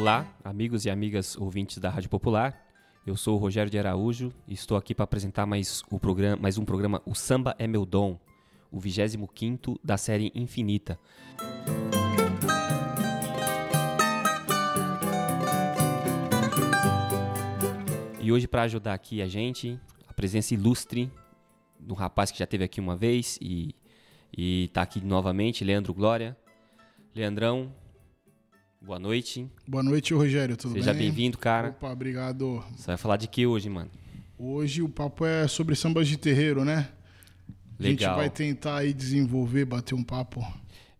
Olá, 0.00 0.26
amigos 0.42 0.86
e 0.86 0.90
amigas 0.90 1.36
ouvintes 1.36 1.76
da 1.76 1.90
Rádio 1.90 2.08
Popular. 2.08 2.58
Eu 3.06 3.18
sou 3.18 3.36
o 3.36 3.38
Rogério 3.38 3.70
de 3.70 3.78
Araújo 3.78 4.32
e 4.48 4.54
estou 4.54 4.78
aqui 4.78 4.94
para 4.94 5.04
apresentar 5.04 5.44
mais, 5.44 5.82
o 5.90 6.00
programa, 6.00 6.38
mais 6.40 6.56
um 6.56 6.64
programa 6.64 7.02
O 7.04 7.14
Samba 7.14 7.54
é 7.58 7.66
Meu 7.66 7.84
Dom, 7.84 8.18
o 8.72 8.80
25 8.80 9.78
da 9.84 9.98
série 9.98 10.32
Infinita. 10.34 10.98
E 18.18 18.32
hoje, 18.32 18.48
para 18.48 18.62
ajudar 18.62 18.94
aqui 18.94 19.20
a 19.20 19.28
gente, 19.28 19.78
a 20.08 20.14
presença 20.14 20.54
ilustre 20.54 21.12
um 21.86 21.92
rapaz 21.92 22.30
que 22.30 22.38
já 22.38 22.44
esteve 22.44 22.64
aqui 22.64 22.80
uma 22.80 22.96
vez 22.96 23.38
e 23.38 23.74
está 24.32 24.80
aqui 24.80 25.04
novamente, 25.04 25.62
Leandro 25.62 25.92
Glória. 25.92 26.34
Leandrão, 27.14 27.70
boa 28.80 28.98
noite. 28.98 29.48
Boa 29.66 29.82
noite, 29.82 30.14
Rogério, 30.14 30.56
tudo 30.56 30.74
Seja 30.74 30.92
bem? 30.92 31.02
bem-vindo, 31.04 31.38
cara. 31.38 31.68
Opa, 31.70 31.90
obrigado. 31.90 32.64
Você 32.76 32.86
vai 32.88 32.96
falar 32.96 33.16
de 33.16 33.28
que 33.28 33.46
hoje, 33.46 33.68
mano? 33.68 33.90
Hoje 34.38 34.82
o 34.82 34.88
papo 34.88 35.24
é 35.24 35.46
sobre 35.46 35.74
sambas 35.76 36.08
de 36.08 36.16
terreiro, 36.16 36.64
né? 36.64 36.88
A 37.78 37.82
gente 37.82 38.00
Legal. 38.00 38.16
vai 38.16 38.30
tentar 38.30 38.76
aí 38.78 38.92
desenvolver, 38.92 39.64
bater 39.64 39.94
um 39.94 40.02
papo. 40.02 40.44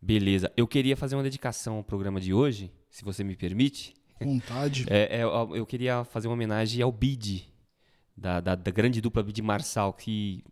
Beleza. 0.00 0.50
Eu 0.56 0.66
queria 0.66 0.96
fazer 0.96 1.14
uma 1.16 1.22
dedicação 1.22 1.76
ao 1.76 1.84
programa 1.84 2.20
de 2.20 2.32
hoje, 2.32 2.70
se 2.90 3.04
você 3.04 3.22
me 3.22 3.36
permite. 3.36 3.94
Vontade. 4.22 4.86
É, 4.88 5.20
é, 5.20 5.22
eu 5.24 5.64
queria 5.66 6.04
fazer 6.04 6.28
uma 6.28 6.34
homenagem 6.34 6.82
ao 6.82 6.92
Bid, 6.92 7.46
da, 8.16 8.40
da, 8.40 8.54
da 8.54 8.70
grande 8.70 9.00
dupla 9.00 9.22
Bid 9.22 9.40
Marçal, 9.42 9.92
que 9.92 10.42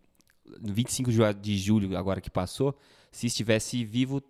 no 0.59 0.73
25 0.73 1.11
ju- 1.11 1.33
de 1.39 1.57
julho, 1.57 1.95
agora 1.95 2.19
que 2.21 2.29
passou, 2.29 2.75
se 3.11 3.27
estivesse 3.27 3.83
vivo, 3.85 4.21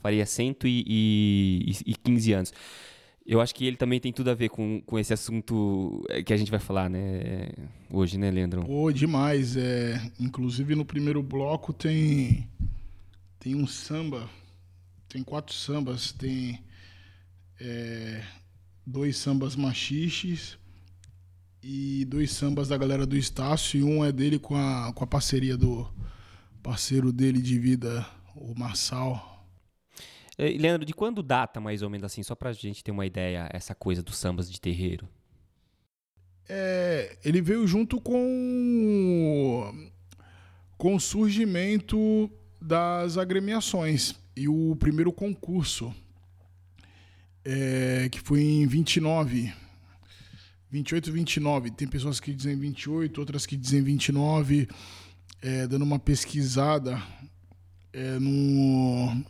faria 0.00 0.26
115 0.26 2.32
anos. 2.32 2.52
Eu 3.26 3.42
acho 3.42 3.54
que 3.54 3.66
ele 3.66 3.76
também 3.76 4.00
tem 4.00 4.10
tudo 4.10 4.30
a 4.30 4.34
ver 4.34 4.48
com, 4.48 4.80
com 4.86 4.98
esse 4.98 5.12
assunto 5.12 6.02
é, 6.08 6.22
que 6.22 6.32
a 6.32 6.36
gente 6.36 6.50
vai 6.50 6.58
falar, 6.58 6.88
né? 6.88 7.50
Hoje, 7.90 8.16
né, 8.16 8.30
Leandro? 8.30 8.64
Pô, 8.64 8.90
demais. 8.90 9.54
É, 9.56 10.00
inclusive 10.18 10.74
no 10.74 10.84
primeiro 10.84 11.22
bloco 11.22 11.74
tem 11.74 12.48
tem 13.38 13.54
um 13.54 13.66
samba, 13.66 14.28
tem 15.08 15.22
quatro 15.22 15.54
sambas, 15.54 16.10
tem 16.10 16.58
é, 17.60 18.24
dois 18.86 19.16
sambas 19.16 19.54
machiches 19.54 20.58
e 21.62 22.04
dois 22.06 22.32
sambas 22.32 22.68
da 22.68 22.76
galera 22.76 23.06
do 23.06 23.16
Estácio 23.16 23.78
e 23.78 23.84
um 23.84 24.04
é 24.04 24.10
dele 24.10 24.38
com 24.38 24.56
a, 24.56 24.92
com 24.92 25.04
a 25.04 25.06
parceria 25.06 25.56
do 25.56 25.88
parceiro 26.62 27.12
dele 27.12 27.40
de 27.40 27.58
vida, 27.58 28.04
o 28.34 28.58
Marçal. 28.58 29.37
É, 30.38 30.50
Leandro, 30.50 30.86
de 30.86 30.94
quando 30.94 31.20
data, 31.20 31.60
mais 31.60 31.82
ou 31.82 31.90
menos 31.90 32.04
assim, 32.04 32.22
só 32.22 32.36
pra 32.36 32.52
gente 32.52 32.84
ter 32.84 32.92
uma 32.92 33.04
ideia, 33.04 33.48
essa 33.52 33.74
coisa 33.74 34.02
dos 34.02 34.16
sambas 34.16 34.48
de 34.48 34.60
terreiro? 34.60 35.08
É, 36.48 37.18
ele 37.24 37.42
veio 37.42 37.66
junto 37.66 38.00
com 38.00 39.90
com 40.78 40.94
o 40.94 41.00
surgimento 41.00 42.30
das 42.62 43.18
agremiações 43.18 44.14
e 44.36 44.48
o 44.48 44.76
primeiro 44.76 45.12
concurso 45.12 45.92
é, 47.44 48.08
que 48.10 48.20
foi 48.20 48.40
em 48.40 48.66
29 48.66 49.52
28 50.70 51.12
29 51.12 51.70
tem 51.72 51.88
pessoas 51.88 52.20
que 52.20 52.32
dizem 52.32 52.56
28 52.56 53.18
outras 53.18 53.44
que 53.44 53.56
dizem 53.56 53.82
29 53.82 54.68
é, 55.42 55.66
dando 55.66 55.82
uma 55.82 55.98
pesquisada 55.98 57.02
é, 57.92 58.18
no 58.20 59.24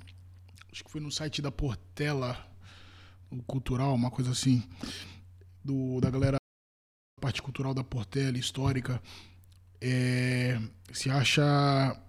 acho 0.78 0.84
que 0.84 0.92
foi 0.92 1.00
no 1.00 1.10
site 1.10 1.42
da 1.42 1.50
Portela 1.50 2.38
cultural 3.48 3.92
uma 3.96 4.12
coisa 4.12 4.30
assim 4.30 4.62
do 5.64 6.00
da 6.00 6.08
galera 6.08 6.38
parte 7.20 7.42
cultural 7.42 7.74
da 7.74 7.82
Portela, 7.82 8.38
histórica, 8.38 9.02
é, 9.80 10.56
se 10.92 11.10
acha 11.10 12.00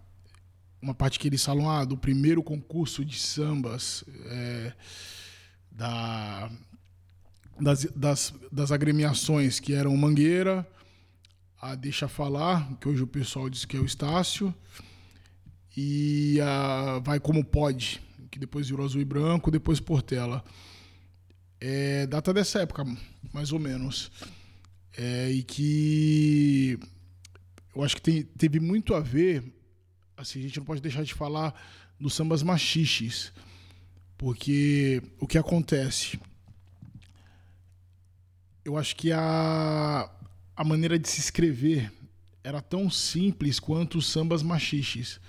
uma 0.79 0.93
parte 0.93 1.17
que 1.17 1.27
eles 1.27 1.43
falam 1.43 1.67
ah, 1.67 1.83
do 1.83 1.97
primeiro 1.97 2.43
concurso 2.43 3.03
de 3.03 3.17
sambas 3.17 4.03
é, 4.25 4.73
da, 5.71 6.51
das, 7.59 7.85
das, 7.85 8.35
das 8.51 8.71
agremiações 8.71 9.59
que 9.59 9.73
eram 9.73 9.97
Mangueira, 9.97 10.63
a 11.59 11.73
Deixa 11.73 12.07
Falar, 12.07 12.71
que 12.75 12.87
hoje 12.87 13.01
o 13.01 13.07
pessoal 13.07 13.49
diz 13.49 13.65
que 13.65 13.75
é 13.75 13.79
o 13.79 13.85
Estácio, 13.85 14.53
e 15.75 16.39
a 16.39 16.99
Vai 16.99 17.19
Como 17.19 17.43
Pode, 17.43 18.07
que 18.29 18.39
depois 18.39 18.69
virou 18.69 18.85
Azul 18.85 19.01
e 19.01 19.05
Branco, 19.05 19.51
depois 19.51 19.79
Portela. 19.79 20.43
É 21.59 22.07
data 22.07 22.33
dessa 22.33 22.59
época, 22.61 22.85
mais 23.33 23.51
ou 23.51 23.59
menos. 23.59 24.11
É, 24.97 25.29
e 25.31 25.43
que 25.43 26.79
eu 27.75 27.83
acho 27.83 27.95
que 27.95 28.01
tem- 28.01 28.23
teve 28.23 28.59
muito 28.59 28.93
a 28.93 28.99
ver, 28.99 29.43
assim, 30.17 30.39
a 30.39 30.41
gente 30.43 30.57
não 30.57 30.65
pode 30.65 30.81
deixar 30.81 31.03
de 31.03 31.13
falar 31.13 31.53
dos 31.99 32.13
sambas 32.13 32.41
machiches, 32.43 33.31
porque 34.17 35.01
o 35.19 35.27
que 35.27 35.37
acontece? 35.37 36.19
Eu 38.63 38.77
acho 38.77 38.95
que 38.95 39.11
a, 39.11 40.09
a 40.55 40.63
maneira 40.63 40.99
de 40.99 41.07
se 41.09 41.19
escrever 41.19 41.91
era 42.43 42.61
tão 42.61 42.89
simples 42.89 43.59
quanto 43.59 43.97
os 43.97 44.07
sambas 44.07 44.43
machiches. 44.43 45.19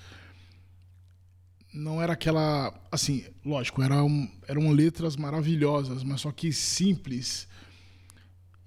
Não 1.73 2.03
era 2.03 2.15
aquela. 2.15 2.75
Assim, 2.91 3.25
lógico, 3.45 3.83
eram, 3.83 4.31
eram 4.49 4.71
letras 4.71 5.17
maravilhosas, 5.17 6.03
mas 6.03 6.21
só 6.21 6.33
que 6.33 6.53
simples 6.53 7.49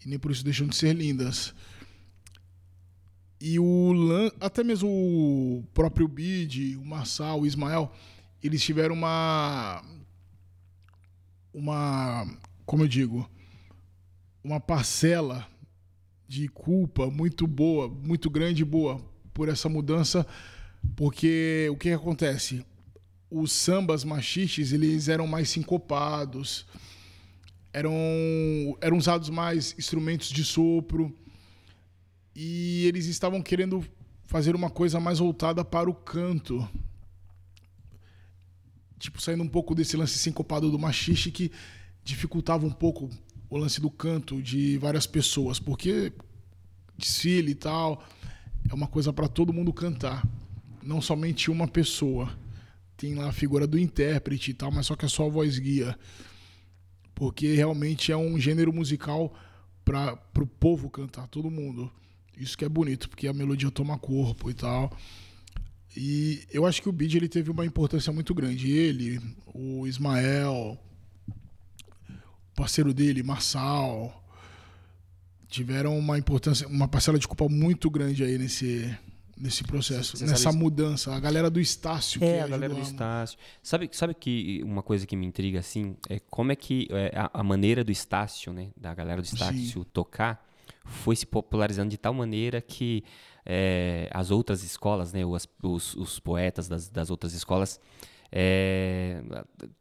e 0.06 0.10
nem 0.10 0.20
por 0.20 0.32
isso 0.32 0.44
deixam 0.44 0.68
de 0.68 0.76
ser 0.76 0.94
lindas. 0.94 1.54
E 3.40 3.60
o 3.60 3.94
até 4.40 4.64
mesmo 4.64 4.90
o 4.90 5.64
próprio 5.74 6.08
Bid, 6.08 6.78
o 6.78 6.86
Marçal, 6.86 7.42
o 7.42 7.46
Ismael, 7.46 7.92
eles 8.42 8.64
tiveram 8.64 8.96
uma 8.96 9.84
uma, 11.54 12.26
como 12.66 12.84
eu 12.84 12.88
digo, 12.88 13.30
uma 14.44 14.60
parcela 14.60 15.48
de 16.28 16.48
culpa 16.48 17.10
muito 17.12 17.46
boa, 17.46 17.88
muito 17.88 18.30
grande 18.30 18.64
e 18.64 18.66
boa 18.66 19.00
por 19.34 19.50
essa 19.50 19.70
mudança, 19.70 20.26
porque 20.96 21.68
o 21.72 21.76
que, 21.76 21.90
que 21.90 21.94
acontece? 21.94 22.66
Os 23.36 23.52
sambas 23.52 24.04
machiches, 24.04 24.72
eles 24.72 25.08
eram 25.08 25.26
mais 25.26 25.50
sincopados, 25.50 26.68
eram, 27.74 27.92
eram 28.80 28.96
usados 28.96 29.28
mais 29.28 29.74
instrumentos 29.76 30.30
de 30.30 30.44
sopro 30.44 31.12
e 32.36 32.86
eles 32.86 33.08
estavam 33.08 33.42
querendo 33.42 33.84
fazer 34.28 34.56
uma 34.56 34.70
coisa 34.70 35.00
mais 35.00 35.18
voltada 35.18 35.66
para 35.66 35.90
o 35.90 35.96
canto. 35.96 36.70
Tipo, 39.00 39.20
saindo 39.20 39.42
um 39.42 39.50
pouco 39.50 39.74
desse 39.74 39.98
lance 39.98 40.20
sincopado 40.20 40.70
do 40.70 40.78
machixe 40.78 41.32
que 41.32 41.52
dificultava 42.04 42.68
um 42.68 42.72
pouco 42.72 43.10
o 43.50 43.58
lance 43.58 43.82
do 43.82 43.90
canto 43.90 44.44
de 44.44 44.78
várias 44.78 45.08
pessoas, 45.08 45.60
porque 45.60 46.14
desfile 46.96 47.54
e 47.54 47.56
tal 47.56 48.04
é 48.70 48.74
uma 48.76 48.86
coisa 48.86 49.12
para 49.12 49.28
todo 49.28 49.52
mundo 49.52 49.74
cantar, 49.74 50.24
não 50.84 51.02
somente 51.02 51.50
uma 51.50 51.68
pessoa. 51.68 52.43
Tem 52.96 53.16
lá 53.16 53.30
a 53.30 53.34
figura 53.34 53.66
do 53.68 53.78
intérprete 53.78 54.52
e 54.52 54.54
tal, 54.54 54.72
mas 54.72 54.86
só 54.86 54.96
que 54.96 55.06
é 55.06 55.10
só 55.10 55.30
voz 55.30 55.58
guia 55.60 55.98
porque 57.16 57.54
realmente 57.54 58.12
é 58.12 58.18
um 58.18 58.40
gênero 58.40 58.74
musical 58.74 59.34
para 59.86 60.20
o 60.40 60.48
povo 60.48 60.90
cantar, 60.90 61.28
todo 61.28 61.50
mundo. 61.50 61.92
Isso 62.38 62.58
que 62.58 62.66
é 62.66 62.70
bonito, 62.70 63.10
porque 63.10 63.28
a 63.28 63.34
melodia 63.34 63.70
toma 63.70 63.98
corpo 63.98 64.50
e 64.50 64.54
tal. 64.54 64.92
E 65.96 66.44
eu 66.52 66.66
acho 66.66 66.82
que 66.82 66.90
o 66.90 66.92
Bid 66.92 67.16
ele 67.16 67.30
teve 67.30 67.52
uma 67.52 67.66
importância 67.66 68.12
muito 68.12 68.34
grande. 68.34 68.72
Ele, 68.72 69.22
o 69.54 69.86
Ismael, 69.86 70.80
o 71.30 72.56
parceiro 72.56 72.94
dele, 72.94 73.22
Marçal, 73.22 74.24
tiveram 75.48 75.98
uma 75.98 76.18
importância, 76.18 76.68
uma 76.68 76.88
parcela 76.88 77.20
de 77.20 77.28
culpa 77.28 77.48
muito 77.48 77.90
grande 77.92 78.24
aí 78.24 78.40
nesse 78.40 78.98
nesse 79.38 79.64
processo, 79.64 80.20
nessa 80.24 80.38
sabe- 80.38 80.58
mudança. 80.58 81.14
A 81.14 81.20
galera 81.20 81.50
do 81.50 81.60
Estácio 81.60 82.20
que 82.20 82.26
É, 82.26 82.42
a 82.42 82.48
galera 82.48 82.74
do 82.74 82.82
Estácio. 82.82 83.38
Sabe, 83.62 83.90
sabe 83.92 84.14
que 84.14 84.62
uma 84.64 84.82
coisa 84.84 85.06
que 85.06 85.16
me 85.16 85.26
intriga, 85.26 85.60
assim, 85.60 85.96
é 86.10 86.20
como 86.30 86.52
é 86.52 86.56
que 86.56 86.88
é, 86.92 87.12
a, 87.16 87.30
a 87.40 87.44
maneira 87.44 87.84
do 87.84 87.92
Estácio, 87.92 88.54
né, 88.54 88.70
da 88.78 88.94
galera 88.94 89.22
do 89.22 89.26
Estácio 89.26 89.84
tocar, 89.86 90.46
foi 90.86 91.16
se 91.16 91.26
popularizando 91.26 91.90
de 91.90 91.98
tal 91.98 92.14
maneira 92.14 92.62
que 92.62 93.04
é, 93.46 94.10
as 94.14 94.32
outras 94.32 94.64
escolas, 94.64 95.12
né, 95.14 95.26
os, 95.26 95.48
os, 95.62 95.96
os 95.96 96.20
poetas 96.20 96.68
das, 96.68 96.90
das 96.90 97.10
outras 97.10 97.34
escolas, 97.34 97.80
é, 98.36 99.22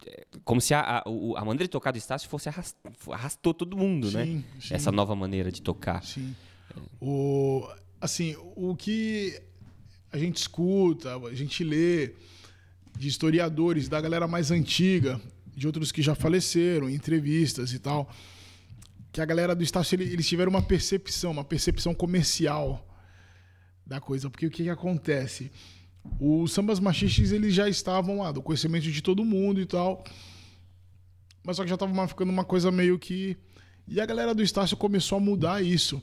é, 0.06 0.26
como 0.44 0.60
se 0.60 0.74
a, 0.74 0.80
a, 0.80 1.02
a 1.06 1.44
maneira 1.44 1.64
de 1.64 1.70
tocar 1.70 1.90
do 1.90 1.98
Estácio 1.98 2.28
fosse 2.28 2.48
arrast, 2.48 2.76
arrastou 3.10 3.54
todo 3.54 3.76
mundo, 3.76 4.10
né? 4.10 4.26
Sim, 4.26 4.44
sim. 4.60 4.74
Essa 4.74 4.92
nova 4.92 5.14
maneira 5.16 5.50
de 5.50 5.62
tocar. 5.62 6.02
Sim. 6.04 6.34
O, 7.00 7.66
assim, 8.02 8.34
o 8.56 8.74
que 8.74 9.40
a 10.10 10.18
gente 10.18 10.36
escuta, 10.36 11.16
a 11.16 11.34
gente 11.34 11.62
lê 11.62 12.14
de 12.98 13.06
historiadores 13.06 13.88
da 13.88 14.00
galera 14.00 14.26
mais 14.26 14.50
antiga, 14.50 15.20
de 15.56 15.68
outros 15.68 15.92
que 15.92 16.02
já 16.02 16.12
faleceram, 16.16 16.90
entrevistas 16.90 17.72
e 17.72 17.78
tal, 17.78 18.12
que 19.12 19.20
a 19.20 19.24
galera 19.24 19.54
do 19.54 19.62
Estácio 19.62 19.94
eles 20.02 20.26
tiveram 20.26 20.50
uma 20.50 20.60
percepção, 20.60 21.30
uma 21.30 21.44
percepção 21.44 21.94
comercial 21.94 22.84
da 23.86 24.00
coisa, 24.00 24.28
porque 24.28 24.46
o 24.46 24.50
que, 24.50 24.64
que 24.64 24.68
acontece? 24.68 25.52
Os 26.18 26.52
sambas 26.52 26.80
machistas 26.80 27.30
eles 27.30 27.54
já 27.54 27.68
estavam 27.68 28.18
lá, 28.18 28.32
do 28.32 28.42
conhecimento 28.42 28.90
de 28.90 29.00
todo 29.00 29.24
mundo 29.24 29.60
e 29.60 29.66
tal, 29.66 30.02
mas 31.44 31.56
só 31.56 31.62
que 31.62 31.68
já 31.68 31.76
estava 31.76 32.08
ficando 32.08 32.32
uma 32.32 32.44
coisa 32.44 32.72
meio 32.72 32.98
que 32.98 33.36
e 33.86 34.00
a 34.00 34.06
galera 34.06 34.34
do 34.34 34.42
Estácio 34.42 34.76
começou 34.76 35.18
a 35.18 35.20
mudar 35.20 35.62
isso. 35.62 36.02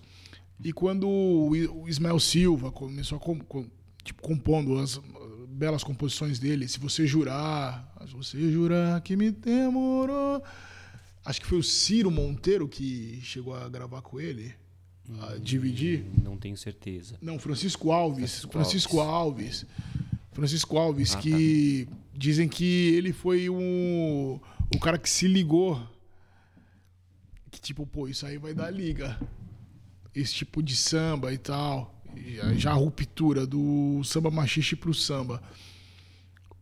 E 0.64 0.74
quando 0.74 1.08
o 1.08 1.88
Ismael 1.88 2.20
Silva 2.20 2.72
começou 2.72 3.18
a 3.18 3.22
com, 3.22 3.40
com, 3.40 3.66
tipo, 4.04 4.22
compondo 4.22 4.78
as 4.78 5.00
belas 5.48 5.84
composições 5.84 6.38
dele, 6.38 6.68
se 6.68 6.80
você 6.80 7.08
jurar, 7.08 7.94
se 8.06 8.14
você 8.14 8.52
jurar 8.52 9.00
que 9.02 9.16
me 9.16 9.32
demorou. 9.32 10.44
Acho 11.24 11.42
que 11.42 11.48
foi 11.48 11.60
o 11.60 11.64
Ciro 11.64 12.12
Monteiro 12.12 12.68
que 12.68 13.20
chegou 13.22 13.54
a 13.56 13.70
gravar 13.70 14.02
com 14.02 14.20
ele, 14.20 14.54
a 15.20 15.34
hum, 15.34 15.40
dividir. 15.40 16.06
Não 16.22 16.38
tenho 16.38 16.58
certeza. 16.58 17.18
Não, 17.22 17.40
Francisco 17.40 17.92
Alves. 17.92 18.46
Francisco. 18.52 19.00
Alves. 19.00 19.66
Francisco 20.32 20.78
Alves, 20.78 21.16
ah, 21.16 21.20
que 21.20 21.88
tá. 21.90 21.98
dizem 22.14 22.48
que 22.48 22.94
ele 22.96 23.14
foi 23.14 23.50
um, 23.50 24.40
o 24.74 24.80
cara 24.80 24.98
que 24.98 25.10
se 25.10 25.28
ligou. 25.28 25.82
Que 27.52 27.60
tipo, 27.60 27.86
pô, 27.86 28.08
isso 28.08 28.26
aí 28.26 28.38
vai 28.38 28.54
dar 28.54 28.70
liga 28.70 29.20
esse 30.14 30.34
tipo 30.34 30.62
de 30.62 30.76
samba 30.76 31.34
e 31.34 31.38
tal, 31.38 32.04
já 32.56 32.72
a 32.72 32.76
ruptura 32.76 33.46
do 33.46 34.02
samba 34.04 34.32
machiste 34.32 34.76
pro 34.76 34.94
samba. 34.94 35.42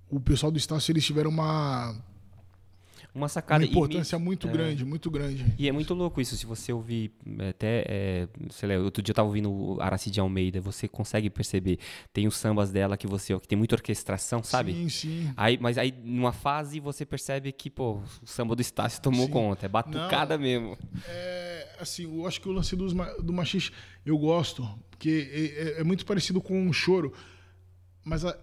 O 0.09 0.19
pessoal 0.19 0.51
do 0.51 0.57
Estácio, 0.57 0.91
eles 0.91 1.05
tiveram 1.05 1.29
uma 1.29 1.95
uma 3.17 3.27
sacada. 3.27 3.63
Uma 3.63 3.69
importância 3.69 4.17
muito 4.19 4.47
é, 4.47 4.51
grande, 4.51 4.85
muito 4.85 5.09
grande. 5.09 5.45
E 5.57 5.67
é 5.67 5.71
muito 5.71 5.93
louco 5.93 6.21
isso, 6.21 6.37
se 6.37 6.45
você 6.45 6.71
ouvir 6.71 7.11
é, 7.39 7.49
até, 7.49 7.83
é, 7.87 8.27
sei 8.51 8.69
lá, 8.69 8.83
outro 8.83 9.01
dia 9.01 9.11
eu 9.11 9.15
tava 9.15 9.27
ouvindo 9.27 9.51
o 9.51 9.81
Aracide 9.81 10.19
Almeida, 10.19 10.61
você 10.61 10.87
consegue 10.87 11.29
perceber, 11.29 11.79
tem 12.13 12.27
os 12.27 12.37
sambas 12.37 12.71
dela 12.71 12.95
que 12.95 13.07
você, 13.07 13.37
que 13.39 13.47
tem 13.47 13.57
muita 13.57 13.75
orquestração, 13.75 14.43
sabe? 14.43 14.73
Sim, 14.73 14.89
sim. 14.89 15.33
Aí, 15.35 15.57
mas 15.59 15.77
aí, 15.77 15.93
numa 16.03 16.31
fase, 16.31 16.79
você 16.79 17.05
percebe 17.05 17.51
que, 17.51 17.69
pô, 17.69 18.01
o 18.21 18.27
samba 18.27 18.55
do 18.55 18.61
Estácio 18.61 19.01
tomou 19.01 19.25
sim. 19.25 19.31
conta, 19.31 19.65
é 19.65 19.69
batucada 19.69 20.37
Não, 20.37 20.43
mesmo. 20.43 20.77
É, 21.07 21.75
assim, 21.79 22.03
eu 22.03 22.27
acho 22.27 22.39
que 22.39 22.47
o 22.47 22.51
lance 22.51 22.75
do, 22.75 22.87
do 23.21 23.33
machiste 23.33 23.73
eu 24.05 24.17
gosto, 24.17 24.67
porque 24.91 25.29
é, 25.31 25.79
é, 25.79 25.81
é 25.81 25.83
muito 25.83 26.05
parecido 26.05 26.39
com 26.39 26.69
o 26.69 26.73
choro, 26.73 27.13
mas 28.05 28.23
a, 28.23 28.37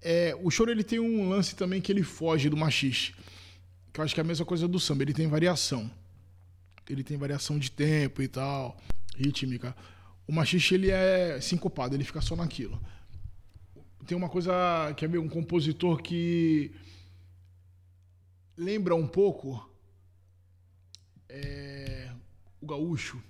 é, 0.00 0.36
o 0.40 0.50
choro 0.50 0.70
ele 0.70 0.84
tem 0.84 1.00
um 1.00 1.28
lance 1.28 1.56
também 1.56 1.80
que 1.80 1.90
ele 1.90 2.04
foge 2.04 2.48
do 2.48 2.56
machiste 2.56 3.14
que 3.92 4.00
eu 4.00 4.04
acho 4.04 4.14
que 4.14 4.20
é 4.20 4.22
a 4.22 4.26
mesma 4.26 4.46
coisa 4.46 4.68
do 4.68 4.78
samba, 4.78 5.02
ele 5.02 5.12
tem 5.12 5.26
variação. 5.26 5.90
Ele 6.88 7.04
tem 7.04 7.16
variação 7.16 7.58
de 7.58 7.70
tempo 7.70 8.22
e 8.22 8.28
tal, 8.28 8.76
rítmica. 9.16 9.76
O 10.26 10.32
machixe, 10.32 10.74
ele 10.74 10.90
é 10.90 11.40
sincopado, 11.40 11.94
ele 11.94 12.04
fica 12.04 12.20
só 12.20 12.34
naquilo. 12.36 12.80
Tem 14.06 14.16
uma 14.16 14.28
coisa 14.28 14.52
que 14.96 15.04
é 15.04 15.08
um 15.08 15.28
compositor 15.28 16.02
que 16.02 16.72
lembra 18.56 18.94
um 18.94 19.06
pouco 19.06 19.68
é, 21.28 22.10
o 22.60 22.66
gaúcho, 22.66 23.22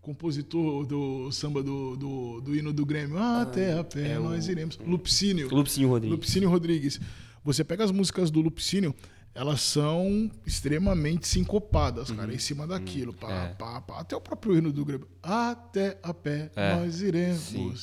compositor 0.00 0.86
do 0.86 1.30
samba 1.30 1.62
do, 1.62 1.96
do, 1.96 2.40
do 2.40 2.56
hino 2.56 2.72
do 2.72 2.86
Grêmio. 2.86 3.18
Ah, 3.18 3.42
até 3.42 3.78
a 3.78 3.84
pé 3.84 4.12
é 4.12 4.18
nós 4.18 4.46
o... 4.46 4.50
iremos. 4.50 4.78
Lupicínio. 4.78 5.48
Lupicínio 5.48 5.88
Rodrigues. 5.88 6.16
Lupicínio 6.16 6.48
Rodrigues. 6.48 7.00
Você 7.44 7.64
pega 7.64 7.84
as 7.84 7.90
músicas 7.90 8.30
do 8.30 8.40
Lupicínio, 8.40 8.94
elas 9.34 9.60
são 9.60 10.30
extremamente 10.44 11.26
sincopadas, 11.26 12.10
cara, 12.10 12.28
uhum. 12.28 12.34
em 12.34 12.38
cima 12.38 12.66
daquilo. 12.66 13.12
Uhum. 13.12 13.18
Pá, 13.18 13.32
é. 13.32 13.54
pá, 13.54 13.80
pá. 13.80 14.00
Até 14.00 14.16
o 14.16 14.20
próprio 14.20 14.56
hino 14.56 14.72
do 14.72 14.84
Grêmio. 14.84 15.08
Até 15.22 15.98
a 16.02 16.12
pé 16.12 16.50
é. 16.56 16.74
nós 16.74 17.00
iremos. 17.00 17.40
Sim. 17.40 17.74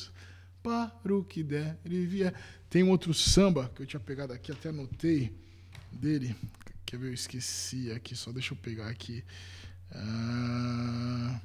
Para 0.62 1.14
o 1.14 1.24
que 1.24 1.42
der 1.42 1.78
e 1.84 2.04
vier. 2.04 2.34
Tem 2.68 2.82
um 2.82 2.90
outro 2.90 3.14
samba 3.14 3.70
que 3.74 3.82
eu 3.82 3.86
tinha 3.86 4.00
pegado 4.00 4.32
aqui, 4.32 4.52
até 4.52 4.68
anotei 4.68 5.34
dele. 5.90 6.36
Quer 6.84 6.98
ver? 6.98 7.08
Eu 7.08 7.14
esqueci 7.14 7.90
aqui, 7.92 8.14
só 8.14 8.30
deixa 8.30 8.52
eu 8.52 8.58
pegar 8.58 8.88
aqui. 8.88 9.24
Ah 9.90 11.40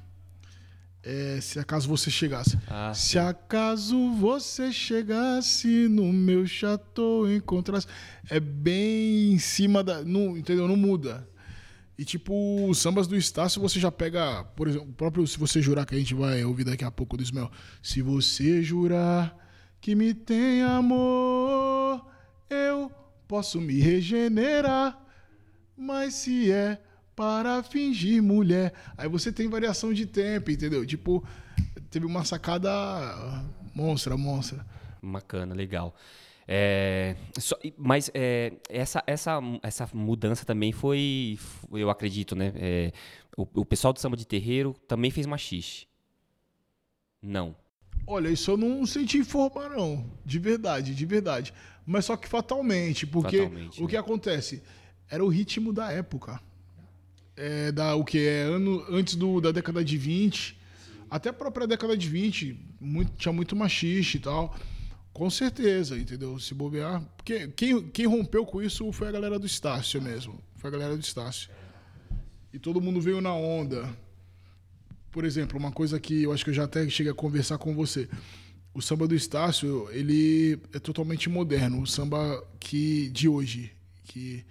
é, 1.04 1.38
se 1.40 1.58
acaso 1.58 1.86
você 1.86 2.10
chegasse. 2.10 2.58
Ah, 2.66 2.94
se 2.94 3.18
acaso 3.18 4.12
você 4.12 4.72
chegasse 4.72 5.86
no 5.88 6.10
meu 6.12 6.46
chateau, 6.46 7.30
encontrasse. 7.30 7.86
É 8.30 8.40
bem 8.40 9.34
em 9.34 9.38
cima 9.38 9.84
da. 9.84 10.02
Não, 10.02 10.36
entendeu? 10.36 10.66
Não 10.66 10.76
muda. 10.76 11.28
E 11.96 12.04
tipo, 12.04 12.66
os 12.68 12.78
sambas 12.78 13.06
do 13.06 13.14
Estácio 13.16 13.60
você 13.60 13.78
já 13.78 13.92
pega, 13.92 14.42
por 14.56 14.66
exemplo, 14.66 14.88
o 14.88 14.94
próprio 14.94 15.26
Se 15.26 15.38
Você 15.38 15.62
Jurar, 15.62 15.86
que 15.86 15.94
a 15.94 15.98
gente 15.98 16.14
vai 16.14 16.42
ouvir 16.42 16.64
daqui 16.64 16.84
a 16.84 16.90
pouco 16.90 17.16
do 17.16 17.22
Ismael. 17.22 17.50
Se 17.82 18.02
você 18.02 18.62
jurar 18.62 19.36
que 19.80 19.94
me 19.94 20.12
tem 20.12 20.62
amor, 20.62 22.04
eu 22.50 22.90
posso 23.28 23.60
me 23.60 23.78
regenerar. 23.78 24.98
Mas 25.76 26.14
se 26.14 26.50
é 26.50 26.80
para 27.14 27.62
fingir 27.62 28.22
mulher. 28.22 28.72
Aí 28.96 29.08
você 29.08 29.32
tem 29.32 29.48
variação 29.48 29.92
de 29.92 30.06
tempo, 30.06 30.50
entendeu? 30.50 30.84
Tipo, 30.84 31.24
teve 31.90 32.06
uma 32.06 32.24
sacada 32.24 32.70
monstra, 33.74 34.16
monstra. 34.16 34.64
Bacana, 35.02 35.54
legal. 35.54 35.94
É, 36.46 37.16
só, 37.38 37.58
mas 37.76 38.10
é, 38.12 38.52
essa, 38.68 39.02
essa, 39.06 39.40
essa 39.62 39.88
mudança 39.94 40.44
também 40.44 40.72
foi, 40.72 41.38
eu 41.72 41.88
acredito, 41.88 42.36
né? 42.36 42.52
É, 42.56 42.92
o, 43.36 43.46
o, 43.60 43.64
pessoal 43.64 43.92
do 43.92 44.00
samba 44.00 44.16
de 44.16 44.26
terreiro 44.26 44.74
também 44.86 45.10
fez 45.10 45.26
machixe. 45.26 45.86
Não. 47.22 47.56
Olha, 48.06 48.28
isso 48.28 48.50
eu 48.50 48.56
não 48.58 48.84
senti 48.84 49.18
informar, 49.18 49.70
não. 49.70 50.04
De 50.24 50.38
verdade, 50.38 50.94
de 50.94 51.06
verdade. 51.06 51.54
Mas 51.86 52.04
só 52.04 52.16
que 52.16 52.28
fatalmente, 52.28 53.06
porque 53.06 53.38
fatalmente, 53.38 53.80
o 53.80 53.84
né? 53.84 53.90
que 53.90 53.96
acontece? 53.96 54.62
Era 55.08 55.24
o 55.24 55.28
ritmo 55.28 55.72
da 55.72 55.90
época 55.90 56.40
é, 57.36 57.72
da, 57.72 57.94
o 57.94 58.04
que 58.04 58.18
é 58.26 58.42
ano 58.42 58.84
antes 58.88 59.16
do, 59.16 59.40
da 59.40 59.52
década 59.52 59.84
de 59.84 59.96
20, 59.96 60.58
até 61.10 61.28
a 61.28 61.32
própria 61.32 61.66
década 61.66 61.96
de 61.96 62.08
20, 62.08 62.58
muito, 62.80 63.12
tinha 63.16 63.32
muito 63.32 63.54
machiste 63.54 64.16
e 64.16 64.20
tal. 64.20 64.56
Com 65.12 65.30
certeza, 65.30 65.96
entendeu? 65.96 66.38
Se 66.40 66.52
bobear. 66.54 67.00
Porque 67.16 67.46
quem, 67.48 67.88
quem 67.90 68.06
rompeu 68.06 68.44
com 68.44 68.60
isso 68.60 68.90
foi 68.90 69.08
a 69.08 69.12
galera 69.12 69.38
do 69.38 69.46
Estácio 69.46 70.02
mesmo. 70.02 70.42
Foi 70.56 70.68
a 70.68 70.72
galera 70.72 70.96
do 70.96 71.00
Estácio. 71.00 71.48
E 72.52 72.58
todo 72.58 72.80
mundo 72.80 73.00
veio 73.00 73.20
na 73.20 73.32
onda. 73.32 73.88
Por 75.12 75.24
exemplo, 75.24 75.56
uma 75.56 75.70
coisa 75.70 76.00
que 76.00 76.24
eu 76.24 76.32
acho 76.32 76.42
que 76.42 76.50
eu 76.50 76.54
já 76.54 76.64
até 76.64 76.88
cheguei 76.88 77.12
a 77.12 77.14
conversar 77.14 77.58
com 77.58 77.72
você. 77.76 78.08
O 78.74 78.82
samba 78.82 79.06
do 79.06 79.14
Estácio, 79.14 79.88
ele 79.92 80.58
é 80.72 80.80
totalmente 80.80 81.28
moderno. 81.28 81.80
O 81.80 81.86
samba 81.86 82.44
que 82.58 83.08
de 83.10 83.28
hoje, 83.28 83.70
que 84.02 84.44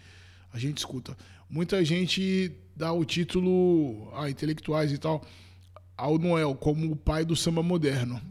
a 0.53 0.57
gente 0.57 0.77
escuta. 0.77 1.17
Muita 1.49 1.83
gente 1.83 2.53
dá 2.75 2.91
o 2.91 3.05
título 3.05 4.11
a 4.15 4.29
intelectuais 4.29 4.91
e 4.91 4.97
tal 4.97 5.23
ao 5.97 6.17
Noel 6.17 6.55
como 6.55 6.91
o 6.91 6.95
pai 6.95 7.23
do 7.23 7.35
samba 7.35 7.61
moderno. 7.61 8.21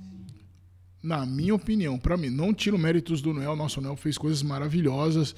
Na 1.02 1.26
minha 1.26 1.54
opinião, 1.54 1.98
para 1.98 2.16
mim, 2.16 2.30
não 2.30 2.54
tiro 2.54 2.78
méritos 2.78 3.20
do 3.20 3.32
Noel, 3.32 3.56
nosso 3.56 3.80
Noel 3.80 3.96
fez 3.96 4.16
coisas 4.16 4.42
maravilhosas. 4.42 5.34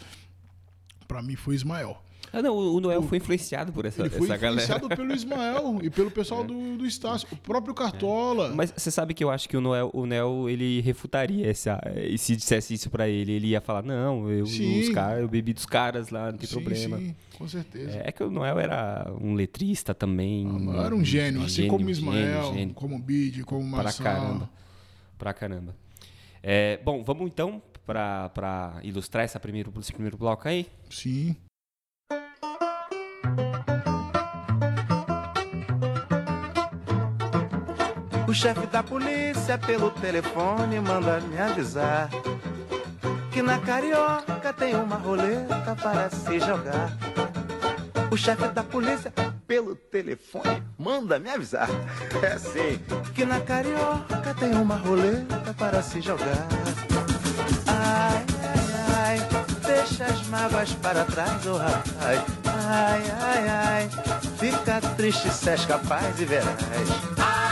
Para 1.08 1.23
mim 1.23 1.37
foi 1.37 1.54
Ismael. 1.54 2.02
Ah, 2.33 2.43
não, 2.43 2.57
o 2.57 2.81
Noel 2.81 3.00
o, 3.00 3.02
foi 3.02 3.19
influenciado 3.19 3.73
por 3.73 3.85
essa, 3.85 4.02
ele 4.02 4.11
foi 4.11 4.28
essa 4.28 4.37
influenciado 4.37 4.88
pelo 4.88 5.12
Ismael 5.12 5.78
e 5.83 5.90
pelo 5.90 6.11
pessoal 6.11 6.43
é. 6.45 6.47
do, 6.47 6.76
do 6.78 6.87
Estácio, 6.87 7.28
o 7.31 7.37
próprio 7.37 7.75
Cartola. 7.75 8.49
É. 8.49 8.54
Mas 8.54 8.73
você 8.76 8.90
sabe 8.90 9.14
que 9.14 9.23
eu 9.23 9.31
acho 9.31 9.49
que 9.49 9.57
o 9.57 9.61
Noel, 9.61 9.90
o 9.93 10.04
Noel 10.04 10.49
ele 10.49 10.81
refutaria 10.81 11.49
essa, 11.49 11.81
e 11.97 12.19
se 12.19 12.35
dissesse 12.35 12.75
isso 12.75 12.90
para 12.90 13.09
ele, 13.09 13.33
ele 13.33 13.49
ia 13.49 13.61
falar: 13.61 13.83
"Não, 13.83 14.28
eu 14.31 14.45
os 14.45 14.88
cara, 14.90 15.21
eu 15.21 15.28
bebi 15.28 15.52
dos 15.52 15.66
caras 15.66 16.11
lá, 16.11 16.33
não 16.33 16.38
tem 16.38 16.49
sim, 16.49 16.54
problema". 16.54 16.99
Sim, 16.99 17.14
com 17.38 17.47
certeza. 17.47 17.99
É, 17.99 18.09
é, 18.09 18.12
que 18.12 18.23
o 18.23 18.31
Noel 18.31 18.59
era 18.59 19.12
um 19.21 19.35
letrista 19.35 19.95
também. 19.95 20.47
Ah, 20.76 20.87
era 20.87 20.95
um 20.95 21.04
gênio, 21.04 21.40
um 21.40 21.45
assim 21.45 21.54
gênio, 21.54 21.71
como 21.71 21.90
Ismael, 21.90 22.43
gênio, 22.43 22.59
gênio. 22.59 22.75
como 22.75 22.99
Bid, 22.99 23.45
como 23.45 23.62
Marçal. 23.62 24.02
Pra 24.02 24.12
caramba. 24.12 24.50
Pra 25.19 25.35
caramba. 25.35 25.76
É, 26.43 26.78
bom, 26.85 27.02
vamos 27.02 27.26
então 27.26 27.62
para 27.87 28.81
ilustrar 28.83 29.25
essa 29.25 29.38
primeiro, 29.38 29.73
esse 29.78 29.93
primeiro 29.93 30.16
bloco 30.16 30.49
aí? 30.49 30.66
Sim. 30.90 31.37
O 38.26 38.32
chefe 38.34 38.66
da 38.66 38.82
polícia 38.82 39.56
pelo 39.58 39.90
telefone 39.90 40.80
manda 40.80 41.20
me 41.20 41.38
avisar 41.38 42.08
que 43.34 43.42
na 43.42 43.58
carioca 43.58 44.52
tem 44.52 44.76
uma 44.76 44.94
roleta 44.94 45.74
para 45.82 46.08
se 46.08 46.38
jogar. 46.38 46.96
O 48.10 48.16
chefe 48.16 48.46
da 48.48 48.62
polícia 48.62 49.12
pelo 49.44 49.74
telefone 49.74 50.62
manda 50.78 51.18
me 51.18 51.28
avisar. 51.30 51.68
É 52.22 52.32
assim 52.34 52.80
que 53.12 53.24
na 53.24 53.40
carioca 53.40 54.34
tem 54.38 54.54
uma 54.54 54.76
roleta 54.76 55.52
para 55.58 55.82
se 55.82 56.00
jogar. 56.00 56.46
Ai, 57.66 58.24
deixa 59.84 60.04
as 60.06 60.26
mágoas 60.28 60.72
para 60.74 61.04
trás, 61.04 61.46
oh 61.46 61.58
rapaz. 61.58 62.24
Ai, 62.66 63.02
ai, 63.20 63.48
ai, 63.48 63.90
fica 64.38 64.80
triste 64.96 65.30
se 65.30 65.50
és 65.50 65.66
capaz 65.66 66.18
e 66.20 66.24
verás. 66.24 66.56
Ai, 67.18 67.43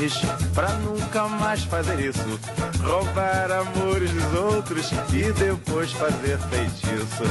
apanhes 0.00 0.14
pra 0.54 0.68
nunca 0.78 1.28
mais 1.28 1.62
fazer 1.64 2.00
isso. 2.00 2.40
Roubar 2.82 3.50
amores 3.52 4.10
dos 4.10 4.34
outros 4.34 4.90
e 5.12 5.32
depois 5.32 5.92
fazer 5.92 6.38
feitiço. 6.38 7.24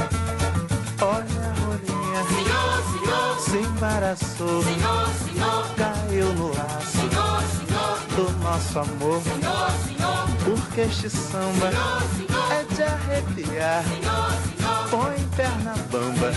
Olha 1.02 1.24
a 1.48 1.60
rolinha, 1.64 2.24
Senhor, 2.28 2.82
senhor, 2.92 3.40
se 3.40 3.56
embaraçou, 3.58 4.62
senhor, 4.62 5.08
senhor, 5.24 5.66
caiu 5.76 6.32
no 6.34 6.48
laço 6.54 6.90
senhor, 6.92 7.42
senhor, 7.42 7.98
do 8.16 8.38
nosso 8.42 8.78
amor. 8.78 9.22
senhor, 9.22 9.70
senhor, 9.86 10.26
Porque 10.44 10.80
este 10.82 11.08
samba 11.10 11.70
senhor, 11.70 12.02
senhor, 12.16 12.52
é 12.52 12.74
de 12.74 12.82
arrepiar. 12.82 13.84
senhor, 13.84 14.30
senhor, 14.58 14.88
Põe 14.90 15.28
perna 15.36 15.74
bamba, 15.90 16.32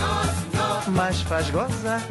mas 0.87 1.21
faz 1.21 1.49
gozar. 1.49 2.01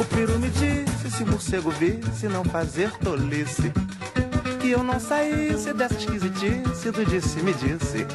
O 0.00 0.04
peru 0.04 0.38
me 0.38 0.48
disse 0.50 1.10
se 1.10 1.22
o 1.24 1.26
morcego 1.26 1.70
visse 1.70 2.28
não 2.28 2.44
fazer 2.44 2.90
tolice. 2.98 3.72
Que 4.60 4.70
eu 4.70 4.82
não 4.82 5.00
saísse 5.00 5.72
dessa 5.72 5.94
esquisitice 5.94 6.90
do 6.90 7.04
disse-me 7.04 7.52
disse. 7.54 8.06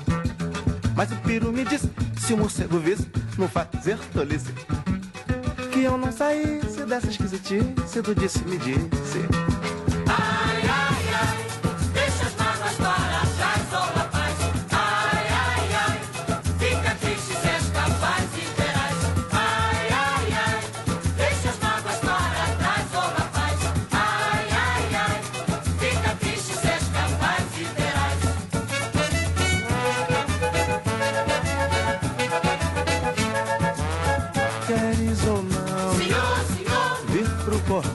Mas 0.95 1.11
o 1.11 1.15
peru 1.17 1.51
me 1.51 1.65
disse 1.65 1.89
se 2.17 2.33
o 2.33 2.37
morcego 2.37 2.79
visse 2.79 3.07
não 3.37 3.49
fazer 3.49 3.97
tolice. 4.13 4.53
Que 5.71 5.83
eu 5.83 5.97
não 5.97 6.11
saísse 6.11 6.85
dessa 6.85 7.09
esquisitice 7.09 8.01
do 8.01 8.15
disse-me 8.15 8.57
disse. 8.57 9.19
Ai, 10.07 10.61
ai, 10.69 10.82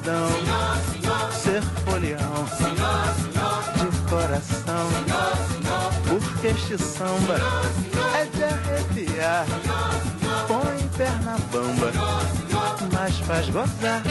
senhor, 0.09 0.79
senhor, 1.03 1.33
ser 1.33 1.63
folião 1.85 2.47
senhor, 2.57 3.15
de 3.77 4.11
coração. 4.11 4.89
Porque 6.09 6.47
este 6.47 6.79
samba 6.79 7.37
é 8.15 8.25
de 8.25 8.45
arrepiar. 8.45 9.47
Põe 10.47 10.89
perna 10.97 11.37
bamba, 11.53 11.93
mas 12.93 13.19
faz 13.19 13.49
gozar. 13.51 14.03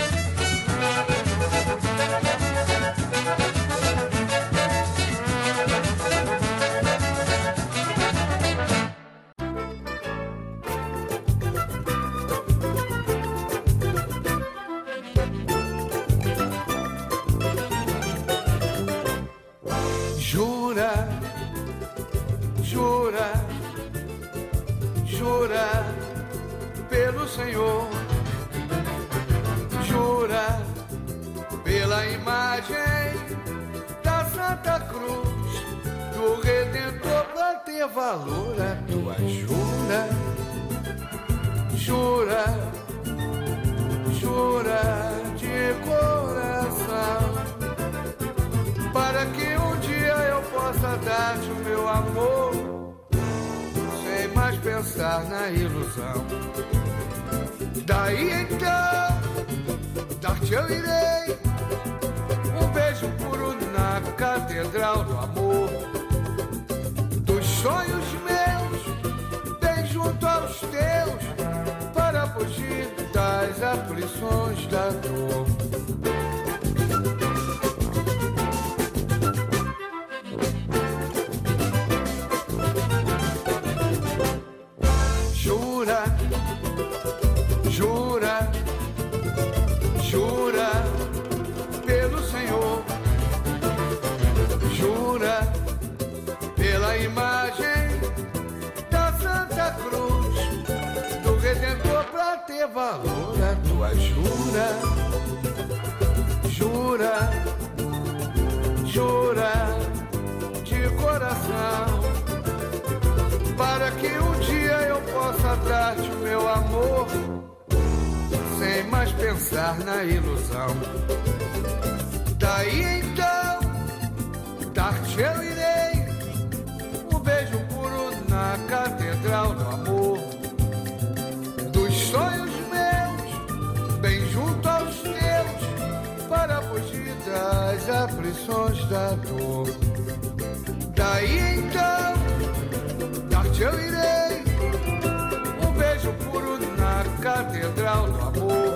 Do 147.87 147.93
amor 147.93 148.75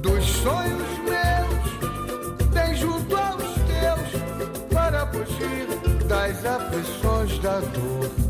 dos 0.00 0.24
sonhos 0.24 0.88
meus 1.04 2.48
bem 2.50 2.74
junto 2.74 3.14
aos 3.14 3.42
teus 3.42 4.72
para 4.72 5.06
fugir 5.08 5.66
das 6.06 6.46
aflições 6.46 7.38
da 7.40 7.60
dor 7.60 8.27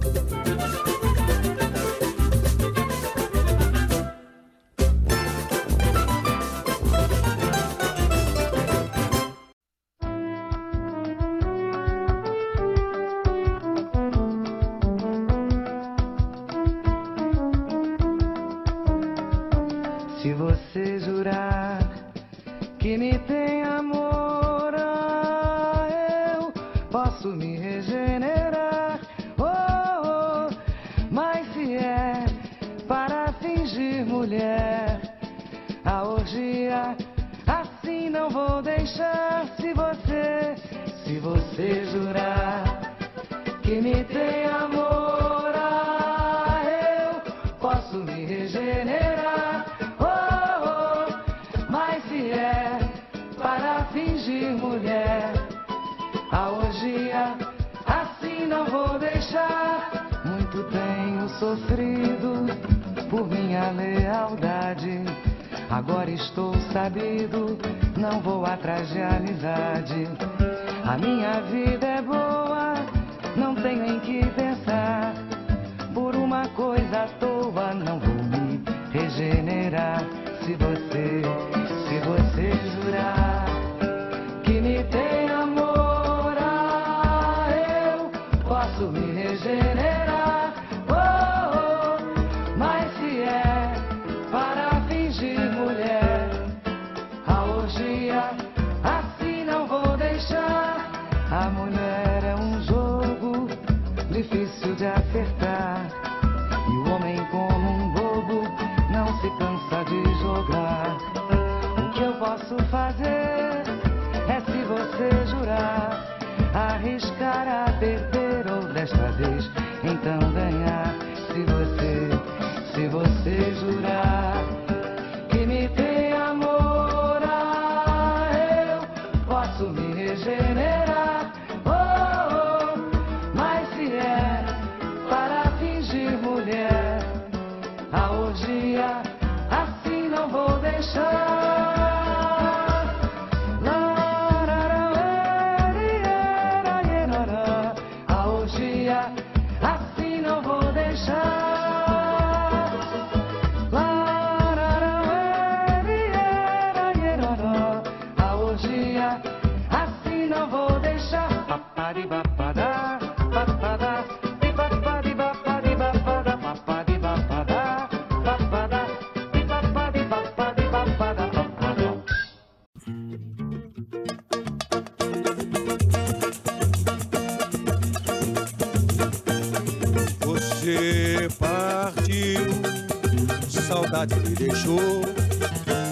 saudade 183.69 184.15
me 184.21 184.35
deixou, 184.35 185.03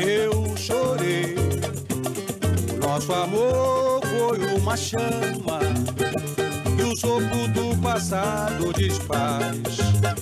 eu 0.01 0.57
chorei. 0.57 1.35
Nosso 2.81 3.13
amor 3.13 4.01
foi 4.07 4.39
uma 4.57 4.77
chama 4.77 5.61
sopro 6.97 7.47
do 7.49 7.77
passado 7.83 8.73
desfaz. 8.73 9.53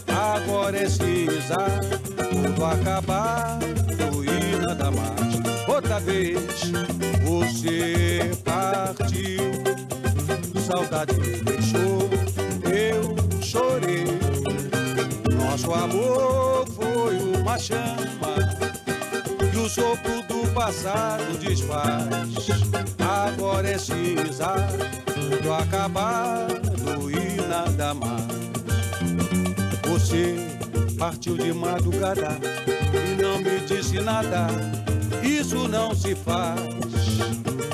Agora 0.08 0.76
é 0.76 0.88
cinza, 0.88 1.56
tudo 2.16 2.64
acabado 2.64 3.64
e 4.24 4.56
nada 4.56 4.90
mais. 4.90 5.68
Outra 5.68 6.00
vez 6.00 6.40
você 7.22 8.30
partiu, 8.44 9.52
saudade 10.60 11.14
me 11.14 11.36
deixou, 11.42 12.10
eu 12.72 13.14
chorei. 13.40 14.04
Nosso 15.32 15.72
amor 15.72 16.66
foi 16.70 17.16
uma 17.40 17.56
chama 17.56 18.34
que 19.52 19.58
o 19.58 19.68
sopro 19.68 20.22
do 20.22 20.52
passado 20.52 21.38
desfaz. 21.38 22.08
Agora 22.98 23.68
é 23.68 23.78
cinza, 23.78 24.56
tudo 25.14 25.52
acabado 25.52 26.63
Você 30.14 30.94
partiu 30.96 31.36
de 31.36 31.52
madrugada 31.52 32.38
e 32.94 33.20
não 33.20 33.38
me 33.38 33.58
disse 33.66 34.00
nada. 34.00 34.46
Isso 35.20 35.66
não 35.66 35.92
se 35.92 36.14
faz. 36.14 36.60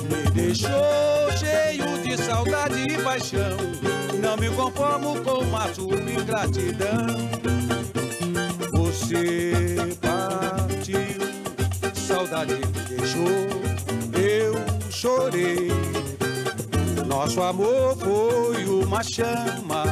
Me 0.08 0.30
deixou 0.32 0.70
cheio 1.36 2.02
de 2.02 2.16
saudade 2.16 2.80
e 2.80 3.02
paixão. 3.02 3.58
Não 4.22 4.38
me 4.38 4.48
conformo 4.48 5.20
com 5.20 5.54
a 5.54 5.68
sua 5.74 5.96
ingratidão. 5.96 7.28
Você 8.72 9.76
partiu, 10.00 11.20
saudade 11.94 12.54
me 12.54 12.96
deixou, 12.96 13.28
eu 14.18 14.90
chorei. 14.90 15.68
Nosso 17.06 17.42
amor 17.42 17.96
foi 17.98 18.64
uma 18.64 19.02
chama 19.02 19.84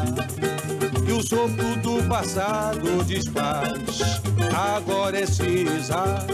o 1.19 1.23
sopro 1.23 1.77
do 1.83 2.09
passado 2.09 3.05
desfaz. 3.05 4.21
Agora 4.55 5.19
é 5.19 5.27
cinza, 5.27 6.27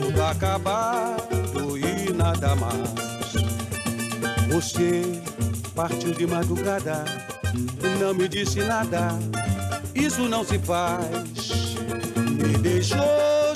tudo 0.00 0.22
acabado 0.22 1.78
e 1.78 2.12
nada 2.12 2.56
mais. 2.56 2.90
Você 4.48 5.02
partiu 5.74 6.12
de 6.12 6.26
madrugada 6.26 7.04
não 8.00 8.14
me 8.14 8.26
disse 8.26 8.60
nada. 8.62 9.10
Isso 9.94 10.22
não 10.22 10.42
se 10.42 10.58
faz. 10.58 11.76
Me 12.16 12.56
deixou 12.58 12.98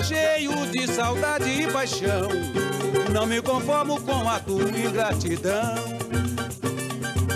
cheio 0.02 0.52
de 0.70 0.86
saudade 0.86 1.48
e 1.48 1.66
paixão. 1.66 2.28
Não 3.10 3.26
me 3.26 3.40
conformo 3.40 4.00
com 4.02 4.28
a 4.28 4.38
tua 4.38 4.68
ingratidão. 4.68 5.74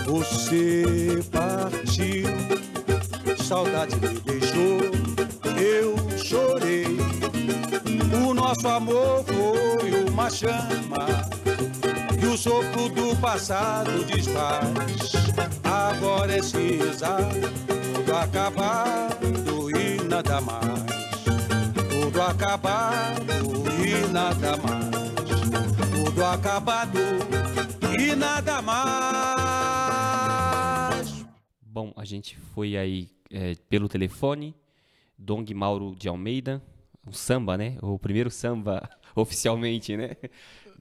Você 0.05 1.23
partiu, 1.31 2.27
saudade 3.49 3.95
me 3.95 4.19
deixou, 4.19 4.79
eu 5.59 5.95
chorei. 6.19 6.85
O 8.23 8.31
nosso 8.31 8.67
amor 8.67 9.25
foi 9.25 10.03
uma 10.07 10.29
chama 10.29 11.07
e 12.21 12.25
o 12.27 12.37
sopro 12.37 12.89
do 12.89 13.15
passado 13.19 14.05
desfaz. 14.05 15.13
Agora 15.63 16.31
é 16.31 16.43
cinza, 16.43 17.17
tudo 17.95 18.15
acabado 18.15 19.71
e 19.75 19.99
nada 20.03 20.39
mais. 20.41 20.85
Tudo 21.89 22.21
acabado 22.21 23.25
e 23.83 24.07
nada 24.11 24.57
mais. 24.57 24.91
Tudo 26.05 26.23
acabado 26.23 26.99
e 27.99 28.15
nada 28.15 28.61
mais. 28.61 29.49
Bom, 31.63 31.91
a 31.95 32.05
gente 32.05 32.37
foi 32.53 32.77
aí 32.77 33.18
é, 33.31 33.55
pelo 33.69 33.87
telefone, 33.89 34.55
Dong 35.17 35.53
Mauro 35.53 35.95
de 35.95 36.07
Almeida, 36.07 36.61
um 37.07 37.11
samba, 37.11 37.57
né? 37.57 37.77
O 37.81 37.97
primeiro 37.99 38.29
samba 38.31 38.89
oficialmente, 39.15 39.95
né? 39.97 40.15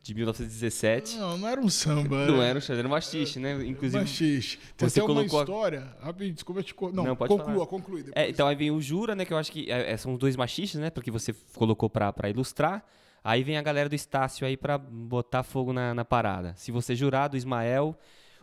De 0.00 0.14
1917. 0.14 1.16
Não, 1.16 1.37
não 1.38 1.48
era 1.48 1.61
um 1.61 1.68
samba. 1.68 2.26
Não 2.26 2.40
era 2.42 2.58
um 2.58 2.62
samba, 2.62 2.78
era 2.78 2.88
um 2.88 3.40
né? 3.40 3.66
Inclusive, 3.66 3.98
Machixe. 4.00 4.58
Tem 4.76 4.88
você 4.88 5.00
até 5.00 5.06
uma 5.11 5.14
colocou 5.14 5.40
a- 5.40 5.42
história. 5.42 5.96
Rapidinho, 6.00 6.34
desculpa 6.34 6.62
te 6.62 6.72
co- 6.74 6.92
Não, 6.92 7.04
Não, 7.04 7.16
pode 7.16 7.28
conclua, 7.30 7.54
falar. 7.54 7.66
conclui. 7.66 8.02
depois. 8.04 8.24
É, 8.24 8.30
então 8.30 8.46
aí 8.46 8.54
vem 8.54 8.70
o 8.70 8.80
Jura, 8.80 9.14
né? 9.14 9.24
Que 9.24 9.32
eu 9.32 9.37
acho 9.38 9.50
que 9.50 9.70
é, 9.70 9.90
é, 9.92 9.96
são 9.96 10.12
os 10.12 10.18
dois 10.18 10.37
machiches, 10.37 10.80
né? 10.80 10.88
Porque 10.88 11.11
você 11.11 11.34
colocou 11.54 11.90
pra, 11.90 12.12
pra 12.12 12.30
ilustrar. 12.30 12.84
Aí 13.24 13.42
vem 13.42 13.58
a 13.58 13.62
galera 13.62 13.88
do 13.88 13.94
Estácio 13.96 14.46
aí 14.46 14.56
pra 14.56 14.78
botar 14.78 15.42
fogo 15.42 15.72
na, 15.72 15.92
na 15.92 16.04
parada. 16.04 16.54
Se 16.56 16.70
você 16.70 16.94
jurar, 16.94 17.28
do 17.28 17.37
Ismael, 17.37 17.98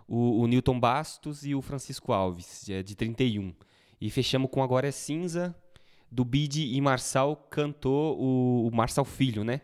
o, 0.07 0.41
o 0.41 0.47
Newton 0.47 0.77
Bastos 0.79 1.45
e 1.45 1.55
o 1.55 1.61
Francisco 1.61 2.11
Alves, 2.11 2.69
é 2.69 2.83
de 2.83 2.95
31. 2.95 3.53
E 4.05 4.09
fechamos 4.11 4.51
com 4.51 4.61
Agora 4.61 4.87
é 4.87 4.91
Cinza, 4.91 5.55
do 6.11 6.23
Bide 6.23 6.63
e 6.75 6.79
Marçal 6.79 7.35
cantou 7.49 8.19
o, 8.19 8.67
o 8.67 8.75
Marçal 8.75 9.03
Filho, 9.03 9.43
né? 9.43 9.61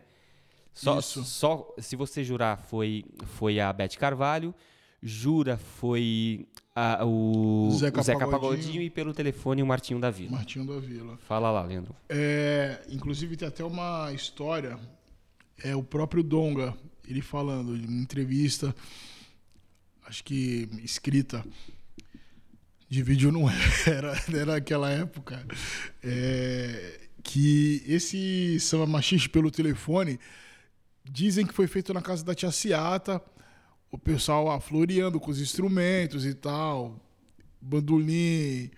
Só, 0.74 0.98
Isso. 0.98 1.22
só 1.24 1.72
se 1.78 1.94
você 1.94 2.24
jurar 2.24 2.56
foi, 2.58 3.04
foi 3.24 3.60
a 3.60 3.72
Beth 3.72 3.90
Carvalho, 3.98 4.52
jura 5.00 5.56
foi 5.56 6.48
a- 6.74 7.04
o, 7.04 7.68
Zeca 7.72 8.00
o 8.00 8.02
Zeca 8.02 8.18
Pagodinho. 8.26 8.40
Pagodinho 8.40 8.82
e 8.82 8.90
pelo 8.90 9.12
telefone 9.14 9.62
o 9.62 9.66
Martinho 9.66 10.00
da 10.00 10.10
Vila. 10.10 10.32
Martinho 10.32 10.66
da 10.66 10.80
Vila. 10.80 11.16
Fala 11.18 11.50
lá, 11.50 11.62
Leandro. 11.62 11.94
É, 12.08 12.82
inclusive 12.88 13.36
tem 13.36 13.46
até 13.46 13.62
uma 13.62 14.12
história, 14.12 14.76
é 15.62 15.76
o 15.76 15.82
próprio 15.84 16.22
Donga, 16.22 16.74
ele 17.06 17.20
falando 17.22 17.76
em 17.76 17.84
uma 17.86 18.02
entrevista, 18.02 18.74
acho 20.06 20.24
que 20.24 20.68
escrita, 20.82 21.44
de 22.92 23.02
vídeo 23.02 23.32
não 23.32 23.48
era, 23.88 24.12
era 24.28 24.52
naquela 24.52 24.90
época, 24.90 25.42
é, 26.02 27.00
que 27.22 27.82
esse 27.86 28.60
samba 28.60 28.86
machiste 28.86 29.30
pelo 29.30 29.50
telefone, 29.50 30.20
dizem 31.02 31.46
que 31.46 31.54
foi 31.54 31.66
feito 31.66 31.94
na 31.94 32.02
casa 32.02 32.22
da 32.22 32.34
tia 32.34 32.50
Ciata, 32.50 33.18
o 33.90 33.96
pessoal 33.96 34.50
ah, 34.50 34.60
floreando 34.60 35.18
com 35.18 35.30
os 35.30 35.40
instrumentos 35.40 36.26
e 36.26 36.34
tal, 36.34 37.00
bandolim, 37.62 38.70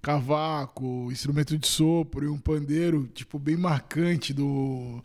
cavaco, 0.00 1.10
instrumento 1.10 1.58
de 1.58 1.66
sopro 1.66 2.24
e 2.24 2.28
um 2.28 2.38
pandeiro, 2.38 3.08
tipo, 3.12 3.40
bem 3.40 3.56
marcante 3.56 4.32
do 4.32 5.02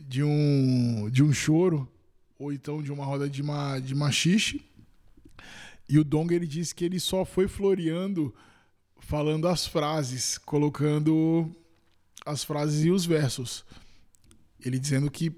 de 0.00 0.22
um 0.22 1.10
de 1.10 1.22
um 1.22 1.34
choro 1.34 1.86
ou 2.38 2.50
então 2.50 2.82
de 2.82 2.90
uma 2.90 3.04
roda 3.04 3.28
de 3.28 3.42
ma, 3.42 3.78
de 3.78 3.94
machixe. 3.94 4.64
E 5.88 5.98
o 5.98 6.04
Dong 6.04 6.32
ele 6.34 6.46
disse 6.46 6.74
que 6.74 6.84
ele 6.84 6.98
só 6.98 7.24
foi 7.24 7.46
floreando 7.46 8.34
falando 8.98 9.46
as 9.46 9.66
frases, 9.66 10.38
colocando 10.38 11.54
as 12.24 12.42
frases 12.42 12.84
e 12.84 12.90
os 12.90 13.04
versos. 13.04 13.64
Ele 14.64 14.78
dizendo 14.78 15.10
que 15.10 15.32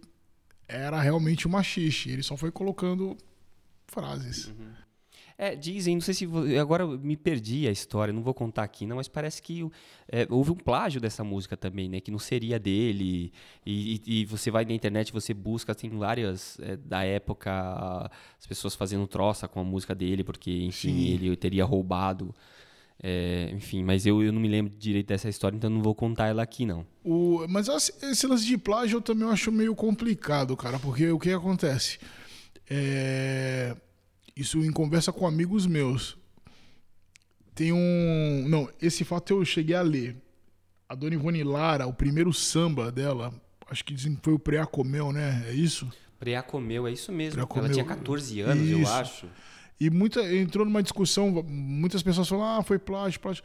era 0.69 1.01
realmente 1.01 1.47
um 1.47 1.51
machixe, 1.51 2.11
ele 2.11 2.23
só 2.23 2.37
foi 2.37 2.51
colocando 2.51 3.17
frases. 3.87 4.53
É, 5.39 5.55
dizem, 5.55 5.97
não 5.97 6.01
sei 6.01 6.15
se. 6.15 6.27
Agora 6.59 6.85
eu 6.85 6.99
me 6.99 7.15
perdi 7.17 7.69
a 7.69 7.71
história, 7.71 8.11
não 8.13 8.23
vou 8.23 8.33
contar 8.33 8.63
aqui, 8.63 8.87
não, 8.87 8.97
mas 8.97 9.07
parece 9.07 9.43
que 9.43 9.69
é, 10.11 10.27
houve 10.31 10.51
um 10.51 10.55
plágio 10.57 10.99
dessa 10.99 11.23
música 11.23 11.57
também, 11.59 11.91
né? 11.91 12.01
Que 12.01 12.11
não 12.11 12.19
seria 12.19 12.59
dele. 12.59 13.31
E, 13.65 14.01
e- 14.07 14.21
e 14.23 14.25
você 14.25 14.51
vai 14.51 14.65
na 14.65 14.73
internet, 14.73 15.13
você 15.13 15.35
busca, 15.35 15.75
tem 15.75 15.91
várias 15.91 16.59
é, 16.61 16.77
da 16.77 17.05
época, 17.05 18.11
as 18.39 18.47
pessoas 18.47 18.75
fazendo 18.75 19.07
troça 19.07 19.47
com 19.47 19.61
a 19.61 19.65
música 19.65 19.95
dele, 19.95 20.25
porque, 20.25 20.51
enfim, 20.65 20.89
Sim. 20.95 21.09
ele 21.13 21.37
teria 21.37 21.65
roubado. 21.67 22.35
é, 23.03 23.51
enfim, 23.55 23.85
mas 23.85 24.07
eu, 24.07 24.23
eu 24.23 24.33
não 24.33 24.41
me 24.41 24.49
lembro 24.49 24.73
direito 24.79 25.09
dessa 25.09 25.29
história, 25.29 25.55
então 25.55 25.69
não 25.69 25.83
vou 25.83 25.95
contar 25.95 26.29
ela 26.29 26.43
aqui, 26.43 26.65
não. 26.65 26.87
O, 27.05 27.47
mas 27.47 27.69
esse 27.69 28.27
lance 28.27 28.47
de 28.47 28.57
plágio 28.57 28.97
eu 28.97 29.03
também 29.03 29.29
acho 29.29 29.53
meio 29.53 29.75
complicado, 29.75 30.57
cara, 30.57 30.79
porque 30.79 31.11
o 31.11 31.19
que 31.19 31.31
acontece? 31.31 31.99
É, 32.71 33.77
isso 34.37 34.59
em 34.59 34.71
conversa 34.71 35.13
com 35.13 35.27
amigos 35.27 35.67
meus. 35.67 36.17
Tem 37.55 37.73
um. 37.73 38.45
Não, 38.49 38.69
esse 38.81 39.03
fato 39.05 39.33
eu 39.33 39.45
cheguei 39.45 39.75
a 39.75 39.83
ler. 39.83 40.17
A 40.89 40.95
dona 40.95 41.15
Ivone 41.15 41.43
Lara, 41.43 41.87
o 41.87 41.93
primeiro 41.93 42.33
samba 42.33 42.93
dela, 42.93 43.33
acho 43.69 43.85
que 43.85 43.95
dizem 43.95 44.15
que 44.15 44.23
foi 44.23 44.35
o 44.35 44.39
Preacomel, 44.39 45.11
né? 45.11 45.45
É 45.49 45.53
isso? 45.53 45.91
Preá 46.19 46.43
comeu, 46.43 46.87
é 46.87 46.93
isso 46.93 47.13
mesmo. 47.13 47.41
Ela 47.41 47.49
tinha 47.49 47.85
comeu. 47.85 47.85
14 47.85 48.41
anos, 48.41 48.71
eu 48.71 48.81
Isso. 48.81 48.93
acho. 48.93 49.27
E 49.79 49.91
muita, 49.91 50.23
entrou 50.35 50.65
numa 50.65 50.83
discussão, 50.83 51.31
muitas 51.47 52.03
pessoas 52.03 52.29
falaram, 52.29 52.61
ah, 52.61 52.63
foi 52.63 52.79
plágio, 52.79 53.21
plágio. 53.21 53.45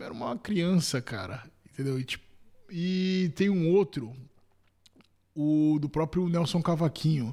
Era 0.00 0.12
uma 0.12 0.36
criança, 0.36 1.00
cara. 1.00 1.44
Entendeu? 1.72 1.98
E, 1.98 2.04
tipo, 2.04 2.24
e 2.68 3.30
tem 3.36 3.48
um 3.48 3.70
outro, 3.70 4.12
o 5.34 5.78
do 5.80 5.88
próprio 5.88 6.28
Nelson 6.28 6.60
Cavaquinho, 6.60 7.32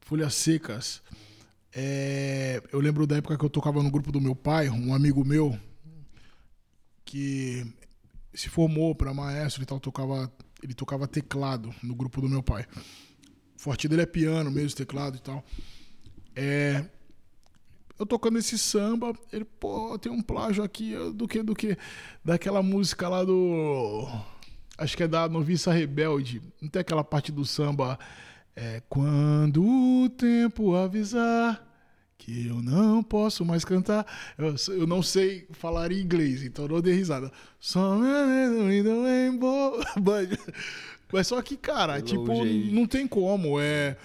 Folhas 0.00 0.34
Secas. 0.34 1.02
É, 1.74 2.62
eu 2.70 2.80
lembro 2.80 3.06
da 3.06 3.16
época 3.16 3.38
que 3.38 3.44
eu 3.44 3.50
tocava 3.50 3.82
no 3.82 3.90
grupo 3.90 4.12
do 4.12 4.20
meu 4.20 4.36
pai, 4.36 4.68
um 4.68 4.94
amigo 4.94 5.24
meu, 5.24 5.58
que 7.04 7.66
se 8.34 8.48
formou 8.48 8.94
para 8.94 9.14
maestro 9.14 9.62
e 9.62 9.66
tal, 9.66 9.80
tocava, 9.80 10.30
ele 10.62 10.74
tocava 10.74 11.08
teclado 11.08 11.74
no 11.82 11.94
grupo 11.94 12.20
do 12.20 12.28
meu 12.28 12.42
pai. 12.42 12.66
O 13.56 13.58
forte 13.58 13.88
dele 13.88 14.02
é 14.02 14.06
piano 14.06 14.50
mesmo, 14.50 14.76
teclado 14.76 15.16
e 15.16 15.20
tal. 15.20 15.44
É, 16.34 16.84
eu 17.98 18.06
tocando 18.06 18.38
esse 18.38 18.58
samba, 18.58 19.14
ele, 19.32 19.44
pô, 19.44 19.98
tem 19.98 20.10
um 20.10 20.22
plágio 20.22 20.64
aqui 20.64 20.94
do 21.14 21.28
que, 21.28 21.42
do 21.42 21.54
que? 21.54 21.76
Daquela 22.24 22.62
música 22.62 23.08
lá 23.08 23.24
do. 23.24 24.08
Acho 24.76 24.96
que 24.96 25.04
é 25.04 25.08
da 25.08 25.28
Noviça 25.28 25.72
Rebelde. 25.72 26.42
Não 26.60 26.68
tem 26.68 26.80
aquela 26.80 27.04
parte 27.04 27.30
do 27.30 27.44
samba. 27.44 27.98
É, 28.54 28.82
quando 28.88 29.64
o 29.64 30.08
tempo 30.10 30.74
avisar 30.74 31.68
que 32.18 32.46
eu 32.46 32.62
não 32.62 33.02
posso 33.02 33.44
mais 33.44 33.64
cantar. 33.64 34.06
Eu, 34.38 34.54
eu 34.76 34.86
não 34.86 35.02
sei 35.02 35.48
falar 35.52 35.90
em 35.90 36.00
inglês, 36.00 36.44
então 36.44 36.66
eu 36.66 36.68
não 36.68 36.80
dei 36.80 36.94
risada. 36.94 37.32
Só 37.58 37.98
Mas 41.12 41.26
só 41.26 41.40
que, 41.42 41.56
cara, 41.56 41.94
Longe 41.94 42.04
tipo, 42.04 42.42
aí. 42.42 42.70
não 42.72 42.86
tem 42.86 43.06
como. 43.06 43.60
É, 43.60 43.96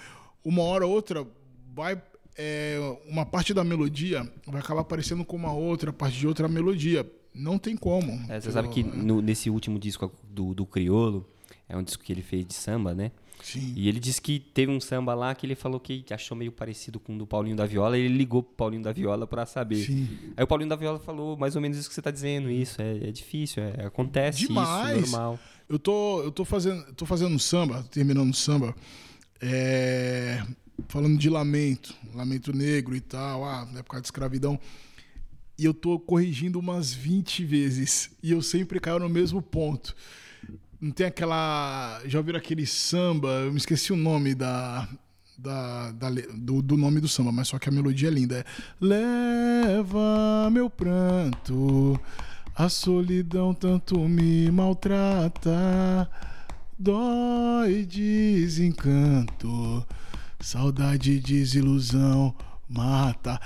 uma 0.44 0.62
hora 0.62 0.86
ou 0.86 0.92
outra 0.92 1.26
vai. 1.74 2.00
é, 2.36 2.78
uma 3.06 3.24
parte 3.24 3.54
da 3.54 3.64
melodia 3.64 4.30
vai 4.46 4.60
acabar 4.60 4.82
aparecendo 4.82 5.24
com 5.24 5.36
uma 5.36 5.52
outra 5.52 5.92
parte 5.92 6.18
de 6.18 6.26
outra 6.26 6.48
melodia. 6.48 7.10
Não 7.34 7.58
tem 7.58 7.76
como. 7.76 8.12
É, 8.28 8.40
você 8.40 8.50
sabe 8.50 8.68
que 8.68 8.82
no- 8.82 9.22
nesse 9.22 9.48
último 9.48 9.78
disco 9.78 10.12
do, 10.28 10.54
do 10.54 10.66
Criolo, 10.66 11.26
é 11.68 11.76
um 11.76 11.82
disco 11.82 12.02
que 12.02 12.12
ele 12.12 12.22
fez 12.22 12.44
de 12.44 12.54
samba, 12.54 12.94
né? 12.94 13.12
Sim. 13.42 13.72
E 13.76 13.88
ele 13.88 14.00
disse 14.00 14.20
que 14.20 14.38
teve 14.38 14.70
um 14.70 14.80
samba 14.80 15.14
lá 15.14 15.34
que 15.34 15.46
ele 15.46 15.54
falou 15.54 15.78
que 15.78 16.04
achou 16.10 16.36
meio 16.36 16.52
parecido 16.52 16.98
com 16.98 17.14
o 17.14 17.18
do 17.18 17.26
Paulinho 17.26 17.56
da 17.56 17.66
Viola, 17.66 17.96
ele 17.96 18.16
ligou 18.16 18.42
pro 18.42 18.54
Paulinho 18.54 18.82
da 18.82 18.92
Viola 18.92 19.26
pra 19.26 19.46
saber. 19.46 19.86
Sim. 19.86 20.08
Aí 20.36 20.44
o 20.44 20.46
Paulinho 20.46 20.68
da 20.68 20.76
Viola 20.76 20.98
falou 20.98 21.36
mais 21.36 21.56
ou 21.56 21.62
menos 21.62 21.78
isso 21.78 21.88
que 21.88 21.94
você 21.94 22.02
tá 22.02 22.10
dizendo, 22.10 22.50
isso, 22.50 22.80
é, 22.80 23.08
é 23.08 23.12
difícil, 23.12 23.62
é, 23.62 23.86
acontece 23.86 24.46
Demais. 24.46 25.02
isso, 25.02 25.12
normal. 25.12 25.38
Eu 25.68 25.78
tô, 25.78 26.22
eu 26.22 26.32
tô 26.32 26.44
fazendo, 26.44 26.92
tô 26.94 27.04
fazendo 27.06 27.38
samba, 27.38 27.82
terminando 27.90 28.34
samba, 28.34 28.74
é, 29.40 30.42
falando 30.88 31.18
de 31.18 31.28
lamento, 31.28 31.94
lamento 32.14 32.56
negro 32.56 32.94
e 32.96 33.00
tal, 33.00 33.44
ah, 33.44 33.66
na 33.72 33.80
época 33.80 34.00
de 34.00 34.06
escravidão. 34.06 34.58
E 35.58 35.64
eu 35.64 35.74
tô 35.74 35.98
corrigindo 35.98 36.58
umas 36.60 36.94
20 36.94 37.44
vezes. 37.44 38.10
E 38.22 38.30
eu 38.30 38.40
sempre 38.40 38.78
caio 38.78 39.00
no 39.00 39.08
mesmo 39.08 39.42
ponto. 39.42 39.94
Não 40.80 40.92
tem 40.92 41.06
aquela. 41.06 42.00
Já 42.06 42.18
ouviram 42.18 42.38
aquele 42.38 42.66
samba? 42.66 43.28
Eu 43.28 43.52
me 43.52 43.58
esqueci 43.58 43.92
o 43.92 43.96
nome 43.96 44.34
da. 44.34 44.88
da, 45.36 45.90
da 45.90 46.08
do, 46.34 46.62
do 46.62 46.76
nome 46.76 47.00
do 47.00 47.08
samba, 47.08 47.32
mas 47.32 47.48
só 47.48 47.58
que 47.58 47.68
a 47.68 47.72
melodia 47.72 48.08
é 48.08 48.12
linda. 48.12 48.38
É 48.38 48.44
Leva 48.80 50.48
meu 50.52 50.70
pranto, 50.70 52.00
a 52.54 52.68
solidão 52.68 53.52
tanto 53.52 53.98
me 54.08 54.48
maltrata, 54.52 56.08
dói 56.78 57.84
desencanto, 57.84 59.84
saudade, 60.38 61.18
desilusão 61.18 62.32
mata. 62.68 63.40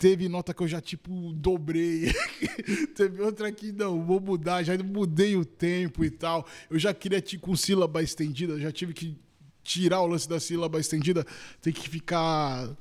Teve 0.00 0.30
nota 0.30 0.54
que 0.54 0.62
eu 0.62 0.66
já, 0.66 0.80
tipo, 0.80 1.30
dobrei. 1.34 2.10
Teve 2.96 3.20
outra 3.20 3.52
que, 3.52 3.70
não, 3.70 4.02
vou 4.02 4.18
mudar. 4.18 4.62
Já 4.62 4.72
mudei 4.82 5.36
o 5.36 5.44
tempo 5.44 6.02
e 6.02 6.10
tal. 6.10 6.46
Eu 6.70 6.78
já 6.78 6.94
queria, 6.94 7.20
tipo, 7.20 7.48
com 7.48 7.54
sílaba 7.54 8.02
estendida. 8.02 8.58
Já 8.58 8.72
tive 8.72 8.94
que 8.94 9.14
tirar 9.62 10.00
o 10.00 10.06
lance 10.06 10.26
da 10.26 10.40
sílaba 10.40 10.80
estendida. 10.80 11.22
Tem 11.60 11.70
que 11.70 11.86
ficar 11.86 12.74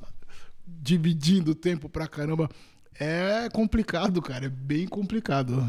dividindo 0.65 1.51
o 1.51 1.55
tempo 1.55 1.89
pra 1.89 2.07
caramba. 2.07 2.49
É 2.97 3.49
complicado, 3.49 4.21
cara. 4.21 4.45
É 4.45 4.49
bem 4.49 4.87
complicado. 4.87 5.61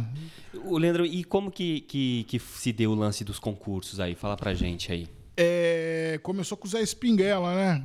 O 0.66 0.78
Leandro, 0.78 1.04
e 1.04 1.24
como 1.24 1.50
que, 1.50 1.80
que, 1.80 2.24
que 2.28 2.38
se 2.38 2.72
deu 2.72 2.92
o 2.92 2.94
lance 2.94 3.24
dos 3.24 3.40
concursos 3.40 3.98
aí? 3.98 4.14
Fala 4.14 4.36
pra 4.36 4.54
gente 4.54 4.92
aí. 4.92 5.08
É, 5.36 6.20
começou 6.22 6.56
com 6.56 6.68
o 6.68 6.70
Zé 6.70 6.80
Espinguela, 6.80 7.52
né? 7.56 7.84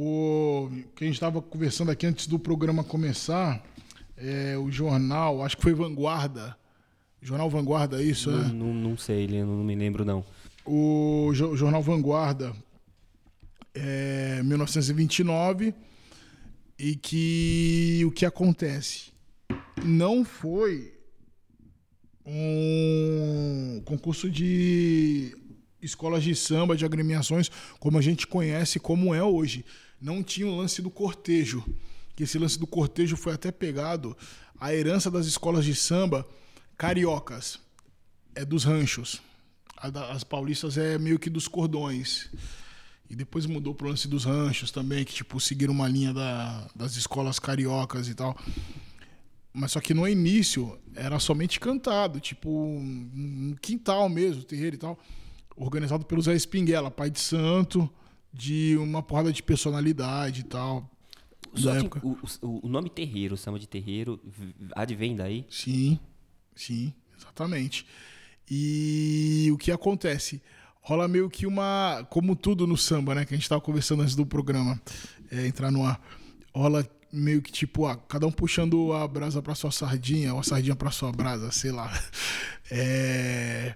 O 0.00 0.70
que 0.94 1.02
a 1.02 1.06
gente 1.08 1.14
estava 1.16 1.42
conversando 1.42 1.90
aqui 1.90 2.06
antes 2.06 2.28
do 2.28 2.38
programa 2.38 2.84
começar, 2.84 3.60
é, 4.16 4.56
o 4.56 4.70
jornal, 4.70 5.42
acho 5.42 5.56
que 5.56 5.62
foi 5.64 5.74
Vanguarda. 5.74 6.56
Jornal 7.20 7.50
Vanguarda, 7.50 8.00
é 8.00 8.04
isso, 8.04 8.30
Não, 8.30 8.44
é? 8.44 8.52
não, 8.52 8.74
não 8.74 8.96
sei, 8.96 9.26
não 9.26 9.64
me 9.64 9.74
lembro 9.74 10.04
não. 10.04 10.24
O 10.64 11.32
jo- 11.34 11.56
jornal 11.56 11.82
Vanguarda, 11.82 12.54
é, 13.74 14.40
1929, 14.44 15.74
e 16.78 16.94
que 16.94 18.04
o 18.06 18.12
que 18.12 18.24
acontece? 18.24 19.10
Não 19.84 20.24
foi 20.24 20.94
um 22.24 23.82
concurso 23.84 24.30
de 24.30 25.36
escolas 25.82 26.22
de 26.22 26.36
samba, 26.36 26.76
de 26.76 26.84
agremiações, 26.84 27.50
como 27.80 27.98
a 27.98 28.02
gente 28.02 28.28
conhece, 28.28 28.78
como 28.78 29.12
é 29.12 29.24
hoje. 29.24 29.64
Não 30.00 30.22
tinha 30.22 30.46
o 30.46 30.56
lance 30.56 30.80
do 30.82 30.90
cortejo. 30.90 31.64
Que 32.14 32.24
esse 32.24 32.38
lance 32.38 32.58
do 32.58 32.66
cortejo 32.66 33.16
foi 33.16 33.32
até 33.32 33.50
pegado 33.52 34.16
a 34.60 34.74
herança 34.74 35.10
das 35.10 35.26
escolas 35.26 35.64
de 35.64 35.74
samba 35.74 36.26
cariocas. 36.76 37.58
É 38.34 38.44
dos 38.44 38.64
ranchos. 38.64 39.20
As 39.76 40.24
paulistas 40.24 40.76
é 40.76 40.98
meio 40.98 41.18
que 41.18 41.30
dos 41.30 41.46
cordões. 41.46 42.28
E 43.10 43.14
depois 43.14 43.46
mudou 43.46 43.74
pro 43.74 43.88
lance 43.88 44.06
dos 44.08 44.24
ranchos 44.24 44.70
também, 44.70 45.04
que 45.04 45.14
tipo, 45.14 45.40
seguiram 45.40 45.72
uma 45.72 45.88
linha 45.88 46.12
da- 46.12 46.68
das 46.74 46.96
escolas 46.96 47.38
cariocas 47.38 48.08
e 48.08 48.14
tal. 48.14 48.36
Mas 49.52 49.72
só 49.72 49.80
que 49.80 49.94
no 49.94 50.06
início 50.06 50.78
era 50.94 51.18
somente 51.18 51.58
cantado, 51.58 52.20
tipo 52.20 52.50
um 52.50 53.10
um 53.14 53.56
quintal 53.62 54.08
mesmo, 54.08 54.42
terreiro 54.42 54.76
e 54.76 54.78
tal, 54.78 54.98
organizado 55.56 56.04
pelo 56.04 56.20
Zé 56.20 56.34
Espinguela, 56.34 56.90
pai 56.90 57.10
de 57.10 57.18
santo, 57.18 57.88
de 58.32 58.76
uma 58.76 59.02
porrada 59.02 59.32
de 59.32 59.42
personalidade 59.42 60.40
e 60.40 60.44
tal. 60.44 60.90
Só 61.54 61.72
que 61.72 61.78
época. 61.78 62.00
o, 62.06 62.16
o- 62.42 62.66
o 62.66 62.68
nome 62.68 62.90
terreiro, 62.90 63.34
o 63.34 63.38
samba 63.38 63.58
de 63.58 63.66
terreiro, 63.66 64.20
advém 64.76 65.16
daí? 65.16 65.46
Sim, 65.50 65.98
sim, 66.54 66.92
exatamente. 67.16 67.86
E 68.50 69.48
o 69.52 69.58
que 69.58 69.70
acontece? 69.70 70.42
Rola 70.80 71.06
meio 71.08 71.28
que 71.28 71.46
uma. 71.46 72.06
Como 72.10 72.34
tudo 72.36 72.66
no 72.66 72.76
samba, 72.76 73.14
né? 73.14 73.24
Que 73.24 73.34
a 73.34 73.36
gente 73.36 73.48
tava 73.48 73.60
conversando 73.60 74.02
antes 74.02 74.14
do 74.14 74.24
programa 74.24 74.80
é, 75.30 75.46
entrar 75.46 75.70
no 75.70 75.84
ar. 75.84 76.00
Rola 76.54 76.86
meio 77.12 77.40
que 77.42 77.50
tipo, 77.52 77.86
ah, 77.86 77.96
cada 77.96 78.26
um 78.26 78.30
puxando 78.32 78.92
a 78.92 79.06
brasa 79.08 79.40
pra 79.42 79.54
sua 79.54 79.70
sardinha, 79.70 80.32
ou 80.34 80.40
a 80.40 80.42
sardinha 80.42 80.76
pra 80.76 80.90
sua 80.90 81.10
brasa, 81.12 81.50
sei 81.50 81.70
lá. 81.72 81.90
É, 82.70 83.74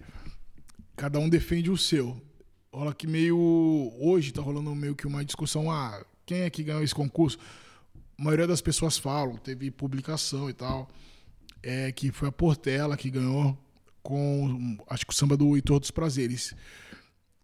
Cada 0.95 1.19
um 1.19 1.27
defende 1.27 1.71
o 1.71 1.79
seu. 1.79 2.21
Rola 2.73 2.95
que 2.95 3.07
meio. 3.07 3.37
Hoje 4.01 4.33
tá 4.33 4.41
rolando 4.41 4.75
meio 4.75 4.97
que 4.97 5.07
uma 5.07 5.25
discussão. 5.25 5.71
Ah, 5.71 6.05
quem 6.25 6.41
é 6.41 6.51
que 6.51 6.63
ganhou 6.63 6.83
esse 6.83 6.95
concurso? 6.95 7.39
A 8.19 8.23
maioria 8.23 8.47
das 8.47 8.61
pessoas 8.61 8.97
falam, 8.97 9.37
teve 9.37 9.71
publicação 9.71 10.49
e 10.49 10.53
tal 10.53 10.89
é, 11.63 11.93
que 11.93 12.11
foi 12.11 12.29
a 12.29 12.33
Portela 12.33 12.97
que 12.97 13.11
ganhou 13.11 13.57
com 14.03 14.77
acho 14.89 15.07
que 15.07 15.13
o 15.13 15.17
samba 15.17 15.37
do 15.37 15.55
Heitor 15.55 15.79
dos 15.79 15.91
Prazeres. 15.91 16.55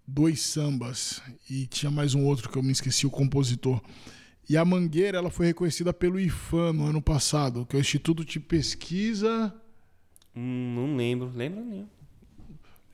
Dois 0.06 0.40
sambas 0.40 1.22
e 1.48 1.66
tinha 1.66 1.90
mais 1.90 2.14
um 2.14 2.24
outro 2.24 2.48
que 2.48 2.56
eu 2.56 2.62
me 2.62 2.72
esqueci 2.72 3.06
o 3.06 3.10
compositor. 3.10 3.80
E 4.48 4.56
a 4.56 4.64
Mangueira 4.64 5.18
ela 5.18 5.30
foi 5.30 5.46
reconhecida 5.46 5.92
pelo 5.92 6.18
IFAM 6.18 6.72
no 6.72 6.86
ano 6.86 7.02
passado, 7.02 7.66
que 7.66 7.76
é 7.76 7.78
o 7.78 7.80
Instituto 7.80 8.24
de 8.24 8.40
Pesquisa. 8.40 9.54
Hum, 10.34 10.74
não 10.74 10.96
lembro, 10.96 11.30
lembro 11.34 11.62
nem. 11.62 11.86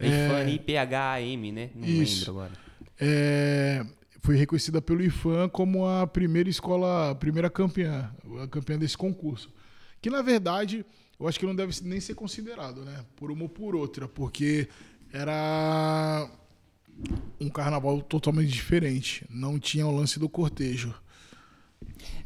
É 0.06 0.08
É. 0.08 0.26
Ifane 0.26 0.54
IPHAM, 0.54 1.52
né? 1.52 1.70
Não 1.74 1.86
Isso. 1.86 2.26
lembro 2.26 2.30
agora. 2.44 2.52
é, 3.00 3.84
foi 4.20 4.36
reconhecida 4.36 4.80
pelo 4.80 5.02
IFAM 5.02 5.48
como 5.50 5.86
a 5.86 6.06
primeira 6.06 6.48
escola, 6.48 7.10
a 7.10 7.14
primeira 7.14 7.50
campeã, 7.50 8.10
a 8.42 8.46
campeã 8.48 8.78
desse 8.78 8.96
concurso. 8.96 9.50
Que 10.00 10.08
na 10.10 10.22
verdade, 10.22 10.84
eu 11.18 11.26
acho 11.28 11.38
que 11.38 11.46
não 11.46 11.54
deve 11.54 11.74
nem 11.82 12.00
ser 12.00 12.14
considerado, 12.14 12.82
né? 12.84 13.04
Por 13.16 13.30
uma 13.30 13.42
ou 13.42 13.48
por 13.48 13.74
outra, 13.74 14.06
porque 14.08 14.68
era 15.12 16.28
um 17.40 17.48
carnaval 17.48 18.00
totalmente 18.02 18.50
diferente. 18.52 19.24
Não 19.30 19.58
tinha 19.58 19.86
o 19.86 19.94
lance 19.94 20.18
do 20.18 20.28
cortejo. 20.28 20.94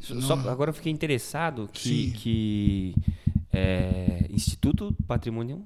Só- 0.01 0.21
Só, 0.21 0.35
agora 0.49 0.71
eu 0.71 0.75
fiquei 0.75 0.93
interessado 0.93 1.69
que, 1.73 1.89
Sim. 1.89 2.11
que 2.13 2.95
é, 3.53 4.27
Instituto 4.31 4.95
Patrimônio 5.07 5.65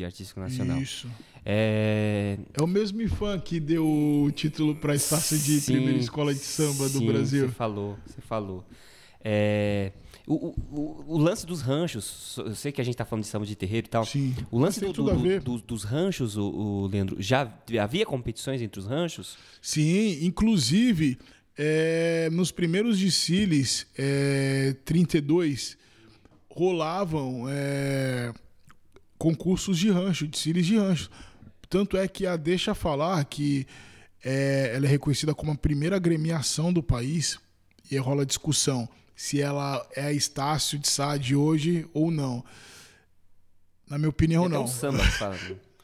e 0.00 0.04
Artístico 0.04 0.40
Nacional. 0.40 0.80
Isso. 0.80 1.08
É, 1.44 2.38
É 2.54 2.62
o 2.62 2.66
mesmo 2.66 3.00
IFAM 3.02 3.38
que 3.40 3.60
deu 3.60 3.86
o 3.86 4.30
título 4.32 4.74
para 4.74 4.92
a 4.92 4.96
Estácio 4.96 5.38
de 5.38 5.60
sim, 5.60 5.72
primeira 5.74 5.98
escola 5.98 6.32
de 6.32 6.40
samba 6.40 6.88
do 6.88 6.98
sim, 6.98 7.06
Brasil. 7.06 7.48
Você 7.48 7.54
falou, 7.54 7.98
você 8.06 8.20
falou. 8.22 8.64
É, 9.26 9.92
o, 10.26 10.34
o- 10.48 11.04
o, 11.08 11.18
lance 11.18 11.46
dos 11.46 11.60
ranchos, 11.62 12.36
eu 12.38 12.54
sei 12.54 12.72
que 12.72 12.80
a 12.80 12.84
gente 12.84 12.94
tá 12.96 13.04
falando 13.04 13.24
de 13.24 13.28
samba 13.30 13.46
de 13.46 13.54
terreiro 13.56 13.86
e 13.86 13.90
tal. 13.90 14.04
Sim. 14.04 14.34
O 14.50 14.58
lance 14.58 14.80
do- 14.80 14.92
do- 14.92 15.02
do- 15.14 15.40
dos, 15.40 15.62
dos 15.62 15.84
ranchos, 15.84 16.36
o, 16.36 16.44
o 16.50 16.86
Leandro, 16.86 17.16
já 17.20 17.50
havia 17.80 18.04
competições 18.06 18.60
entre 18.60 18.78
os 18.80 18.86
ranchos? 18.86 19.36
Sim, 19.62 20.18
inclusive, 20.24 21.18
é, 21.56 22.28
nos 22.32 22.50
primeiros 22.50 22.98
desfiles, 22.98 23.86
é, 23.96 24.74
32, 24.84 25.76
rolavam 26.50 27.46
é, 27.48 28.32
concursos 29.24 29.78
de 29.78 29.90
rancho, 29.90 30.28
desfiles 30.28 30.66
de 30.66 30.76
rancho. 30.76 31.08
Tanto 31.70 31.96
é 31.96 32.06
que 32.06 32.26
a 32.26 32.36
Deixa 32.36 32.74
Falar, 32.74 33.24
que 33.24 33.66
é, 34.22 34.72
ela 34.74 34.84
é 34.84 34.88
reconhecida 34.88 35.34
como 35.34 35.50
a 35.50 35.54
primeira 35.54 35.96
agremiação 35.96 36.70
do 36.70 36.82
país, 36.82 37.38
e 37.90 37.96
rola 37.96 38.26
discussão 38.26 38.86
se 39.16 39.40
ela 39.40 39.86
é 39.96 40.02
a 40.02 40.12
Estácio 40.12 40.78
de 40.78 40.90
Sá 40.90 41.16
de 41.16 41.34
hoje 41.34 41.88
ou 41.94 42.10
não. 42.10 42.44
Na 43.88 43.96
minha 43.96 44.10
opinião, 44.10 44.44
até 44.44 44.54
não. 44.54 44.64
um 44.64 44.66
samba 44.66 44.98
que 44.98 45.12
fala, 45.12 45.38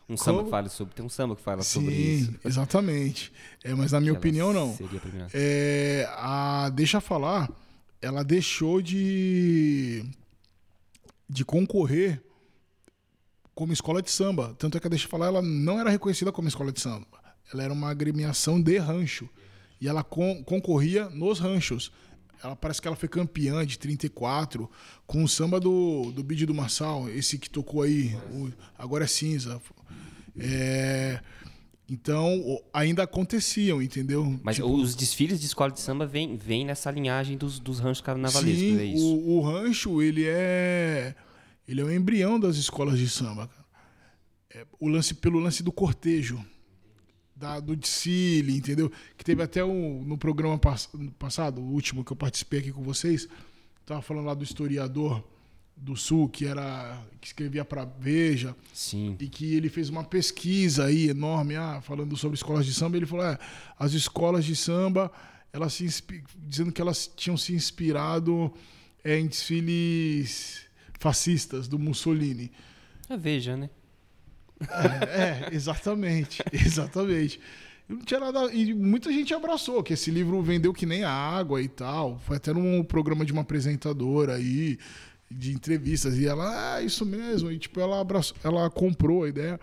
um 0.07 0.17
samba 0.19 0.45
que 0.45 0.51
fala 0.51 0.69
sobre, 0.69 0.95
tem 0.95 1.07
um 1.07 1.09
samba 1.09 1.35
que 1.35 1.43
fala 1.43 1.63
sobre 1.63 1.95
Sim, 1.95 2.17
isso. 2.17 2.35
exatamente. 2.45 3.33
É, 3.65 3.73
mas 3.73 3.93
na 3.93 4.01
minha 4.01 4.11
ela 4.11 4.19
opinião, 4.19 4.53
não. 4.53 4.77
A. 4.79 5.29
É, 5.33 6.07
a 6.11 6.69
Deixa 6.75 7.01
Falar, 7.01 7.51
ela 8.03 8.23
deixou 8.23 8.83
de, 8.83 10.05
de 11.27 11.43
concorrer 11.43 12.23
como 13.61 13.75
escola 13.75 14.01
de 14.01 14.11
samba. 14.11 14.55
Tanto 14.59 14.79
é 14.79 14.81
que 14.81 14.87
a 14.87 14.91
Deixa 14.91 15.07
Falar 15.07 15.27
ela 15.27 15.43
não 15.43 15.79
era 15.79 15.91
reconhecida 15.91 16.33
como 16.33 16.49
escola 16.49 16.73
de 16.73 16.81
samba. 16.81 17.07
Ela 17.53 17.63
era 17.65 17.73
uma 17.75 17.91
agremiação 17.91 18.59
de 18.59 18.79
rancho. 18.79 19.29
E 19.79 19.87
ela 19.87 20.03
con- 20.03 20.43
concorria 20.45 21.11
nos 21.11 21.39
ranchos. 21.41 21.93
Ela 22.43 22.57
parece 22.57 22.81
que 22.81 22.89
ela 22.89 22.97
foi 22.97 23.07
campeã 23.07 23.67
de 23.67 23.79
34 23.79 24.71
com 25.07 25.23
o 25.23 25.29
samba 25.29 25.61
do, 25.61 26.11
do 26.11 26.23
Bid 26.23 26.47
do 26.47 26.55
Marçal, 26.55 27.07
esse 27.11 27.37
que 27.39 27.51
tocou 27.51 27.83
aí, 27.83 28.17
o 28.33 28.51
Agora 28.79 29.05
é 29.05 29.07
Cinza. 29.07 29.61
É, 30.39 31.21
então, 31.87 32.63
ainda 32.73 33.03
aconteciam, 33.03 33.83
entendeu? 33.83 34.41
Mas 34.43 34.57
Tipo, 34.57 34.73
os 34.73 34.95
desfiles 34.95 35.39
de 35.39 35.45
escola 35.45 35.71
de 35.71 35.81
samba 35.81 36.07
vêm 36.07 36.35
vem 36.35 36.65
nessa 36.65 36.91
linhagem 36.91 37.37
dos, 37.37 37.59
dos 37.59 37.79
ranchos 37.79 38.01
carnavalescos, 38.01 38.59
Sim, 38.59 38.79
é 38.79 38.85
isso? 38.87 39.05
O, 39.05 39.37
o 39.37 39.41
rancho, 39.43 40.01
ele 40.01 40.25
é. 40.27 41.15
Ele 41.71 41.81
é 41.81 41.85
o 41.85 41.93
embrião 41.95 42.39
das 42.41 42.57
escolas 42.57 42.99
de 42.99 43.09
samba. 43.09 43.49
É, 44.53 44.67
o 44.81 44.89
lance 44.89 45.15
pelo 45.15 45.39
lance 45.39 45.63
do 45.63 45.71
cortejo. 45.71 46.45
Da, 47.37 47.59
do 47.61 47.75
desfile, 47.77 48.57
entendeu? 48.57 48.91
Que 49.17 49.25
teve 49.25 49.43
até 49.43 49.65
um, 49.65 50.03
no 50.05 50.19
programa 50.19 50.59
pass- 50.59 50.91
passado, 51.19 51.61
o 51.61 51.65
último 51.73 52.05
que 52.05 52.13
eu 52.13 52.17
participei 52.17 52.59
aqui 52.61 52.71
com 52.73 52.83
vocês, 52.83 53.27
tava 53.87 54.03
falando 54.03 54.27
lá 54.27 54.35
do 54.35 54.45
historiador 54.45 55.25
do 55.75 55.97
Sul, 55.97 56.29
que 56.29 56.45
era. 56.45 57.01
que 57.19 57.29
escrevia 57.29 57.65
pra 57.65 57.87
Veja, 57.87 58.55
Sim. 58.75 59.17
e 59.19 59.27
que 59.29 59.55
ele 59.55 59.71
fez 59.71 59.89
uma 59.89 60.05
pesquisa 60.05 60.85
aí 60.87 61.09
enorme, 61.09 61.57
ah, 61.57 61.81
falando 61.81 62.15
sobre 62.17 62.35
escolas 62.35 62.67
de 62.67 62.75
samba. 62.75 62.97
Ele 62.99 63.07
falou: 63.07 63.25
é, 63.25 63.39
as 63.79 63.93
escolas 63.95 64.45
de 64.45 64.55
samba, 64.55 65.11
elas 65.53 65.73
se 65.73 65.87
dizendo 66.37 66.73
que 66.73 66.83
elas 66.83 67.11
tinham 67.17 67.39
se 67.39 67.55
inspirado 67.55 68.53
é, 69.03 69.19
em 69.19 69.27
desfiles 69.27 70.69
fascistas 71.01 71.67
do 71.67 71.79
Mussolini. 71.79 72.53
Ah, 73.09 73.17
veja, 73.17 73.57
né? 73.57 73.71
É, 74.61 75.49
é, 75.49 75.55
exatamente, 75.55 76.43
exatamente. 76.53 77.41
E 77.89 77.93
Não 77.93 78.01
tinha 78.03 78.21
nada. 78.21 78.53
E 78.53 78.75
muita 78.75 79.11
gente 79.11 79.33
abraçou, 79.33 79.83
que 79.83 79.95
esse 79.95 80.11
livro 80.11 80.41
vendeu 80.43 80.75
que 80.75 80.85
nem 80.85 81.03
a 81.03 81.11
água 81.11 81.63
e 81.63 81.69
tal. 81.69 82.19
Foi 82.19 82.37
até 82.37 82.53
num 82.53 82.85
programa 82.85 83.25
de 83.25 83.33
uma 83.33 83.41
apresentadora 83.41 84.35
aí, 84.35 84.79
de 85.31 85.53
entrevistas, 85.53 86.19
e 86.19 86.27
ela, 86.27 86.75
ah, 86.77 86.83
isso 86.83 87.07
mesmo. 87.07 87.51
E 87.51 87.59
tipo, 87.59 87.81
ela 87.81 87.99
abraçou, 87.99 88.37
ela 88.45 88.69
comprou 88.69 89.25
a 89.25 89.29
ideia. 89.31 89.59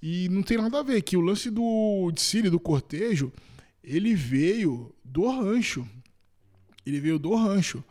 E 0.00 0.28
não 0.28 0.44
tem 0.44 0.58
nada 0.58 0.78
a 0.78 0.82
ver, 0.84 1.02
que 1.02 1.16
o 1.16 1.20
lance 1.20 1.50
do 1.50 2.12
desfile, 2.14 2.48
do 2.48 2.60
cortejo, 2.60 3.32
ele 3.82 4.14
veio 4.14 4.94
do 5.04 5.28
rancho. 5.28 5.84
Ele 6.86 7.00
veio 7.00 7.18
do 7.18 7.34
rancho. 7.34 7.82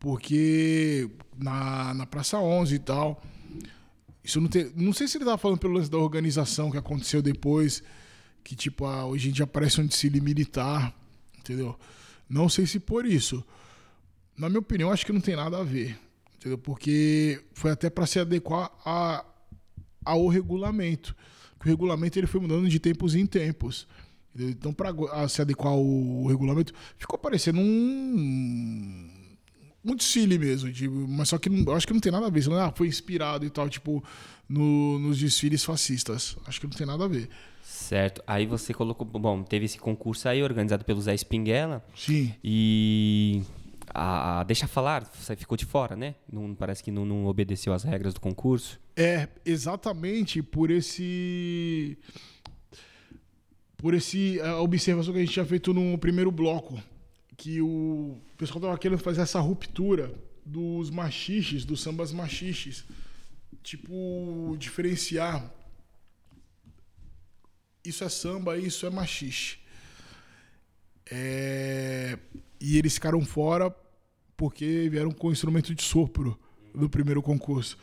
Porque 0.00 1.08
na, 1.38 1.94
na 1.94 2.06
Praça 2.06 2.38
11 2.38 2.74
e 2.74 2.78
tal. 2.78 3.22
Isso 4.22 4.40
não. 4.40 4.50
Não 4.74 4.92
sei 4.92 5.06
se 5.06 5.18
ele 5.18 5.24
tava 5.24 5.38
falando 5.38 5.58
pelo 5.58 5.74
lance 5.74 5.90
da 5.90 5.98
organização 5.98 6.70
que 6.70 6.76
aconteceu 6.76 7.22
depois. 7.22 7.82
Que, 8.42 8.54
tipo, 8.54 8.84
ah, 8.84 9.06
hoje 9.06 9.28
em 9.28 9.32
dia 9.32 9.46
parece 9.46 9.80
um 9.80 9.86
desfile 9.86 10.20
militar. 10.20 10.94
Entendeu? 11.38 11.78
Não 12.28 12.48
sei 12.48 12.66
se 12.66 12.80
por 12.80 13.06
isso. 13.06 13.44
Na 14.36 14.48
minha 14.48 14.58
opinião, 14.58 14.90
acho 14.90 15.06
que 15.06 15.12
não 15.12 15.20
tem 15.20 15.36
nada 15.36 15.58
a 15.58 15.62
ver. 15.62 15.98
Entendeu? 16.36 16.58
Porque 16.58 17.40
foi 17.52 17.70
até 17.70 17.88
para 17.88 18.06
se 18.06 18.18
adequar 18.18 18.70
a, 18.84 19.24
ao 20.04 20.26
regulamento. 20.26 21.14
Que 21.60 21.66
o 21.66 21.70
regulamento 21.70 22.18
ele 22.18 22.26
foi 22.26 22.40
mudando 22.40 22.68
de 22.68 22.78
tempos 22.78 23.14
em 23.14 23.26
tempos. 23.26 23.86
entendeu? 24.34 24.50
Então, 24.50 24.72
para 24.72 25.28
se 25.28 25.40
adequar 25.40 25.72
ao 25.72 26.26
regulamento, 26.26 26.72
ficou 26.96 27.18
parecendo 27.18 27.60
um, 27.60 29.10
muito 29.86 30.00
desfile 30.00 30.38
mesmo, 30.38 30.72
tipo, 30.72 30.94
mas 31.08 31.28
só 31.28 31.38
que 31.38 31.48
não, 31.48 31.72
acho 31.74 31.86
que 31.86 31.92
não 31.92 32.00
tem 32.00 32.10
nada 32.12 32.26
a 32.26 32.30
ver. 32.30 32.42
Você 32.42 32.50
não, 32.50 32.58
ah, 32.58 32.72
foi 32.74 32.88
inspirado 32.88 33.46
e 33.46 33.50
tal, 33.50 33.68
tipo, 33.68 34.02
no- 34.48 34.98
nos 34.98 35.18
desfiles 35.18 35.64
fascistas. 35.64 36.36
Acho 36.46 36.60
que 36.60 36.66
não 36.66 36.74
tem 36.76 36.86
nada 36.86 37.04
a 37.04 37.08
ver. 37.08 37.28
Certo. 37.62 38.22
Aí 38.26 38.46
você 38.46 38.72
colocou. 38.74 39.06
Bom, 39.06 39.42
teve 39.42 39.64
esse 39.66 39.78
concurso 39.78 40.28
aí 40.28 40.42
organizado 40.42 40.84
pelo 40.84 41.00
Zé 41.00 41.14
Spinguela. 41.16 41.84
Sim. 41.96 42.34
E. 42.42 43.42
A, 43.94 44.40
a 44.40 44.44
Deixa 44.44 44.66
Falar, 44.66 45.04
você 45.14 45.34
ficou 45.36 45.56
de 45.56 45.64
fora, 45.64 45.94
né? 45.96 46.16
Não, 46.30 46.54
parece 46.54 46.82
que 46.82 46.90
não, 46.90 47.06
não 47.06 47.24
obedeceu 47.26 47.72
às 47.72 47.82
regras 47.84 48.12
do 48.12 48.20
concurso. 48.20 48.78
É, 48.96 49.28
exatamente 49.44 50.42
por 50.42 50.70
esse. 50.70 51.96
Por 53.76 53.94
esse 53.94 54.40
a 54.40 54.60
observação 54.60 55.12
que 55.12 55.20
a 55.20 55.22
gente 55.22 55.32
tinha 55.32 55.44
feito 55.44 55.72
no 55.72 55.96
primeiro 55.98 56.30
bloco. 56.32 56.80
Que 57.36 57.60
o 57.60 58.18
pessoal 58.38 58.60
tava 58.60 58.78
querendo 58.78 58.98
fazer 58.98 59.20
essa 59.20 59.40
ruptura 59.40 60.14
dos 60.44 60.90
machiches, 60.90 61.64
dos 61.64 61.82
sambas 61.82 62.12
machiches. 62.12 62.84
Tipo, 63.62 64.56
diferenciar. 64.58 65.52
Isso 67.84 68.04
é 68.04 68.08
samba, 68.08 68.58
isso 68.58 68.86
é 68.86 68.90
machixe. 68.90 69.58
É, 71.10 72.18
E 72.60 72.78
eles 72.78 72.94
ficaram 72.94 73.24
fora 73.24 73.74
porque 74.36 74.88
vieram 74.90 75.10
com 75.12 75.30
instrumento 75.32 75.74
de 75.74 75.82
sopro 75.82 76.38
no 76.74 76.88
primeiro 76.88 77.22
concurso. 77.22 77.78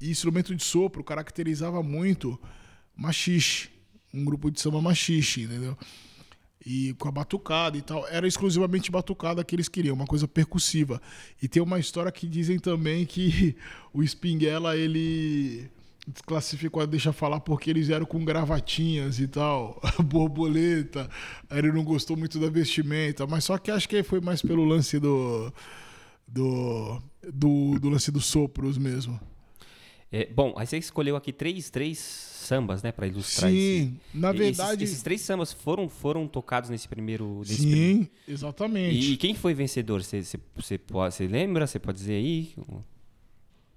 E 0.00 0.10
instrumento 0.10 0.54
de 0.54 0.62
sopro 0.62 1.02
caracterizava 1.04 1.82
muito 1.82 2.38
machixe, 2.96 3.68
um 4.12 4.24
grupo 4.24 4.50
de 4.50 4.60
samba 4.60 4.80
machixe, 4.82 5.42
entendeu? 5.42 5.76
E 6.70 6.92
com 6.98 7.08
a 7.08 7.10
batucada 7.10 7.78
e 7.78 7.80
tal, 7.80 8.06
era 8.08 8.28
exclusivamente 8.28 8.90
batucada 8.90 9.42
que 9.42 9.56
eles 9.56 9.70
queriam, 9.70 9.94
uma 9.94 10.06
coisa 10.06 10.28
percussiva. 10.28 11.00
E 11.42 11.48
tem 11.48 11.62
uma 11.62 11.78
história 11.78 12.12
que 12.12 12.28
dizem 12.28 12.58
também 12.58 13.06
que 13.06 13.56
o 13.90 14.02
Spinguela 14.02 14.76
ele 14.76 15.70
desclassificou 16.06 16.86
deixa 16.86 17.10
falar 17.10 17.40
porque 17.40 17.70
eles 17.70 17.86
vieram 17.86 18.04
com 18.04 18.22
gravatinhas 18.22 19.18
e 19.18 19.26
tal, 19.26 19.80
borboleta. 20.04 21.08
Ele 21.50 21.72
não 21.72 21.82
gostou 21.82 22.18
muito 22.18 22.38
da 22.38 22.50
vestimenta, 22.50 23.26
mas 23.26 23.44
só 23.44 23.56
que 23.56 23.70
acho 23.70 23.88
que 23.88 24.02
foi 24.02 24.20
mais 24.20 24.42
pelo 24.42 24.62
lance 24.62 24.98
do 24.98 25.50
do, 26.28 27.02
do, 27.32 27.78
do 27.78 27.88
lance 27.88 28.12
dos 28.12 28.26
sopros 28.26 28.76
mesmo. 28.76 29.18
É, 30.12 30.26
bom, 30.26 30.52
aí 30.58 30.66
você 30.66 30.76
escolheu 30.76 31.16
aqui 31.16 31.32
três, 31.32 31.70
três 31.70 31.98
sambas, 32.48 32.82
né, 32.82 32.90
para 32.90 33.06
ilustrar 33.06 33.50
esse- 33.52 33.58
Sim, 33.60 34.00
na 34.14 34.30
Esses- 34.30 34.40
verdade. 34.40 34.84
Esses, 34.84 35.02
três 35.02 35.20
sambas 35.20 35.52
foram, 35.52 35.88
foram 35.88 36.26
tocados 36.26 36.70
nesse 36.70 36.88
primeiro. 36.88 37.40
nesse 37.40 37.56
Sim, 37.56 37.70
primeiro- 37.70 38.08
exatamente. 38.26 39.12
E, 39.12 39.16
quem 39.16 39.34
foi 39.34 39.54
vencedor? 39.54 40.02
Você, 40.02 40.22
você, 40.56 40.80
você, 40.88 41.26
lembra? 41.26 41.66
Você 41.66 41.78
pode 41.78 41.98
dizer 41.98 42.14
aí? 42.14 42.54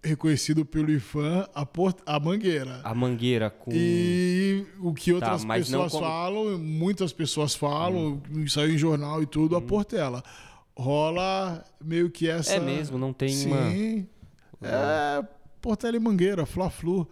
Reconhecido 0.04 0.66
pelo 0.66 0.90
IFAM, 0.92 1.48
a, 1.54 1.64
port... 1.64 2.00
a 2.08 2.20
Mangueira. 2.20 2.82
A 2.84 2.96
Mangueira 2.96 3.52
com. 3.52 3.70
E 3.72 4.66
o 4.80 4.96
que 4.96 5.14
outras 5.14 5.42
Tá, 5.42 5.48
mas 5.48 5.70
não 5.70 5.84
pessoas 5.84 5.92
como- 5.92 6.06
falam, 6.12 6.58
muitas 6.58 7.14
pessoas 7.14 7.54
falam, 7.54 8.20
saiu 8.48 8.74
em 8.74 8.78
jornal 8.80 9.22
e 9.22 9.28
tudo, 9.28 9.54
Hum. 9.54 9.60
a 9.60 9.62
Portela. 9.62 10.24
Rola 10.76 11.64
meio 11.80 12.10
que 12.10 12.28
essa. 12.28 12.54
É 12.54 12.60
mesmo, 12.60 12.98
não 12.98 13.14
tem 13.14 13.30
Sim. 13.30 13.48
uma. 13.52 13.72
É, 14.68 15.24
Portela 15.62 15.96
e 15.96 16.00
Mangueira, 16.00 16.48
Fla-Flu. 16.48 17.08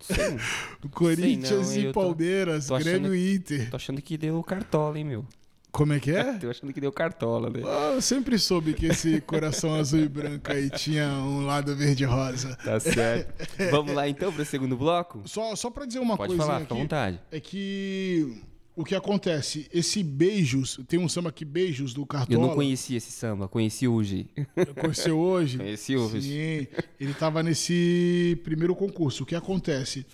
Sei, 0.00 0.36
Corinthians 0.92 1.70
não, 1.70 1.76
e 1.82 1.92
tô- 1.92 2.00
Palmeiras, 2.00 2.66
tô 2.66 2.74
achando 2.74 2.90
Grêmio 2.90 3.14
e 3.14 3.34
Inter. 3.36 3.70
tô 3.70 3.76
achando 3.76 4.02
que 4.02 4.16
deu 4.18 4.42
cartola, 4.42 4.98
hein, 4.98 5.04
meu? 5.04 5.24
Como 5.72 5.92
é 5.92 6.00
que 6.00 6.10
é? 6.10 6.32
Tô 6.38 6.50
achando 6.50 6.72
que 6.72 6.80
deu 6.80 6.90
cartola, 6.90 7.48
né? 7.48 7.60
Ah, 7.64 7.92
Eu 7.94 8.02
sempre 8.02 8.36
soube 8.40 8.74
que 8.74 8.86
esse 8.86 9.20
coração 9.20 9.72
azul 9.76 10.00
e 10.00 10.08
branco 10.08 10.50
aí 10.50 10.68
tinha 10.68 11.06
um 11.08 11.46
lado 11.46 11.76
verde 11.76 12.02
e 12.02 12.06
rosa. 12.06 12.56
Tá 12.56 12.80
certo. 12.80 13.32
Vamos 13.70 13.94
lá 13.94 14.08
então 14.08 14.32
pro 14.32 14.44
segundo 14.44 14.76
bloco? 14.76 15.22
Só, 15.26 15.54
só 15.54 15.70
pra 15.70 15.86
dizer 15.86 16.00
uma 16.00 16.16
Pode 16.16 16.30
coisinha 16.34 16.44
falar, 16.44 16.60
fica 16.62 16.74
à 16.74 16.76
aqui, 16.76 16.82
vontade. 16.82 17.20
é 17.30 17.38
que 17.38 18.42
o 18.80 18.84
que 18.84 18.94
acontece, 18.94 19.68
esse 19.72 20.02
beijos, 20.02 20.80
tem 20.88 20.98
um 20.98 21.08
samba 21.08 21.28
aqui, 21.28 21.44
beijos 21.44 21.92
do 21.92 22.06
Cartola. 22.06 22.36
Eu 22.38 22.40
não 22.48 22.54
conhecia 22.54 22.96
esse 22.96 23.12
samba, 23.12 23.46
conheci 23.48 23.86
hoje. 23.86 24.28
Conheceu 24.80 25.18
hoje? 25.18 25.58
Conheci 25.58 25.96
hoje. 25.96 26.22
Sim, 26.22 26.66
ele 26.98 27.14
tava 27.14 27.42
nesse 27.42 28.40
primeiro 28.42 28.74
concurso. 28.74 29.22
O 29.22 29.26
que 29.26 29.34
acontece? 29.34 30.06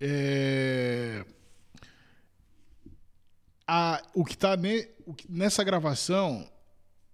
É... 0.00 1.24
A, 3.66 4.02
o 4.14 4.24
que 4.24 4.36
tá 4.36 4.56
ne- 4.56 4.86
que- 5.16 5.26
nessa 5.28 5.64
gravação 5.64 6.46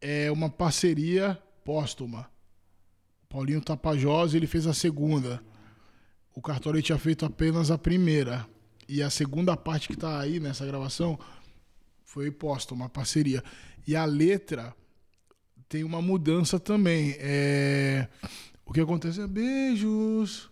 é 0.00 0.30
uma 0.30 0.50
parceria 0.50 1.38
póstuma. 1.64 2.30
Paulinho 3.28 3.60
Tapajós, 3.62 4.34
ele 4.34 4.46
fez 4.46 4.66
a 4.66 4.74
segunda. 4.74 5.42
O 6.34 6.42
Cartola 6.42 6.82
tinha 6.82 6.98
feito 6.98 7.24
apenas 7.24 7.70
a 7.70 7.78
primeira. 7.78 8.46
E 8.94 9.02
a 9.02 9.08
segunda 9.08 9.56
parte 9.56 9.88
que 9.88 9.96
tá 9.96 10.20
aí 10.20 10.38
nessa 10.38 10.66
gravação 10.66 11.18
foi 12.04 12.30
póstuma, 12.30 12.90
parceria. 12.90 13.42
E 13.86 13.96
a 13.96 14.04
letra 14.04 14.76
tem 15.66 15.82
uma 15.82 16.02
mudança 16.02 16.60
também. 16.60 17.16
É... 17.18 18.06
O 18.66 18.70
que 18.70 18.82
acontece 18.82 19.18
é 19.22 19.26
beijos, 19.26 20.50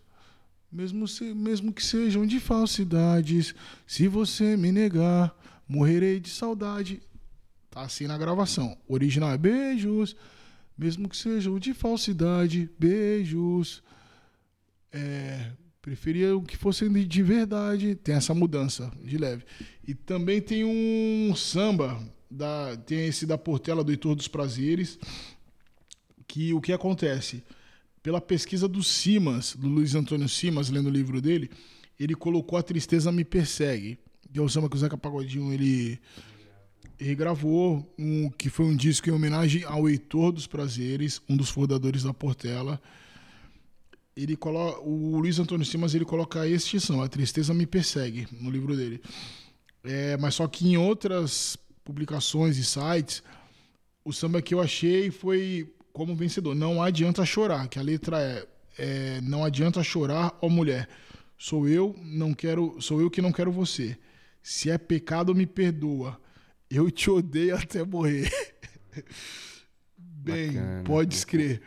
mesmo, 0.72 1.06
se- 1.06 1.34
mesmo 1.34 1.70
que 1.70 1.84
sejam 1.84 2.24
de 2.24 2.40
falsidades. 2.40 3.54
Se 3.86 4.08
você 4.08 4.56
me 4.56 4.72
negar, 4.72 5.36
morrerei 5.68 6.18
de 6.18 6.30
saudade. 6.30 7.02
Tá 7.70 7.82
assim 7.82 8.06
na 8.06 8.16
gravação. 8.16 8.74
Original 8.88 9.32
é 9.32 9.36
beijos, 9.36 10.16
mesmo 10.78 11.10
que 11.10 11.16
sejam 11.18 11.58
de 11.58 11.74
falsidade. 11.74 12.70
Beijos. 12.78 13.82
É, 14.90 15.52
preferia 15.80 16.28
que 16.46 16.56
fossem 16.56 16.92
de, 16.92 17.04
de 17.04 17.22
verdade. 17.22 17.94
Tem 17.94 18.14
essa 18.14 18.34
mudança 18.34 18.90
de 19.02 19.16
leve. 19.16 19.44
E 19.86 19.94
também 19.94 20.40
tem 20.40 20.64
um 20.64 21.34
samba, 21.34 22.00
da, 22.30 22.76
tem 22.76 23.06
esse 23.06 23.26
da 23.26 23.36
Portela 23.36 23.82
do 23.82 23.90
Heitor 23.90 24.14
dos 24.14 24.28
Prazeres, 24.28 24.98
que 26.26 26.54
o 26.54 26.60
que 26.60 26.72
acontece? 26.72 27.42
Pela 28.02 28.20
pesquisa 28.20 28.68
do 28.68 28.82
Simas, 28.82 29.56
do 29.56 29.68
Luiz 29.68 29.94
Antônio 29.94 30.28
Simas, 30.28 30.70
lendo 30.70 30.86
o 30.86 30.92
livro 30.92 31.20
dele, 31.20 31.50
ele 31.98 32.14
colocou 32.14 32.58
A 32.58 32.62
Tristeza 32.62 33.10
Me 33.10 33.24
Persegue, 33.24 33.98
que 34.32 34.38
é 34.38 34.42
o 34.42 34.48
samba 34.48 34.70
que 34.70 34.76
o 34.76 34.78
Zeca 34.78 34.96
Pagodinho 34.96 35.52
ele 35.52 35.98
regravou, 36.96 37.84
um, 37.98 38.30
que 38.30 38.48
foi 38.48 38.66
um 38.66 38.76
disco 38.76 39.08
em 39.08 39.12
homenagem 39.12 39.64
ao 39.64 39.88
Heitor 39.88 40.32
dos 40.32 40.46
Prazeres, 40.46 41.20
um 41.28 41.36
dos 41.36 41.50
fundadores 41.50 42.04
da 42.04 42.14
Portela. 42.14 42.80
Ele 44.22 44.36
coloca, 44.36 44.80
o 44.80 45.18
Luiz 45.18 45.38
Antônio 45.38 45.64
Simas 45.64 45.94
ele 45.94 46.04
coloca 46.04 46.46
este 46.46 46.78
samba, 46.80 47.04
A 47.04 47.08
Tristeza 47.08 47.54
Me 47.54 47.66
Persegue, 47.66 48.28
no 48.32 48.50
livro 48.50 48.76
dele. 48.76 49.00
É, 49.82 50.16
mas 50.16 50.34
só 50.34 50.46
que 50.46 50.68
em 50.68 50.76
outras 50.76 51.56
publicações 51.84 52.56
e 52.58 52.64
sites, 52.64 53.22
o 54.04 54.12
samba 54.12 54.42
que 54.42 54.54
eu 54.54 54.60
achei 54.60 55.10
foi 55.10 55.72
como 55.92 56.14
vencedor. 56.14 56.54
Não 56.54 56.82
adianta 56.82 57.24
chorar, 57.24 57.68
que 57.68 57.78
a 57.78 57.82
letra 57.82 58.20
é, 58.20 58.46
é 58.78 59.20
não 59.22 59.44
adianta 59.44 59.82
chorar, 59.82 60.36
ó 60.40 60.48
mulher. 60.48 60.88
Sou 61.38 61.66
eu, 61.66 61.96
não 62.02 62.34
quero, 62.34 62.76
sou 62.80 63.00
eu 63.00 63.10
que 63.10 63.22
não 63.22 63.32
quero 63.32 63.50
você. 63.50 63.96
Se 64.42 64.70
é 64.70 64.76
pecado, 64.76 65.34
me 65.34 65.46
perdoa. 65.46 66.20
Eu 66.70 66.90
te 66.90 67.10
odeio 67.10 67.56
até 67.56 67.82
morrer. 67.84 68.30
Bem, 69.96 70.48
Bacana. 70.48 70.84
pode 70.84 71.26
crer. 71.26 71.62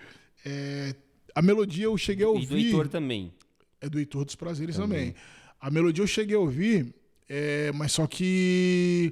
É, 0.46 0.96
a 1.36 1.42
melodia 1.42 1.86
eu 1.86 1.98
cheguei 1.98 2.26
a 2.26 2.30
E 2.30 2.32
ouvir. 2.32 2.48
do 2.48 2.58
Heitor 2.58 2.88
também. 2.88 3.32
É 3.82 3.90
do 3.90 4.00
Heitor 4.00 4.26
dos 4.26 4.36
Prazeres 4.36 4.76
também. 4.78 5.14
A 5.60 5.70
melodia 5.72 6.04
eu 6.04 6.08
cheguei 6.08 6.36
a 6.36 6.40
ouvir, 6.40 6.94
é, 7.28 7.72
mas 7.74 7.92
só 7.94 8.06
que 8.08 9.12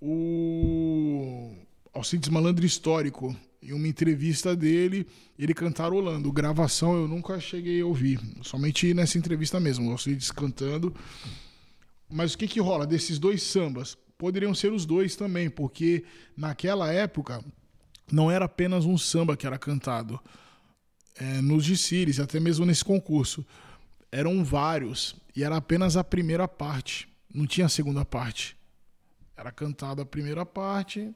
o 0.00 1.50
Alcides 1.92 2.28
Malandro 2.28 2.64
Histórico, 2.66 3.34
em 3.62 3.72
uma 3.72 3.88
entrevista 3.88 4.54
dele, 4.54 5.06
ele 5.38 5.54
cantarolando. 5.54 6.30
Gravação 6.32 6.94
eu 6.94 7.08
nunca 7.08 7.38
cheguei 7.40 7.80
a 7.80 7.86
ouvir, 7.86 8.20
somente 8.42 8.92
nessa 8.94 9.18
entrevista 9.18 9.58
mesmo, 9.58 9.88
o 9.88 9.92
Alcides 9.92 10.30
cantando. 10.30 10.94
Mas 12.08 12.34
o 12.34 12.38
que 12.38 12.46
que 12.46 12.60
rola 12.60 12.86
desses 12.86 13.18
dois 13.18 13.42
sambas? 13.42 13.96
Poderiam 14.16 14.54
ser 14.54 14.72
os 14.72 14.86
dois 14.86 15.16
também, 15.16 15.50
porque 15.50 16.04
naquela 16.36 16.92
época 16.92 17.44
não 18.10 18.30
era 18.30 18.44
apenas 18.44 18.84
um 18.84 18.96
samba 18.96 19.36
que 19.36 19.46
era 19.46 19.58
cantado 19.58 20.20
é, 21.18 21.40
nos 21.40 21.64
desfiles, 21.64 22.20
até 22.20 22.38
mesmo 22.38 22.66
nesse 22.66 22.84
concurso. 22.84 23.44
Eram 24.10 24.44
vários 24.44 25.16
e 25.34 25.42
era 25.42 25.56
apenas 25.56 25.96
a 25.96 26.04
primeira 26.04 26.46
parte, 26.46 27.08
não 27.32 27.46
tinha 27.46 27.66
a 27.66 27.70
segunda 27.70 28.04
parte. 28.04 28.56
Era 29.36 29.52
cantada 29.52 30.02
a 30.02 30.06
primeira 30.06 30.46
parte, 30.46 31.14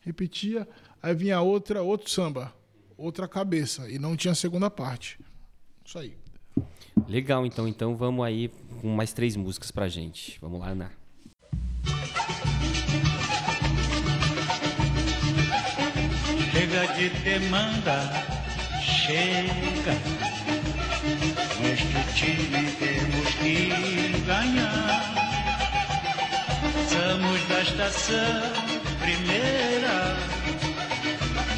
repetia, 0.00 0.68
aí 1.02 1.14
vinha 1.14 1.40
outra, 1.40 1.82
outro 1.82 2.10
samba, 2.10 2.54
outra 2.98 3.26
cabeça 3.26 3.88
e 3.90 3.98
não 3.98 4.16
tinha 4.16 4.32
a 4.32 4.34
segunda 4.34 4.70
parte. 4.70 5.18
Isso 5.84 5.98
aí. 5.98 6.16
Legal, 7.08 7.44
então, 7.46 7.66
então 7.66 7.96
vamos 7.96 8.24
aí 8.24 8.48
com 8.80 8.88
mais 8.88 9.12
três 9.12 9.36
músicas 9.36 9.70
pra 9.70 9.88
gente. 9.88 10.38
Vamos 10.40 10.60
lá, 10.60 10.68
Ana. 10.68 11.03
De 16.96 17.08
demanda, 17.24 18.10
chega. 18.80 19.94
Neste 21.60 22.00
time 22.14 22.70
temos 22.78 23.34
que 23.34 24.22
ganhar. 24.26 25.14
Somos 26.88 27.48
da 27.48 27.60
estação 27.62 28.52
primeira. 29.00 30.16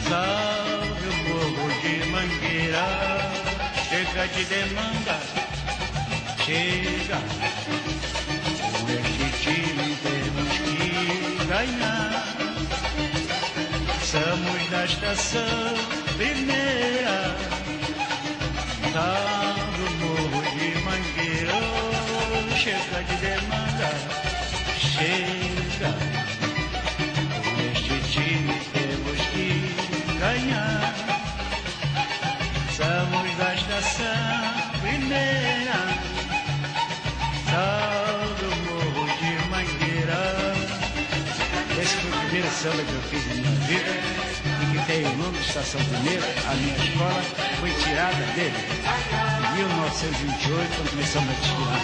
Salve 0.09 1.09
o 1.09 1.29
morro 1.29 1.69
de 1.83 2.07
Mangueira. 2.07 2.87
Chega 3.89 4.29
de 4.29 4.45
demanda, 4.45 5.21
chega. 6.45 8.06
Somos 14.37 14.71
da 14.71 14.85
estação 14.85 15.75
primeira. 16.17 17.35
Salve 18.93 19.83
o 19.83 19.91
morro 20.05 20.43
de 20.43 20.69
Mangueira. 20.85 21.55
Chega 22.55 23.03
de 23.05 23.17
demanda, 23.17 23.91
chega. 24.79 25.46
Samba 42.57 42.83
que 42.83 42.93
eu 42.93 43.03
fiz 43.03 43.27
na 43.29 43.35
minha 43.35 43.51
vida 43.67 43.91
e 44.63 44.79
que 44.79 44.87
tem 44.87 45.05
o 45.05 45.17
nome 45.19 45.39
de 45.39 45.47
Estação 45.47 45.81
Primeira. 45.85 46.25
A 46.51 46.55
minha 46.55 46.75
escola 46.77 47.23
foi 47.61 47.71
tirada 47.73 48.25
dele. 48.35 48.57
Em 49.53 49.57
1928, 49.57 50.77
quando 50.77 50.91
começamos 50.91 51.29
a 51.29 51.35
desfilar 51.35 51.81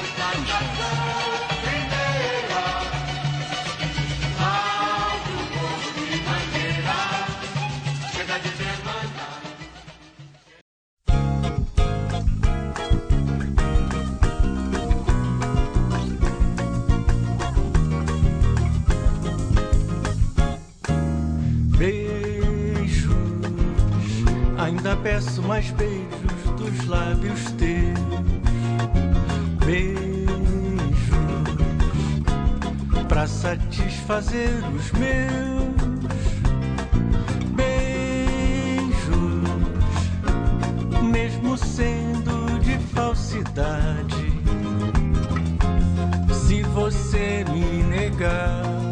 mais 25.52 25.70
beijos 25.72 26.50
dos 26.56 26.86
lábios 26.86 27.52
teus. 27.58 28.00
Beijos, 29.66 31.10
pra 33.06 33.26
satisfazer 33.26 34.48
os 34.74 34.90
meus. 34.92 35.92
Beijos, 37.54 39.02
mesmo 41.02 41.58
sendo 41.58 42.58
de 42.60 42.78
falsidade. 42.94 44.32
Se 46.32 46.62
você 46.62 47.44
me 47.52 47.82
negar. 47.82 48.91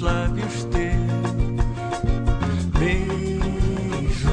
Lábios 0.00 0.64
teus. 0.64 0.90
Beijos, 2.78 4.24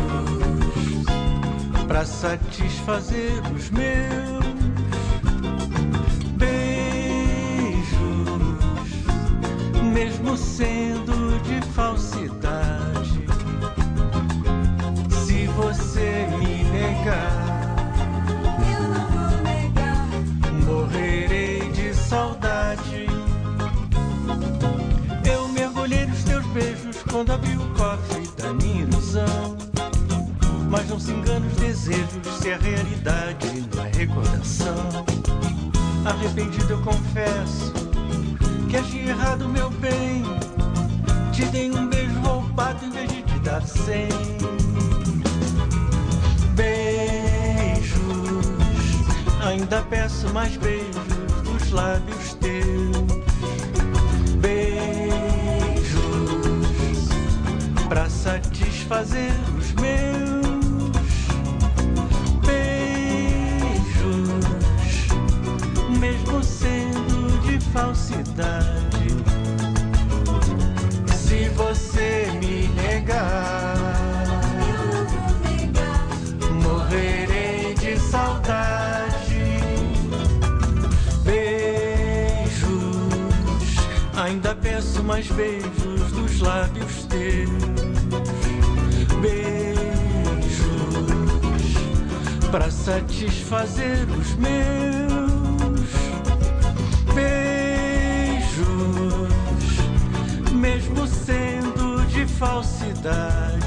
pra 1.88 2.05
satisfazer 2.05 3.41
os 3.55 3.70
meus. 3.72 4.45
Beijos, 6.38 6.57
mesmo 9.93 10.38
sendo 10.38 11.39
de 11.43 11.61
falsidade 11.74 12.26
Arrependido 36.18 36.74
eu 36.74 36.82
confesso 36.82 37.72
que 38.68 38.76
agi 38.76 39.07
errado, 39.07 39.47
meu 39.47 39.70
bem. 39.70 40.24
Te 41.32 41.45
dei 41.45 41.70
um 41.70 41.88
beijo 41.88 42.20
roubado 42.22 42.84
em 42.84 42.89
vez 42.89 43.07
de 43.07 43.22
te 43.22 43.38
dar 43.39 43.61
cem. 43.61 44.09
Beijos, 46.55 48.01
ainda 49.45 49.84
peço 49.84 50.28
mais 50.34 50.57
beijos 50.57 50.95
dos 51.43 51.70
lábios 51.70 52.34
teus. 52.34 52.97
Beijos, 54.41 54.70
pra 57.88 58.09
satisfazer 58.09 59.36
mais 85.03 85.27
beijos 85.27 86.11
dos 86.11 86.39
lábios 86.39 87.05
teus. 87.05 87.49
Beijos, 89.21 90.63
pra 92.51 92.69
satisfazer 92.69 94.07
os 94.09 94.35
meus. 94.35 94.57
Beijos, 97.13 98.67
mesmo 100.51 101.07
sendo 101.07 102.05
de 102.07 102.25
falsidade. 102.27 103.66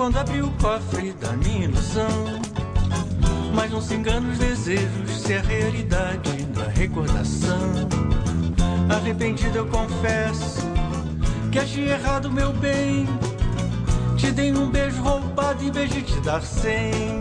Quando 0.00 0.16
abri 0.16 0.40
o 0.40 0.50
cofre 0.52 1.12
da 1.12 1.32
minha 1.32 1.64
ilusão. 1.64 2.08
Mas 3.54 3.70
não 3.70 3.82
se 3.82 3.92
engana 3.92 4.30
os 4.30 4.38
desejos 4.38 5.10
se 5.10 5.34
é 5.34 5.40
realidade 5.40 6.42
da 6.54 6.68
recordação. 6.68 7.60
Arrependido 8.88 9.58
eu 9.58 9.66
confesso 9.66 10.62
que 11.52 11.58
agi 11.58 11.82
errado, 11.82 12.32
meu 12.32 12.50
bem. 12.50 13.06
Te 14.16 14.30
dei 14.30 14.54
um 14.54 14.70
beijo 14.70 15.02
roubado 15.02 15.62
em 15.62 15.70
vez 15.70 15.90
de 15.90 16.00
te 16.00 16.18
dar 16.20 16.40
cem. 16.40 17.18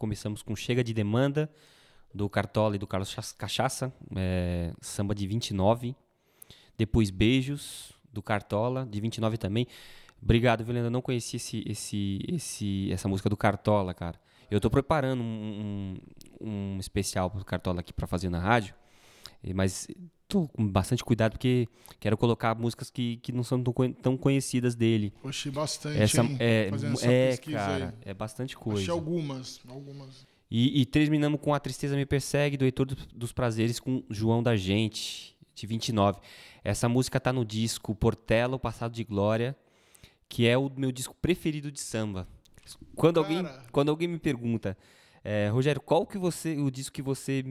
Começamos 0.00 0.42
com 0.42 0.56
Chega 0.56 0.82
de 0.82 0.94
Demanda, 0.94 1.52
do 2.14 2.26
Cartola 2.26 2.74
e 2.74 2.78
do 2.78 2.86
Carlos 2.86 3.14
Cachaça, 3.36 3.92
é, 4.16 4.72
samba 4.80 5.14
de 5.14 5.26
29. 5.26 5.94
Depois 6.74 7.10
Beijos, 7.10 7.92
do 8.10 8.22
Cartola, 8.22 8.86
de 8.86 8.98
29 8.98 9.36
também. 9.36 9.66
Obrigado, 10.22 10.64
Vilenda. 10.64 10.88
Não 10.88 11.02
conhecia 11.02 11.36
esse, 11.36 11.62
esse, 11.66 12.18
esse, 12.26 12.90
essa 12.90 13.08
música 13.08 13.28
do 13.28 13.36
Cartola, 13.36 13.92
cara. 13.92 14.18
Eu 14.50 14.58
tô 14.58 14.70
preparando 14.70 15.22
um, 15.22 15.98
um, 16.40 16.48
um 16.48 16.78
especial 16.80 17.30
pro 17.30 17.44
Cartola 17.44 17.80
aqui 17.80 17.92
pra 17.92 18.06
fazer 18.06 18.30
na 18.30 18.40
rádio. 18.40 18.74
Mas 19.54 19.86
com 20.30 20.66
bastante 20.68 21.04
cuidado 21.04 21.32
porque 21.32 21.66
quero 21.98 22.16
colocar 22.16 22.54
músicas 22.54 22.90
que, 22.90 23.16
que 23.18 23.32
não 23.32 23.42
são 23.42 23.62
tão 23.62 23.72
conhe- 23.72 23.92
tão 23.94 24.16
conhecidas 24.16 24.74
dele. 24.74 25.12
Oxi, 25.22 25.50
bastante, 25.50 26.00
Essa, 26.00 26.22
hein? 26.22 26.36
é, 26.38 26.70
essa 26.72 27.06
é 27.10 27.36
cara, 27.52 27.94
aí. 28.04 28.10
é 28.10 28.14
bastante 28.14 28.54
Achei 28.56 28.64
coisa. 28.72 28.92
algumas, 28.92 29.60
algumas. 29.68 30.26
E, 30.50 30.80
e 30.80 30.84
terminamos 30.86 31.40
com 31.40 31.54
A 31.54 31.60
Tristeza 31.60 31.94
Me 31.96 32.04
Persegue, 32.06 32.56
do 32.56 32.64
Heitor 32.64 32.86
dos- 32.86 33.32
Prazeres, 33.32 33.78
com 33.78 34.02
João 34.10 34.42
da 34.42 34.56
Gente, 34.56 35.36
de 35.54 35.66
29. 35.66 36.18
Essa 36.64 36.88
música 36.88 37.20
tá 37.20 37.32
no 37.32 37.44
disco 37.44 37.94
Portela, 37.94 38.56
o 38.56 38.58
Passado 38.58 38.92
de 38.92 39.04
Glória, 39.04 39.56
que 40.28 40.46
é 40.46 40.56
o 40.58 40.70
meu 40.76 40.90
disco 40.92 41.14
preferido 41.20 41.70
de 41.70 41.80
samba. 41.80 42.26
Quando, 42.94 43.18
alguém, 43.18 43.44
quando 43.72 43.88
alguém 43.90 44.06
me 44.08 44.18
pergunta, 44.18 44.76
é, 45.24 45.48
Rogério, 45.48 45.80
qual 45.80 46.06
que 46.06 46.16
você, 46.18 46.56
o 46.56 46.70
disco 46.70 46.92
que 46.94 47.02
você... 47.02 47.44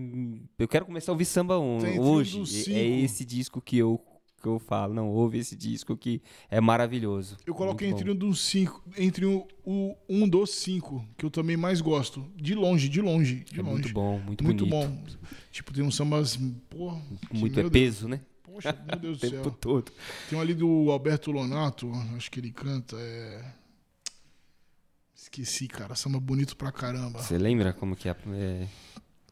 Eu 0.58 0.68
quero 0.68 0.86
começar 0.86 1.12
a 1.12 1.14
ouvir 1.14 1.26
samba 1.26 1.58
on- 1.60 1.80
Tem 1.80 1.90
entre 1.92 2.00
hoje. 2.02 2.40
os 2.40 2.68
É-. 2.68 2.74
É 2.74 2.86
esse 3.02 3.24
disco 3.26 3.62
que 3.62 3.78
eu, 3.78 4.02
que 4.42 4.48
eu 4.48 4.58
falo. 4.60 4.94
Não, 4.94 5.10
ouve 5.10 5.38
esse 5.38 5.56
disco 5.56 5.96
que 5.98 6.22
é 6.50 6.60
maravilhoso. 6.62 7.38
Eu 7.46 7.54
coloquei 7.54 7.88
entre 7.90 8.10
um 8.10 8.16
dos 8.16 8.40
cinco, 8.42 8.82
entre 8.98 9.26
o, 9.26 9.46
o- 9.66 9.96
um 10.10 10.28
dos 10.28 10.50
cinco, 10.52 11.06
que 11.18 11.26
eu 11.26 11.30
também 11.30 11.56
mais 11.58 11.80
gosto. 11.82 12.26
De 12.36 12.56
longe, 12.56 12.90
de 12.90 13.02
longe, 13.02 13.44
de 13.52 13.60
É 13.60 13.64
longe. 13.64 13.74
muito 13.74 13.94
bom, 13.94 14.20
muito, 14.20 14.44
Muito 14.44 14.66
bonito. 14.66 14.88
bom. 14.90 15.04
Tipo, 15.52 15.74
tem 15.74 15.84
uns 15.84 15.96
sambas, 15.96 16.38
pô, 16.70 16.94
que, 17.30 17.38
Muito 17.38 17.60
é 17.60 17.64
Deus, 17.64 17.72
peso, 17.72 18.08
né? 18.08 18.22
Poxa, 18.44 18.76
meu 18.88 19.00
Deus 19.00 19.18
do 19.20 19.30
tempo 19.30 19.44
céu. 19.44 19.52
todo. 19.60 19.92
Tem 20.30 20.38
um 20.38 20.42
ali 20.42 20.54
do 20.54 20.90
Alberto 20.92 21.32
Lonato, 21.32 21.92
acho 22.18 22.32
que 22.32 22.40
ele 22.40 22.52
canta, 22.52 22.96
é... 22.98 23.59
Esqueci, 25.32 25.68
cara, 25.68 25.94
samba 25.94 26.20
bonito 26.20 26.58
pra 26.58 26.72
caramba. 26.72 27.22
Você 27.22 27.38
lembra 27.38 27.72
como 27.72 27.96
que 27.96 28.10
é? 28.10 28.16
é 28.34 28.68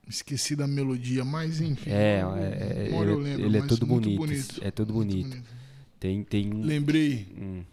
Esqueci 0.07 0.55
da 0.55 0.67
melodia, 0.67 1.25
mas 1.25 1.59
enfim. 1.59 1.89
É, 1.89 2.19
é, 2.21 2.89
eu 2.93 3.19
lembro, 3.19 3.45
ele 3.45 3.57
é 3.57 3.61
todo 3.63 3.87
muito 3.87 4.09
bonito, 4.11 4.59
É 4.63 4.69
todo 4.71 4.93
muito 4.93 5.09
bonito. 5.17 5.43
Tem, 5.99 6.23
tem. 6.23 6.53
um- 6.53 6.61
Lembrei, 6.61 7.27
Hum, 7.35 7.63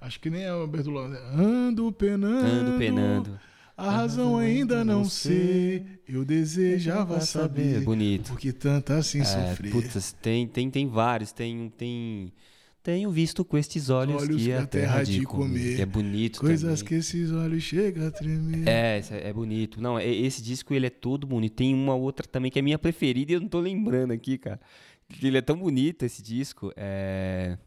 acho 0.00 0.20
que 0.20 0.30
nem 0.30 0.44
é 0.44 0.52
o 0.54 0.60
Alberto 0.60 0.90
Lonato. 0.90 1.20
é, 1.22 1.34
Ando 1.44 1.90
penando. 1.92 2.46
ando 2.46 2.72
penando. 2.78 3.40
A 3.76 3.90
razão 3.90 4.38
ainda 4.38 4.84
não 4.84 5.04
sei, 5.04 5.84
eu 6.06 6.24
desejava 6.24 7.16
É 7.16 7.20
saber. 7.20 7.80
bonito. 7.80 8.28
Por 8.28 8.38
que 8.38 8.52
tanta 8.52 8.96
assim 8.96 9.20
É, 9.22 9.24
sofrer? 9.24 9.72
putz, 9.72 10.12
tem, 10.22 10.46
tem, 10.46 10.70
tem 10.70 10.86
vários. 10.86 11.32
Tem, 11.32 11.68
tem. 11.76 12.32
Tenho 12.82 13.10
visto 13.10 13.44
com 13.44 13.58
estes 13.58 13.90
olhos, 13.90 14.22
Olhos 14.22 14.42
que 14.42 14.52
a 14.52 14.66
terra 14.66 15.02
de 15.02 15.22
comer. 15.22 15.76
Que 15.76 15.82
é 15.82 15.86
bonito 15.86 16.40
Coisas 16.40 16.78
também. 16.80 16.88
que 16.88 16.94
esses 16.94 17.30
olhos 17.30 17.62
chegam 17.62 18.06
a 18.06 18.10
tremer. 18.10 18.66
É, 18.66 18.98
é 19.10 19.28
é 19.28 19.32
bonito. 19.34 19.80
Não, 19.82 20.00
e- 20.00 20.24
esse 20.24 20.40
disco 20.42 20.72
ele 20.72 20.86
é 20.86 20.90
todo 20.90 21.26
bonito. 21.26 21.52
Tem 21.56 21.74
uma 21.74 21.94
outra 21.94 22.26
também 22.26 22.50
que 22.50 22.58
é 22.58 22.62
minha 22.62 22.78
preferida 22.78 23.32
e 23.32 23.34
eu 23.34 23.40
não 23.40 23.48
tô 23.48 23.60
lembrando 23.60 24.12
aqui, 24.12 24.38
cara. 24.38 24.58
Ele 25.22 25.36
é 25.36 25.42
tão 25.42 25.58
bonito 25.58 26.04
esse 26.04 26.22
disco. 26.22 26.72
É... 26.74 27.58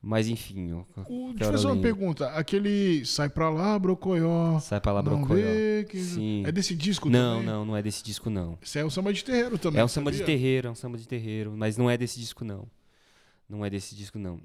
Mas 0.00 0.28
enfim. 0.28 0.72
ó, 0.72 0.78
O- 1.02 1.32
que 1.32 1.38
Deixa 1.38 1.44
eu 1.44 1.52
fazer 1.52 1.66
uma 1.66 1.76
eu 1.76 1.82
pergunta. 1.82 2.28
Aquele 2.28 3.04
Sai 3.04 3.28
Pra 3.28 3.50
Lá, 3.50 3.78
Brocoió. 3.78 4.58
Sai 4.60 4.80
pra 4.80 4.92
lá, 4.92 5.02
não 5.02 5.18
Brocoió. 5.18 5.42
que- 5.90 5.98
Sim. 5.98 6.44
É 6.46 6.52
desse 6.52 6.74
disco 6.74 7.10
Não, 7.10 7.40
também? 7.40 7.46
não, 7.52 7.64
não 7.66 7.76
é 7.76 7.82
desse 7.82 8.02
disco, 8.02 8.30
não. 8.30 8.56
Isso 8.62 8.78
é 8.78 8.84
um 8.84 8.88
samba 8.90 9.12
de 9.12 9.22
terreiro 9.24 9.58
também. 9.58 9.80
É 9.80 9.84
um 9.84 9.88
samba 9.88 10.10
de 10.10 10.22
terreiro, 10.22 10.68
é 10.68 10.70
um 10.70 10.74
samba 10.74 10.96
de 10.96 11.06
terreiro, 11.06 11.52
mas 11.54 11.76
não 11.76 11.90
é 11.90 11.98
desse 11.98 12.18
disco 12.18 12.44
não. 12.46 12.66
Não 13.48 13.64
é 13.64 13.70
desse 13.70 13.94
disco 13.94 14.18
não. 14.18 14.40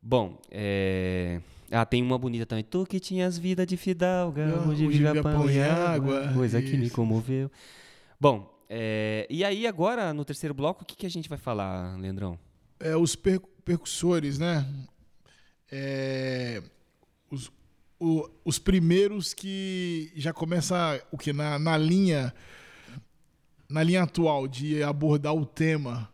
Bom, 0.00 0.40
é... 0.50 1.40
Ah, 1.70 1.86
tem 1.86 2.02
uma 2.02 2.18
bonita 2.18 2.44
também. 2.44 2.64
Tu 2.64 2.84
que 2.86 2.98
tinhas 3.00 3.38
vida 3.38 3.64
de 3.64 3.76
fidalga, 3.76 4.46
Ah, 4.46 4.68
hoje 4.68 4.86
hoje 4.86 4.98
vive 4.98 5.22
pão 5.22 5.48
e 5.50 5.60
água, 5.60 6.32
coisa 6.34 6.60
que 6.60 6.76
me 6.76 6.86
Isso. 6.86 6.94
comoveu. 6.94 7.50
Bom, 8.20 8.52
é... 8.68 9.26
e 9.30 9.42
aí 9.44 9.66
agora, 9.66 10.12
no 10.12 10.24
terceiro 10.24 10.54
bloco, 10.54 10.82
o 10.82 10.86
que, 10.86 10.96
que 10.96 11.06
a 11.06 11.10
gente 11.10 11.28
vai 11.28 11.38
falar, 11.38 11.96
Leandrão? 11.98 12.38
É, 12.80 12.96
os 12.96 13.14
per- 13.16 13.40
percussores, 13.64 14.38
né? 14.38 14.66
É, 15.70 16.62
os, 17.30 17.50
o- 17.98 18.28
os 18.44 18.58
primeiros 18.58 19.32
que 19.32 20.12
já 20.16 20.32
começa 20.32 21.02
o 21.10 21.16
que 21.16 21.32
na, 21.32 21.58
na 21.58 21.76
linha 21.78 22.34
na 23.68 23.82
linha 23.82 24.02
atual 24.02 24.46
de 24.46 24.82
abordar 24.82 25.34
o 25.34 25.46
tema. 25.46 26.11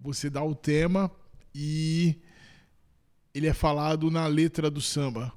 Você 0.00 0.30
dá 0.30 0.42
o 0.42 0.54
tema 0.54 1.10
e 1.54 2.16
ele 3.34 3.46
é 3.46 3.52
falado 3.52 4.10
na 4.10 4.26
letra 4.26 4.70
do 4.70 4.80
samba. 4.80 5.32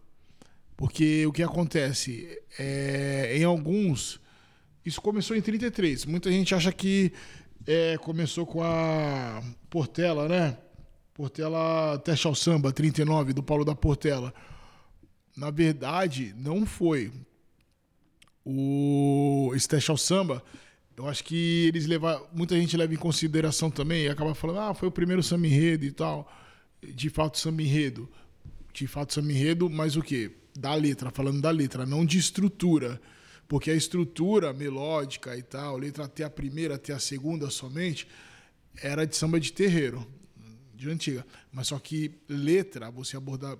Porque 0.78 1.26
o 1.26 1.32
que 1.32 1.44
acontece? 1.44 2.42
É, 2.58 3.38
em 3.38 3.44
alguns 3.44 4.20
Isso 4.86 5.02
começou 5.02 5.36
em 5.36 5.42
33. 5.42 6.06
Muita 6.06 6.32
gente 6.32 6.56
acha 6.56 6.72
que 6.72 7.14
é, 7.68 7.98
começou 8.00 8.46
com 8.46 8.64
a 8.64 9.44
Portela, 9.70 10.28
né? 10.28 10.58
Portela 11.14 12.00
Teste 12.00 12.26
ao 12.26 12.34
Samba, 12.34 12.72
39, 12.72 13.34
do 13.34 13.44
Paulo 13.44 13.64
da 13.64 13.76
Portela. 13.76 14.34
Na 15.38 15.52
verdade, 15.52 16.34
não 16.38 16.66
foi. 16.66 17.12
O 18.44 19.52
esse 19.56 19.68
Teste 19.68 19.92
ao 19.92 19.98
Samba, 19.98 20.44
eu 20.98 21.08
acho 21.08 21.24
que 21.24 21.68
eles 21.68 21.86
levam. 21.86 22.28
Muita 22.34 22.56
gente 22.56 22.76
leva 22.76 22.94
em 22.94 22.98
consideração 22.98 23.72
também 23.72 24.04
e 24.04 24.10
acaba 24.10 24.36
falando, 24.36 24.60
ah, 24.60 24.74
foi 24.74 24.88
o 24.88 24.92
primeiro 24.92 25.24
samba 25.24 25.48
enredo 25.48 25.86
e 25.86 25.92
tal. 25.92 26.32
De 26.84 27.10
fato, 27.10 27.38
samba 27.40 27.62
enredo. 27.62 28.10
De 28.74 28.88
fato, 28.88 29.14
samba 29.14 29.32
enredo, 29.32 29.70
mas 29.70 29.96
o 29.96 30.02
quê? 30.02 30.32
Da 30.58 30.74
letra, 30.74 31.12
falando 31.12 31.42
da 31.42 31.50
letra, 31.50 31.86
não 31.86 32.06
de 32.06 32.18
estrutura. 32.18 33.02
Porque 33.48 33.72
a 33.72 33.76
estrutura 33.76 34.54
melódica 34.54 35.38
e 35.38 35.42
tal, 35.44 35.78
letra 35.78 36.06
até 36.06 36.24
a 36.24 36.30
primeira, 36.30 36.76
até 36.76 36.94
a 36.94 37.00
segunda 37.00 37.50
somente, 37.50 38.08
era 38.82 39.06
de 39.06 39.16
samba 39.16 39.40
de 39.40 39.52
terreiro, 39.52 40.06
de 40.74 40.90
antiga. 40.90 41.26
Mas 41.52 41.68
só 41.68 41.80
que 41.80 42.12
letra, 42.30 42.90
você 42.90 43.18
abordar. 43.18 43.58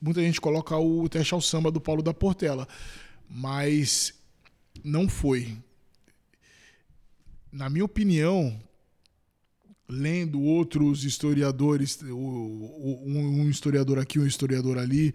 Muita 0.00 0.20
gente 0.20 0.40
coloca 0.40 0.76
o 0.76 1.08
teste 1.08 1.34
ao 1.34 1.40
samba 1.40 1.70
do 1.70 1.80
Paulo 1.80 2.02
da 2.02 2.14
Portela, 2.14 2.68
mas 3.28 4.14
não 4.84 5.08
foi. 5.08 5.56
Na 7.54 7.70
minha 7.70 7.84
opinião, 7.84 8.60
lendo 9.88 10.42
outros 10.42 11.04
historiadores, 11.04 12.02
um, 12.02 13.48
historiador 13.48 13.96
aqui, 13.96 14.18
um 14.18 14.26
historiador 14.26 14.76
ali, 14.76 15.14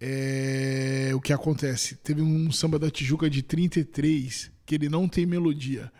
é, 0.00 1.10
o 1.12 1.20
que 1.20 1.32
acontece? 1.32 1.96
Teve 1.96 2.22
um 2.22 2.52
samba 2.52 2.78
da 2.78 2.88
Tijuca 2.88 3.28
de 3.28 3.42
33 3.42 4.52
que 4.64 4.76
ele 4.76 4.88
não 4.88 5.08
tem 5.08 5.26
melodia. 5.26 5.92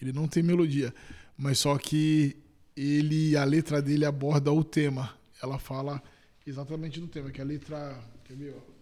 Ele 0.00 0.10
não 0.10 0.26
tem 0.26 0.42
melodia, 0.42 0.94
mas 1.36 1.58
só 1.58 1.76
que 1.76 2.34
ele 2.74 3.36
a 3.36 3.44
letra 3.44 3.82
dele 3.82 4.06
aborda 4.06 4.50
o 4.50 4.64
tema. 4.64 5.14
Ela 5.42 5.58
fala 5.58 6.02
exatamente 6.46 6.98
do 6.98 7.08
tema, 7.08 7.30
que 7.30 7.42
a 7.42 7.44
letra, 7.44 8.02
quer 8.24 8.34
ver, 8.34 8.54
ó? 8.56 8.76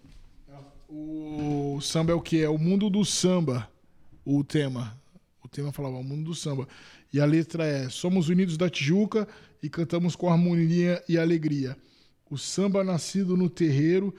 O 0.89 1.81
samba 1.81 2.13
é 2.13 2.15
o 2.15 2.21
que 2.21 2.41
é 2.41 2.49
o 2.49 2.59
mundo 2.59 2.89
do 2.89 3.05
samba, 3.05 3.69
o 4.25 4.45
tema. 4.45 5.03
Tema 5.55 5.71
falava 5.71 5.97
o 5.97 6.03
mundo 6.03 6.25
do 6.25 6.35
samba. 6.35 6.67
E 7.13 7.21
a 7.21 7.25
letra 7.25 7.65
é: 7.65 7.89
Somos 7.89 8.29
unidos 8.29 8.57
da 8.57 8.69
Tijuca 8.69 9.29
e 9.63 9.71
cantamos 9.71 10.17
com 10.17 10.29
harmonia 10.29 11.01
e 11.09 11.17
alegria. 11.17 11.77
O 12.29 12.37
samba 12.37 12.83
nascido 12.83 13.37
no 13.37 13.49
terreiro, 13.49 14.13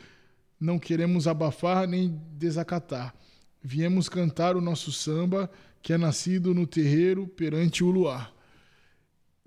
não 0.57 0.79
queremos 0.79 1.27
abafar 1.27 1.89
nem 1.89 2.17
desacatar. 2.37 3.13
Viemos 3.61 4.07
cantar 4.07 4.55
o 4.55 4.61
nosso 4.61 4.93
samba, 4.93 5.51
que 5.81 5.91
é 5.91 5.97
nascido 5.97 6.53
no 6.53 6.65
terreiro 6.65 7.27
perante 7.27 7.83
o 7.83 7.91
luar. 7.91 8.33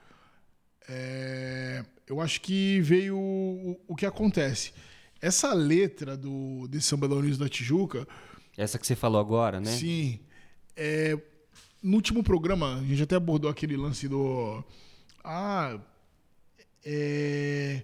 É, 0.86 1.82
eu 2.06 2.20
acho 2.20 2.42
que 2.42 2.78
veio 2.82 3.16
o, 3.16 3.80
o 3.88 3.96
que 3.96 4.04
acontece. 4.04 4.74
Essa 5.20 5.52
letra 5.52 6.16
do 6.16 6.66
de 6.68 6.80
Samba 6.80 7.06
da 7.08 7.14
Unidos 7.14 7.38
da 7.38 7.48
Tijuca, 7.48 8.06
Essa 8.56 8.78
que 8.78 8.86
você 8.86 8.96
falou 8.96 9.20
agora, 9.20 9.60
né? 9.60 9.70
sim, 9.70 10.20
é, 10.76 11.18
no 11.82 11.96
último 11.96 12.22
programa 12.22 12.76
a 12.76 12.84
gente 12.84 13.02
até 13.02 13.16
abordou 13.16 13.50
aquele 13.50 13.76
lance 13.76 14.08
do 14.08 14.62
ah, 15.22 15.78
é, 16.84 17.82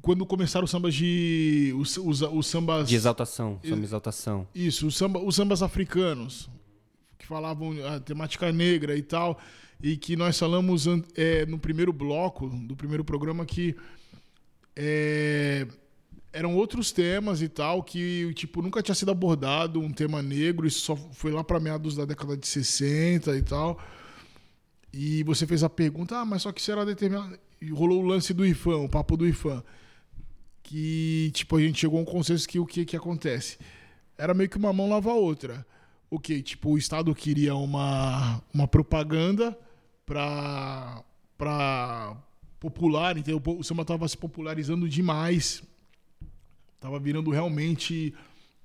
quando 0.00 0.24
começaram 0.24 0.64
os 0.64 0.70
sambas 0.70 0.94
de 0.94 1.74
os, 1.76 1.96
os, 1.98 2.22
os 2.22 2.46
sambas 2.46 2.88
De 2.88 2.94
exaltação, 2.96 3.60
samba 3.62 3.84
exaltação. 3.84 4.48
isso, 4.54 4.86
os, 4.86 4.96
samba, 4.96 5.20
os 5.20 5.36
sambas 5.36 5.62
africanos, 5.62 6.48
que 7.18 7.26
falavam 7.26 7.74
a 7.86 8.00
temática 8.00 8.50
negra 8.50 8.96
e 8.96 9.02
tal, 9.02 9.38
e 9.82 9.96
que 9.96 10.16
nós 10.16 10.38
falamos 10.38 10.86
é, 11.14 11.44
no 11.44 11.58
primeiro 11.58 11.92
bloco 11.92 12.48
do 12.48 12.74
primeiro 12.74 13.04
programa 13.04 13.44
que 13.44 13.76
é, 14.74 15.66
eram 16.32 16.54
outros 16.56 16.90
temas 16.90 17.42
e 17.42 17.48
tal, 17.48 17.82
que 17.82 18.32
tipo 18.34 18.62
nunca 18.62 18.82
tinha 18.82 18.94
sido 18.94 19.10
abordado 19.10 19.80
um 19.80 19.92
tema 19.92 20.22
negro, 20.22 20.66
isso 20.66 20.80
só 20.80 20.96
foi 20.96 21.30
lá 21.30 21.44
para 21.44 21.60
meados 21.60 21.94
da 21.94 22.04
década 22.04 22.36
de 22.36 22.46
60 22.46 23.36
e 23.36 23.42
tal. 23.42 23.78
E 24.92 25.22
você 25.24 25.46
fez 25.46 25.62
a 25.62 25.70
pergunta, 25.70 26.18
ah, 26.18 26.24
mas 26.24 26.42
só 26.42 26.52
que 26.52 26.60
será 26.60 26.84
determinado. 26.84 27.38
E 27.60 27.70
rolou 27.70 28.02
o 28.02 28.06
lance 28.06 28.34
do 28.34 28.44
IFAM, 28.44 28.78
o 28.78 28.88
papo 28.88 29.16
do 29.16 29.26
IFAM. 29.26 29.62
Que, 30.62 31.30
tipo, 31.34 31.56
a 31.56 31.60
gente 31.60 31.80
chegou 31.80 31.98
a 31.98 32.02
um 32.02 32.04
consenso 32.04 32.48
que 32.48 32.58
o 32.58 32.66
que 32.66 32.84
que 32.84 32.96
acontece? 32.96 33.58
Era 34.18 34.34
meio 34.34 34.48
que 34.48 34.58
uma 34.58 34.72
mão 34.72 34.88
lava 34.88 35.10
a 35.10 35.14
outra. 35.14 35.66
O 36.10 36.18
que? 36.18 36.42
Tipo, 36.42 36.70
o 36.70 36.78
Estado 36.78 37.14
queria 37.14 37.54
uma, 37.54 38.42
uma 38.52 38.68
propaganda 38.68 39.58
pra, 40.04 41.02
pra 41.38 42.16
popular, 42.60 43.16
entendeu? 43.16 43.42
O 43.44 43.62
samba 43.64 43.84
tava 43.84 44.06
se 44.06 44.16
popularizando 44.16 44.88
demais. 44.88 45.62
Tava 46.82 46.98
virando 46.98 47.30
realmente. 47.30 48.12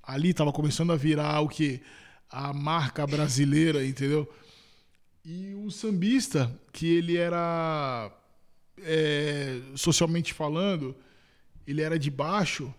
Ali 0.02 0.34
tava 0.34 0.52
começando 0.52 0.92
a 0.92 0.96
virar 0.96 1.40
o 1.40 1.48
que? 1.48 1.80
A 2.28 2.52
marca 2.52 3.06
brasileira, 3.06 3.86
entendeu? 3.86 4.28
E 5.24 5.54
o 5.54 5.70
sambista, 5.70 6.52
que 6.72 6.86
ele 6.86 7.16
era 7.16 8.10
é, 8.82 9.60
socialmente 9.76 10.34
falando, 10.34 10.96
ele 11.64 11.80
era 11.80 11.96
de 11.96 12.10
baixo, 12.10 12.74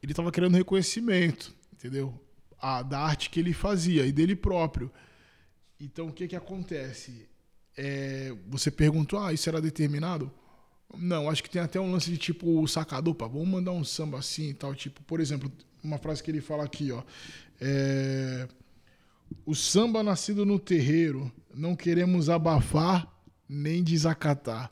ele 0.00 0.12
estava 0.12 0.30
querendo 0.30 0.54
reconhecimento, 0.54 1.52
entendeu? 1.72 2.14
A, 2.60 2.82
da 2.82 3.00
arte 3.00 3.30
que 3.30 3.40
ele 3.40 3.52
fazia 3.52 4.06
e 4.06 4.12
dele 4.12 4.36
próprio. 4.36 4.92
Então, 5.80 6.06
o 6.06 6.12
que 6.12 6.28
que 6.28 6.36
acontece? 6.36 7.28
É, 7.76 8.32
você 8.46 8.70
perguntou, 8.70 9.18
ah, 9.18 9.32
isso 9.32 9.48
era 9.48 9.60
determinado? 9.60 10.30
Não, 10.94 11.28
acho 11.28 11.42
que 11.42 11.50
tem 11.50 11.60
até 11.60 11.80
um 11.80 11.90
lance 11.90 12.10
de 12.10 12.16
tipo 12.16 12.60
o 12.60 12.66
sacador, 12.66 13.14
vamos 13.18 13.48
mandar 13.48 13.72
um 13.72 13.84
samba 13.84 14.18
assim 14.18 14.50
e 14.50 14.54
tal. 14.54 14.74
Tipo, 14.74 15.02
por 15.02 15.20
exemplo, 15.20 15.50
uma 15.82 15.98
frase 15.98 16.22
que 16.22 16.30
ele 16.30 16.40
fala 16.40 16.64
aqui, 16.64 16.92
ó. 16.92 17.02
É, 17.60 18.48
o 19.44 19.54
samba 19.54 20.02
nascido 20.02 20.44
no 20.44 20.58
terreiro, 20.58 21.30
não 21.54 21.74
queremos 21.74 22.28
abafar 22.28 23.12
nem 23.48 23.82
desacatar. 23.82 24.70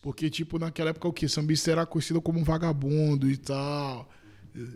Porque, 0.00 0.30
tipo, 0.30 0.58
naquela 0.58 0.90
época 0.90 1.08
o 1.08 1.12
que? 1.12 1.28
Sambista 1.28 1.70
era 1.70 1.86
conhecido 1.86 2.22
como 2.22 2.38
um 2.38 2.44
vagabundo 2.44 3.30
e 3.30 3.36
tal. 3.36 4.08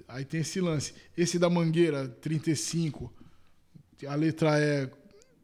Aí 0.09 0.25
tem 0.25 0.41
esse 0.41 0.61
lance. 0.61 0.95
Esse 1.17 1.39
da 1.39 1.49
Mangueira, 1.49 2.09
35. 2.09 3.13
A 4.07 4.15
letra 4.15 4.59
é 4.59 4.91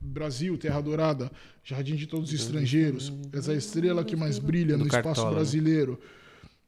Brasil, 0.01 0.57
Terra 0.57 0.80
Dourada, 0.80 1.30
Jardim 1.64 1.96
de 1.96 2.07
Todos 2.07 2.32
os 2.32 2.40
Estrangeiros. 2.40 3.12
Essa 3.32 3.53
estrela 3.55 4.05
que 4.05 4.14
mais 4.16 4.38
brilha 4.38 4.76
no 4.76 4.86
espaço 4.86 5.05
Cartola, 5.05 5.30
né? 5.30 5.34
brasileiro. 5.36 5.99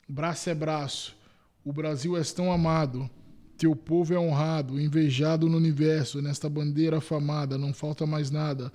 Braço 0.09 0.51
é 0.51 0.55
braço. 0.55 1.17
O 1.65 1.73
Brasil 1.73 2.17
és 2.17 2.33
tão 2.33 2.51
amado. 2.53 3.09
Teu 3.57 3.77
povo 3.77 4.15
é 4.15 4.19
honrado, 4.19 4.81
invejado 4.81 5.49
no 5.49 5.57
universo, 5.59 6.23
nesta 6.23 6.49
bandeira 6.49 6.97
afamada, 6.99 7.59
não 7.59 7.73
falta 7.75 8.07
mais 8.07 8.31
nada. 8.31 8.73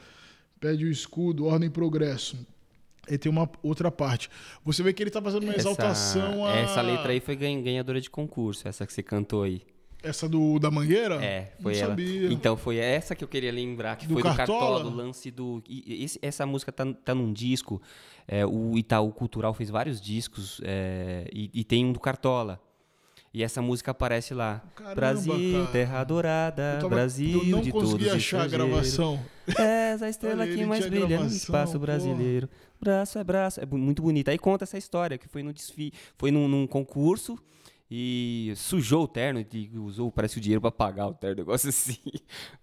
Pede 0.60 0.86
o 0.86 0.92
escudo, 0.92 1.46
ordem 1.46 1.68
e 1.68 1.72
progresso. 1.72 2.38
Aí 3.10 3.18
tem 3.18 3.32
uma 3.32 3.50
outra 3.62 3.92
parte. 3.92 4.30
Você 4.64 4.82
vê 4.82 4.94
que 4.94 5.02
ele 5.04 5.10
tá 5.12 5.22
fazendo 5.22 5.44
uma 5.44 5.56
exaltação 5.56 6.46
a. 6.46 6.56
essa 6.56 6.82
letra 6.82 7.12
aí 7.12 7.20
foi 7.20 7.36
ganha- 7.36 7.62
ganhadora 7.62 8.00
de 8.00 8.10
concurso, 8.10 8.68
essa 8.68 8.86
que 8.86 8.94
você 8.94 9.04
cantou 9.04 9.44
aí. 9.44 9.62
Essa 10.06 10.30
do, 10.30 10.60
da 10.60 10.70
Mangueira? 10.70 11.24
É, 11.24 11.52
foi 11.62 11.74
Não 11.74 11.80
ela. 11.80 11.90
sabia. 11.90 12.32
Então 12.32 12.56
foi 12.56 12.78
essa 12.78 13.16
que 13.16 13.24
eu 13.24 13.28
queria 13.28 13.52
lembrar, 13.52 13.96
que 13.96 14.06
Do 14.08 14.14
foi 14.14 14.22
do 14.24 14.36
Cartola? 14.36 14.60
Cartola, 14.78 14.84
do 14.84 14.96
lance 14.96 15.32
do. 15.32 15.64
e- 15.68 16.04
esse- 16.04 16.20
essa 16.22 16.46
música 16.46 16.72
tá, 16.72 16.86
tá 17.04 17.16
num 17.16 17.34
disco. 17.34 17.82
é, 18.28 18.44
o 18.46 18.76
Itaú 18.78 19.12
Cultural 19.12 19.54
fez 19.54 19.70
vários 19.70 20.02
discos 20.02 20.60
é, 20.64 21.28
e, 21.34 21.50
e 21.54 21.64
tem 21.64 21.86
um 21.86 21.92
do 21.94 22.00
Cartola. 22.00 22.60
E 23.34 23.44
essa 23.44 23.62
música 23.62 23.92
aparece 23.92 24.34
lá. 24.34 24.64
Caramba, 24.76 24.96
Brasil, 24.96 25.34
cara. 25.60 25.68
terra 25.72 26.04
dourada, 26.06 26.78
tava- 26.80 26.88
Brasil 26.96 27.40
eu 27.44 27.50
não 27.50 27.62
de 27.62 27.72
consegui 27.72 28.06
todos 28.06 28.14
achar 28.16 28.42
a 28.44 28.48
gravação. 28.48 29.20
És 29.58 30.02
a 30.02 30.10
estrela 30.10 30.44
Olha, 30.44 30.56
que 30.56 30.66
mais 30.66 30.86
brilha 30.86 31.02
no 31.04 31.08
gravação, 31.10 31.36
espaço 31.38 31.74
porra. 31.74 31.86
brasileiro. 31.86 32.50
Braço 32.82 33.20
é 33.20 33.24
braço. 33.24 33.60
É 33.60 33.66
muito 33.66 34.02
bonito. 34.02 34.30
Aí 34.30 34.38
conta 34.40 34.64
essa 34.64 34.78
história, 34.78 35.18
que 35.18 35.28
foi 35.28 35.44
no 35.44 35.52
desfile, 35.54 35.92
foi 36.18 36.32
num, 36.32 36.48
num 36.48 36.66
concurso 36.66 37.38
e 37.90 38.54
sujou 38.56 39.04
o 39.04 39.08
terno 39.08 39.46
e 39.54 39.70
usou, 39.78 40.12
parece 40.12 40.38
o 40.38 40.42
dinheiro 40.42 40.62
pra 40.62 40.72
pagar 40.72 41.08
o 41.08 41.14
terno, 41.14 41.38
negócio 41.44 41.70
assim. 41.70 41.98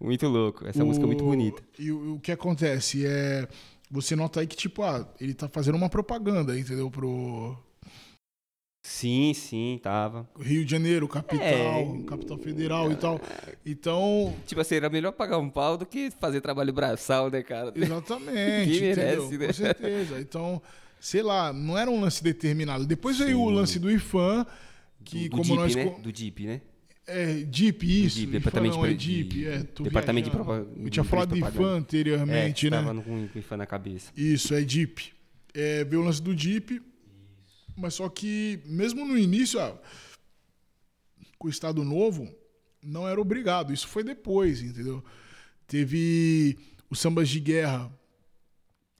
muito 0.01 0.27
louco. 0.29 0.67
Essa 0.67 0.85
música 0.85 1.05
é 1.05 1.07
muito 1.07 1.25
O- 1.25 1.29
bonita. 1.29 1.63
E 1.79 1.91
o, 1.93 2.15
o 2.15 2.21
que 2.21 2.33
acontece 2.33 3.07
é. 3.07 3.49
Você 3.91 4.17
nota 4.17 4.41
aí 4.41 4.47
que, 4.47 4.57
tipo, 4.57 4.83
ah, 4.83 5.07
ele 5.21 5.35
tá 5.35 5.49
fazendo 5.51 5.75
uma 5.77 5.89
propaganda, 5.91 6.59
entendeu? 6.59 6.91
Pro 6.91 7.57
Sim, 8.85 9.33
sim, 9.33 9.79
tava. 9.81 10.29
Rio 10.41 10.65
de 10.65 10.71
Janeiro, 10.71 11.07
capital, 11.07 11.45
É. 11.47 12.03
capital 12.07 12.37
federal 12.39 12.91
e 12.91 12.97
tal. 12.97 13.21
Então, 13.65 14.35
Tipo 14.45 14.61
assim, 14.61 14.75
era 14.77 14.91
melhor 14.91 15.13
pagar 15.13 15.39
um 15.39 15.49
pau 15.49 15.77
do 15.77 15.87
que 15.87 16.11
fazer 16.11 16.41
trabalho 16.41 16.73
braçal, 16.73 17.31
né, 17.31 17.43
cara? 17.43 17.73
exatamente. 17.77 18.71
Quem 18.71 18.81
merece, 18.81 19.27
entendeu? 19.27 19.39
né? 19.39 19.47
Com 19.47 19.53
certeza. 19.53 20.21
Então, 20.21 20.61
sei 20.99 21.23
lá, 21.23 21.53
não 21.53 21.79
era 21.79 21.89
um 21.91 22.01
lance 22.01 22.25
determinado. 22.25 22.85
Depois 22.85 23.19
veio 23.19 23.39
o 23.41 23.51
lance 23.51 23.79
do 23.79 23.89
IFAM, 23.91 24.45
que 25.03 25.29
do, 25.29 25.37
do 25.37 25.43
como 25.43 25.55
nós. 25.57 25.75
né? 25.75 25.85
Do 26.03 26.13
DIP, 26.13 26.47
né? 26.47 26.61
É, 27.07 27.35
DIP, 27.43 28.05
isso. 28.05 28.17
DIP, 28.17 28.29
IFAM 28.29 28.39
Departamento 28.39 28.77
não, 28.77 28.87
é 28.87 28.95
de- 28.95 28.97
DIP, 29.25 29.47
é. 29.47 29.59
Departamento 29.83 30.31
de. 30.31 30.37
Propa- 30.37 30.67
Eu 30.77 30.91
tinha 30.91 31.05
falado 31.05 31.35
de. 31.35 31.41
IFAM 31.41 31.77
anteriormente, 31.79 32.67
é, 32.69 32.71
né? 32.71 32.77
Tava 32.83 33.03
com 33.03 33.29
com 33.29 33.39
IFAM 33.39 33.57
na 33.57 33.67
cabeça. 33.67 34.13
Isso, 34.17 34.55
é 34.55 34.61
DIP. 34.63 35.13
É, 35.55 35.85
veio 35.85 36.01
o 36.01 36.05
lance 36.05 36.23
do 36.23 36.35
DIP, 36.35 36.81
mas 37.77 37.95
só 37.95 38.09
que, 38.09 38.61
mesmo 38.65 39.05
no 39.05 39.19
início, 39.19 39.61
ah, 39.61 39.77
com 41.39 41.49
o 41.49 41.51
Estado 41.51 41.83
Novo, 41.85 42.33
não 42.83 43.07
era 43.09 43.21
obrigado. 43.21 43.73
Isso 43.73 43.89
foi 43.89 44.05
depois, 44.05 44.63
entendeu? 44.63 45.05
Teve 45.67 46.57
os 46.89 46.99
sambas 47.01 47.29
de 47.29 47.41
guerra. 47.41 47.91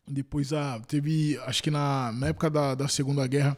Depois, 0.09 0.53
ah, 0.53 0.81
teve, 0.89 1.39
acho 1.47 1.63
que 1.63 1.71
na, 1.71 2.11
na 2.13 2.29
época 2.29 2.51
da, 2.51 2.75
da 2.75 2.89
Segunda 2.89 3.27
Guerra, 3.27 3.57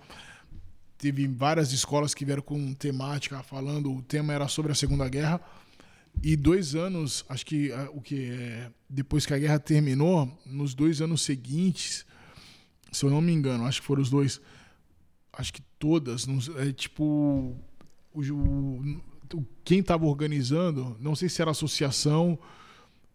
teve 0.99 1.27
várias 1.27 1.73
escolas 1.73 2.15
que 2.15 2.25
vieram 2.25 2.43
com 2.43 2.73
temática, 2.75 3.43
falando, 3.43 3.93
o 3.93 4.03
tema 4.03 4.33
era 4.33 4.49
sobre 4.49 4.73
a 4.73 4.75
Segunda 4.75 5.09
Guerra. 5.09 5.41
E 6.23 6.37
dois 6.37 6.75
anos, 6.75 7.25
acho 7.29 7.45
que 7.45 7.73
ah, 7.73 7.89
o 7.93 8.01
que 8.01 8.31
é, 8.31 8.71
depois 8.89 9.27
que 9.27 9.35
a 9.35 9.39
guerra 9.39 9.59
terminou, 9.59 10.31
nos 10.47 10.73
dois 10.75 11.01
anos 11.01 11.23
seguintes, 11.23 12.07
se 12.93 13.05
eu 13.05 13.11
não 13.11 13.21
me 13.21 13.33
engano, 13.33 13.65
acho 13.67 13.81
que 13.81 13.87
foram 13.87 14.01
os 14.03 14.11
dois, 14.11 14.41
acho 15.33 15.53
que 15.53 15.61
todas, 15.79 16.27
é, 16.57 16.73
tipo, 16.73 17.57
o, 18.15 18.23
quem 19.65 19.81
estava 19.81 20.05
organizando, 20.07 20.97
não 21.01 21.17
sei 21.17 21.29
se 21.29 21.43
era 21.43 21.51
associação, 21.51 22.39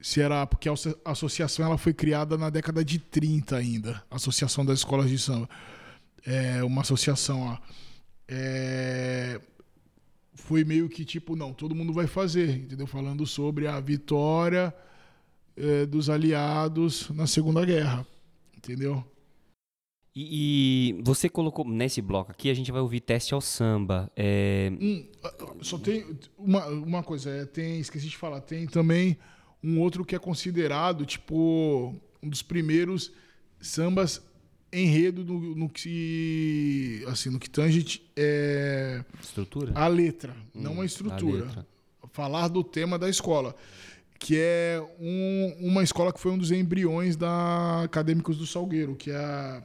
se 0.01 0.21
era 0.21 0.45
porque 0.45 0.67
a 0.67 0.73
asso- 0.73 0.97
a 1.05 1.11
associação 1.11 1.65
ela 1.65 1.77
foi 1.77 1.93
criada 1.93 2.37
na 2.37 2.49
década 2.49 2.83
de 2.83 2.99
30 2.99 3.55
ainda, 3.55 4.03
Associação 4.11 4.65
das 4.65 4.79
Escolas 4.79 5.09
de 5.09 5.17
Samba, 5.17 5.49
é 6.25 6.63
uma 6.63 6.81
associação 6.81 7.45
lá. 7.45 7.61
É, 8.27 9.39
foi 10.33 10.63
meio 10.63 10.89
que 10.89 11.03
tipo, 11.05 11.35
não, 11.35 11.53
todo 11.53 11.75
mundo 11.75 11.93
vai 11.93 12.07
fazer, 12.07 12.57
entendeu? 12.57 12.87
Falando 12.87 13.25
sobre 13.25 13.67
a 13.67 13.79
vitória 13.79 14.73
eh, 15.55 15.85
dos 15.85 16.09
aliados 16.09 17.09
na 17.09 17.27
Segunda 17.27 17.65
Guerra, 17.65 18.07
entendeu? 18.55 19.03
E, 20.15 20.95
e 20.97 21.01
você 21.03 21.29
colocou 21.29 21.67
nesse 21.67 22.01
bloco 22.01 22.31
aqui, 22.31 22.49
a 22.49 22.53
gente 22.53 22.71
vai 22.71 22.81
ouvir 22.81 22.99
teste 23.01 23.33
ao 23.33 23.41
samba. 23.41 24.11
É, 24.15 24.71
Hum, 24.81 25.05
só 25.61 25.77
tem 25.77 26.05
uma, 26.37 26.65
uma 26.67 27.03
coisa, 27.03 27.29
é, 27.29 27.45
tem, 27.45 27.79
esqueci 27.79 28.07
de 28.07 28.17
falar, 28.17 28.41
tem 28.41 28.65
também 28.67 29.17
um 29.63 29.79
outro 29.79 30.03
que 30.05 30.15
é 30.15 30.19
considerado, 30.19 31.05
tipo, 31.05 31.93
um 32.23 32.29
dos 32.29 32.41
primeiros 32.41 33.11
sambas 33.59 34.21
enredo 34.71 35.23
no, 35.23 35.55
no 35.55 35.69
que 35.69 37.03
assim, 37.07 37.29
no 37.29 37.39
que 37.39 37.49
tange 37.49 38.01
é, 38.15 39.03
estrutura? 39.21 39.71
a 39.75 39.87
letra, 39.87 40.35
não 40.53 40.75
Hum, 40.75 40.79
a 40.79 40.83
a 40.83 40.85
estrutura. 40.85 41.45
letra. 41.45 41.67
Falar 42.11 42.47
do 42.47 42.63
tema 42.63 42.97
da 42.97 43.07
escola, 43.09 43.55
que 44.17 44.35
é 44.37 44.81
um- 44.99 45.55
uma 45.67 45.83
escola 45.83 46.11
que 46.11 46.19
foi 46.19 46.31
um 46.31 46.37
dos 46.37 46.51
embriões 46.51 47.15
da 47.15 47.83
Acadêmicos 47.83 48.37
do 48.37 48.45
Salgueiro, 48.47 48.95
que 48.95 49.11
é 49.11 49.15
a 49.15 49.61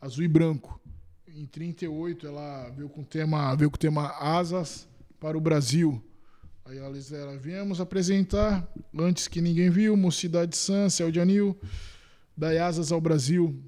Azul 0.00 0.24
e 0.24 0.28
Branco. 0.28 0.80
Em 1.28 1.46
38 1.46 2.26
ela 2.26 2.70
veio 2.70 2.88
com 2.88 3.00
o 3.02 3.04
tema, 3.04 3.54
veio 3.56 3.70
com 3.70 3.76
o 3.76 3.78
tema 3.78 4.08
Asas 4.18 4.88
para 5.18 5.36
o 5.36 5.40
Brasil. 5.40 6.02
Aí 6.64 6.78
eles 6.78 7.10
era, 7.12 7.36
viemos 7.36 7.80
apresentar, 7.80 8.66
antes 8.96 9.26
que 9.26 9.40
ninguém 9.40 9.70
viu, 9.70 9.96
Mocidade 9.96 10.56
San, 10.56 10.88
Céu 10.88 11.10
de 11.10 11.18
Anil, 11.20 11.58
daí 12.36 12.58
Asas 12.58 12.92
ao 12.92 13.00
Brasil. 13.00 13.58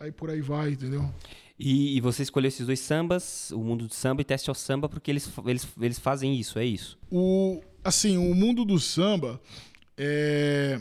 Aí 0.00 0.12
por 0.12 0.30
aí 0.30 0.40
vai, 0.40 0.70
entendeu? 0.70 1.12
E, 1.58 1.96
e 1.96 2.00
você 2.00 2.22
escolheu 2.22 2.48
esses 2.48 2.64
dois 2.64 2.78
sambas, 2.78 3.50
o 3.50 3.58
mundo 3.58 3.88
do 3.88 3.94
samba 3.94 4.22
e 4.22 4.24
teste 4.24 4.48
ao 4.48 4.54
samba, 4.54 4.88
porque 4.88 5.10
eles, 5.10 5.28
eles, 5.44 5.66
eles 5.80 5.98
fazem 5.98 6.38
isso, 6.38 6.58
é 6.58 6.64
isso? 6.64 6.96
O, 7.10 7.60
assim, 7.82 8.16
o 8.16 8.32
mundo 8.32 8.64
do 8.64 8.78
samba, 8.78 9.40
é, 9.96 10.80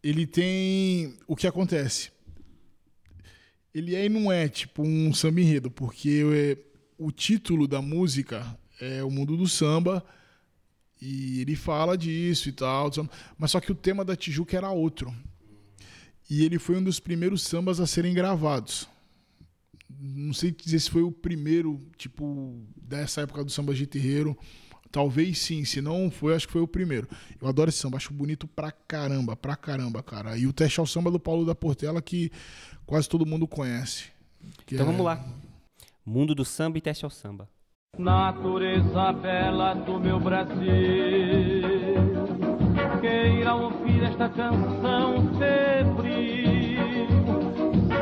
ele 0.00 0.24
tem 0.24 1.18
o 1.26 1.34
que 1.34 1.48
acontece. 1.48 2.12
Ele 3.74 3.96
é 3.96 4.06
e 4.06 4.08
não 4.08 4.30
é 4.30 4.48
tipo 4.48 4.82
um 4.82 5.12
samba 5.12 5.40
enredo, 5.40 5.70
porque 5.70 6.22
é, 6.32 6.58
o 6.96 7.10
título 7.10 7.66
da 7.66 7.82
música 7.82 8.56
é 8.80 9.02
o 9.02 9.10
mundo 9.10 9.36
do 9.36 9.48
samba 9.48 10.04
e 11.02 11.40
ele 11.40 11.56
fala 11.56 11.98
disso 11.98 12.48
e 12.48 12.52
tal, 12.52 12.90
mas 13.36 13.50
só 13.50 13.60
que 13.60 13.72
o 13.72 13.74
tema 13.74 14.04
da 14.04 14.14
Tijuca 14.14 14.56
era 14.56 14.70
outro. 14.70 15.12
E 16.28 16.44
ele 16.44 16.58
foi 16.58 16.76
um 16.76 16.82
dos 16.82 16.98
primeiros 17.00 17.42
sambas 17.42 17.78
a 17.80 17.86
serem 17.86 18.12
gravados. 18.14 18.88
Não 19.98 20.32
sei 20.32 20.50
dizer 20.50 20.80
se 20.80 20.90
foi 20.90 21.02
o 21.02 21.12
primeiro, 21.12 21.80
tipo, 21.96 22.60
dessa 22.76 23.20
época 23.22 23.44
do 23.44 23.50
samba 23.50 23.72
de 23.74 23.86
terreiro. 23.86 24.36
Talvez 24.90 25.38
sim, 25.38 25.64
se 25.64 25.80
não 25.80 26.10
foi, 26.10 26.34
acho 26.34 26.46
que 26.46 26.52
foi 26.52 26.62
o 26.62 26.68
primeiro. 26.68 27.08
Eu 27.40 27.48
adoro 27.48 27.68
esse 27.68 27.78
samba, 27.78 27.96
acho 27.96 28.12
bonito 28.12 28.46
pra 28.46 28.70
caramba, 28.70 29.36
pra 29.36 29.54
caramba, 29.56 30.02
cara. 30.02 30.36
E 30.36 30.46
o 30.46 30.52
teste 30.52 30.80
ao 30.80 30.86
samba 30.86 31.10
do 31.10 31.20
Paulo 31.20 31.44
da 31.44 31.54
Portela, 31.54 32.00
que 32.02 32.30
quase 32.84 33.08
todo 33.08 33.26
mundo 33.26 33.46
conhece. 33.46 34.04
Que 34.64 34.74
Então 34.74 34.86
é- 34.86 34.90
vamos 34.90 35.04
lá. 35.04 35.24
Mundo 36.04 36.34
do 36.34 36.44
samba 36.44 36.78
e 36.78 36.80
teste 36.80 37.04
ao 37.04 37.10
samba. 37.10 37.48
Natureza 37.98 39.12
bela 39.12 39.74
do 39.74 39.98
meu 39.98 40.20
Brasil, 40.20 40.56
queira 43.46 43.54
ouvir 43.54 44.02
esta 44.02 44.28
canção 44.28 45.30
febril. 45.38 47.06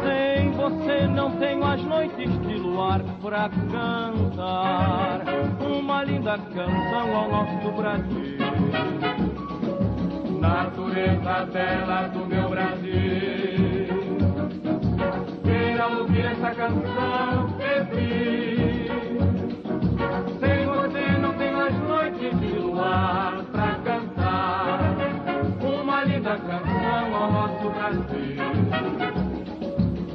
Sem 0.02 0.50
você 0.52 1.06
não 1.06 1.32
tenho 1.32 1.62
as 1.64 1.82
noites 1.82 2.40
de 2.46 2.54
luar 2.54 3.02
pra 3.20 3.50
cantar 3.70 5.22
uma 5.60 6.02
linda 6.04 6.38
canção 6.38 7.14
ao 7.14 7.28
nosso 7.28 7.72
Brasil. 7.72 8.38
Natureza 10.40 11.46
bela 11.52 12.08
do 12.08 12.26
meu 12.26 12.48
Brasil, 12.48 13.86
queira 15.42 15.88
ouvir 15.88 16.24
essa 16.24 16.50
canção 16.52 17.48
febril. 17.58 18.94
Sem 20.40 20.66
você 20.66 21.18
não 21.18 21.34
tenho 21.34 21.60
as 21.60 21.74
noites 21.80 22.40
de 22.40 22.58
luar 22.58 23.44
pra 23.52 23.73
nosso 27.64 27.70
Brasil. 27.70 28.36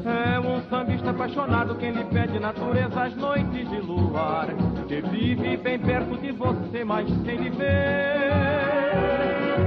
É 0.05 0.39
um 0.39 0.61
sambista 0.69 1.09
apaixonado 1.09 1.75
quem 1.75 1.91
lhe 1.91 2.03
pede 2.05 2.39
natureza 2.39 3.03
às 3.03 3.15
noites 3.15 3.69
de 3.69 3.79
luar. 3.81 4.47
Que 4.87 5.01
vive 5.01 5.57
bem 5.57 5.77
perto 5.79 6.17
de 6.17 6.31
você, 6.31 6.83
mas 6.83 7.07
sem 7.25 7.37
lhe 7.37 7.49
ver. 7.49 8.31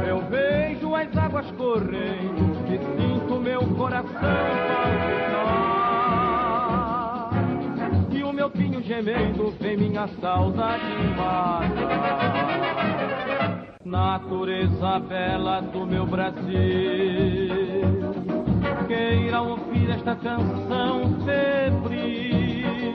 Eu 0.09 0.21
vejo 0.29 0.95
as 0.95 1.17
águas 1.17 1.51
correndo 1.53 2.53
e 2.69 2.79
sinto 2.79 3.41
meu 3.41 3.61
coração 3.77 4.13
palpitar. 4.69 5.43
E 8.11 8.23
o 8.23 8.33
meu 8.33 8.51
pinho 8.51 8.83
gemendo 8.83 9.55
vem 9.61 9.77
minha 9.77 10.09
saudade 10.21 10.83
matar. 11.17 12.53
Natureza 13.85 15.01
bela 15.01 15.61
do 15.61 15.85
meu 15.85 16.07
Brasil 16.07 16.53
queira 18.87 19.41
ouvir 19.41 19.91
esta 19.91 20.15
canção 20.15 21.17
febril. 21.25 22.95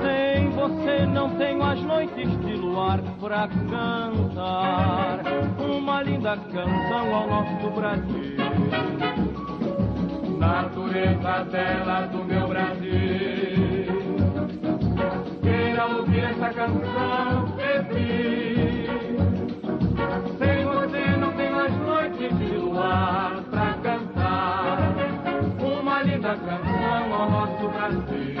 Sem 0.00 0.50
você 0.50 1.06
não 1.06 1.30
tenho 1.36 1.62
as 1.62 1.82
noites 1.82 2.40
de 2.40 2.52
luar 2.54 3.00
pra 3.20 3.48
cantar 3.48 5.20
uma 5.58 6.02
linda 6.02 6.36
canção 6.36 7.14
ao 7.14 7.28
nosso 7.28 7.70
Brasil. 7.70 8.36
Natureza 10.38 11.44
bela 11.50 12.06
do 12.06 12.24
meu 12.24 12.48
Brasil, 12.48 13.86
queira 15.42 15.86
ouvir 15.86 16.24
essa 16.24 16.48
canção 16.48 17.46
febril. 17.56 18.61
Você 21.62 21.68
não 21.68 21.68
tenho 21.68 21.68
as 21.68 21.76
noites 21.86 22.38
de 22.38 22.56
luar 22.56 23.42
pra 23.50 23.74
cantar 23.82 24.78
uma 25.60 26.02
linda 26.02 26.36
canção 26.36 27.14
ao 27.14 27.30
nosso 27.30 27.68
Brasil. 27.68 28.36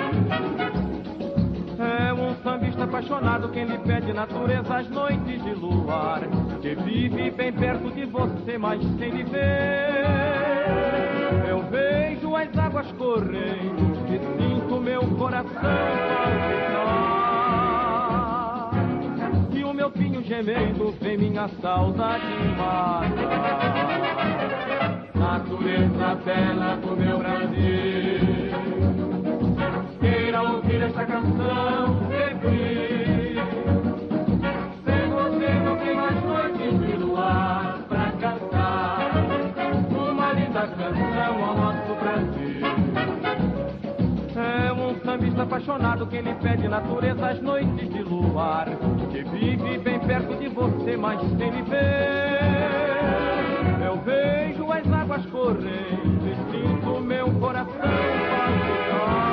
É 1.78 2.12
um 2.12 2.34
sambista 2.42 2.84
apaixonado 2.84 3.48
quem 3.50 3.64
lhe 3.64 3.78
pede 3.78 4.12
natureza 4.12 4.76
às 4.76 4.88
noites 4.88 5.42
de 5.42 5.54
luar. 5.54 6.20
Que 6.60 6.74
vive 6.74 7.30
bem 7.30 7.52
perto 7.52 7.90
de 7.90 8.04
você, 8.06 8.58
mas 8.58 8.80
sem 8.98 9.10
lhe 9.10 9.24
ver. 9.24 10.06
Eu 11.48 11.62
vejo 11.70 12.36
as 12.36 12.56
águas 12.56 12.90
correndo 12.92 13.92
e 14.08 14.18
sinto 14.38 14.80
meu 14.80 15.02
coração 15.16 15.52
palpitar. 15.52 17.11
E 19.94 19.98
o 19.98 20.08
meu 20.08 20.10
pinho 20.10 20.22
gemendo 20.22 20.94
vem 21.00 21.18
minha 21.18 21.48
saudade 21.60 22.24
matar. 22.56 23.10
Natureza 25.14 26.14
bela 26.24 26.76
do 26.76 26.96
meu 26.96 27.18
Brasil. 27.18 28.52
Queira 30.00 30.42
ouvir 30.42 30.82
esta 30.82 31.04
canção 31.06 32.08
sempre. 32.08 33.36
Sem 34.84 35.10
você 35.10 35.52
não 35.64 35.76
tem 35.76 35.94
mais 35.94 36.22
noites 36.24 36.80
de 36.86 36.96
luar 36.96 37.78
pra 37.88 38.12
cantar. 38.12 39.10
Uma 39.90 40.32
linda 40.32 40.66
canção 40.68 41.21
apaixonado 45.42 46.06
quem 46.06 46.20
lhe 46.22 46.34
pede 46.34 46.68
natureza 46.68 47.28
às 47.28 47.40
noites 47.40 47.88
de 47.88 48.02
luar. 48.02 48.68
Que 49.10 49.22
vive 49.24 49.78
bem 49.78 49.98
perto 50.00 50.34
de 50.36 50.48
você, 50.48 50.96
mas 50.96 51.20
sem 51.20 51.50
lhe 51.50 51.62
ver. 51.62 52.40
Eu 53.84 53.96
vejo 54.02 54.70
as 54.72 54.92
águas 54.92 55.26
correndo 55.26 56.26
e 56.26 56.34
sinto 56.50 57.00
meu 57.00 57.30
coração 57.34 57.72
palpitar. 58.88 59.26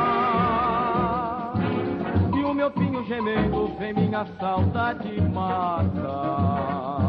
E 2.35 2.43
o 2.43 2.53
meu 2.53 2.71
pinho 2.71 3.05
gemendo 3.05 3.67
vem 3.77 3.93
minha 3.93 4.25
saudade 4.39 5.21
matar. 5.21 7.08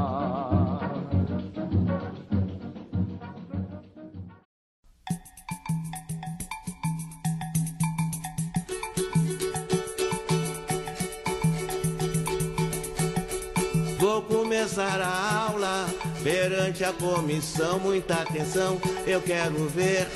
Começar 14.61 15.01
a 15.01 15.47
aula 15.49 15.87
perante 16.23 16.85
a 16.85 16.93
comissão. 16.93 17.79
Muita 17.79 18.17
atenção, 18.17 18.79
eu 19.07 19.19
quero 19.23 19.67
ver 19.71 20.07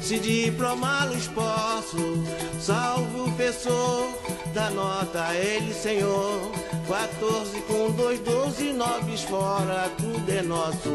se 0.00 0.18
diplomá-los 0.18 1.28
posso. 1.28 2.24
Salve 2.58 3.20
o 3.20 3.24
professor, 3.24 4.08
da 4.54 4.70
nota 4.70 5.26
a 5.26 5.36
ele, 5.36 5.74
senhor. 5.74 6.50
14 6.88 7.60
com 7.62 7.90
2, 7.90 8.20
12, 8.20 8.72
9 8.72 9.16
fora, 9.28 9.90
tudo 9.98 10.30
é 10.30 10.40
nosso. 10.40 10.90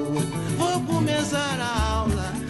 Vou 0.58 0.82
começar 0.82 1.60
a 1.60 1.92
aula. 1.92 2.47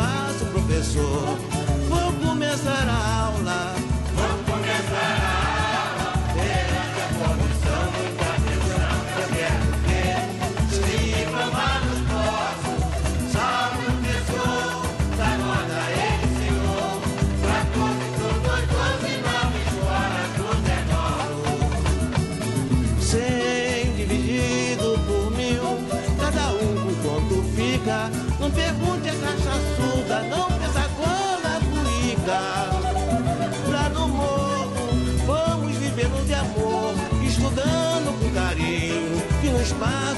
No 0.00 0.06
espaço, 0.06 0.46
professor, 0.46 1.39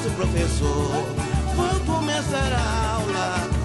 espaço, 0.03 0.11
professor, 0.16 1.07
vou 1.55 1.94
começar 1.94 2.53
a 2.53 2.94
aula. 2.94 3.61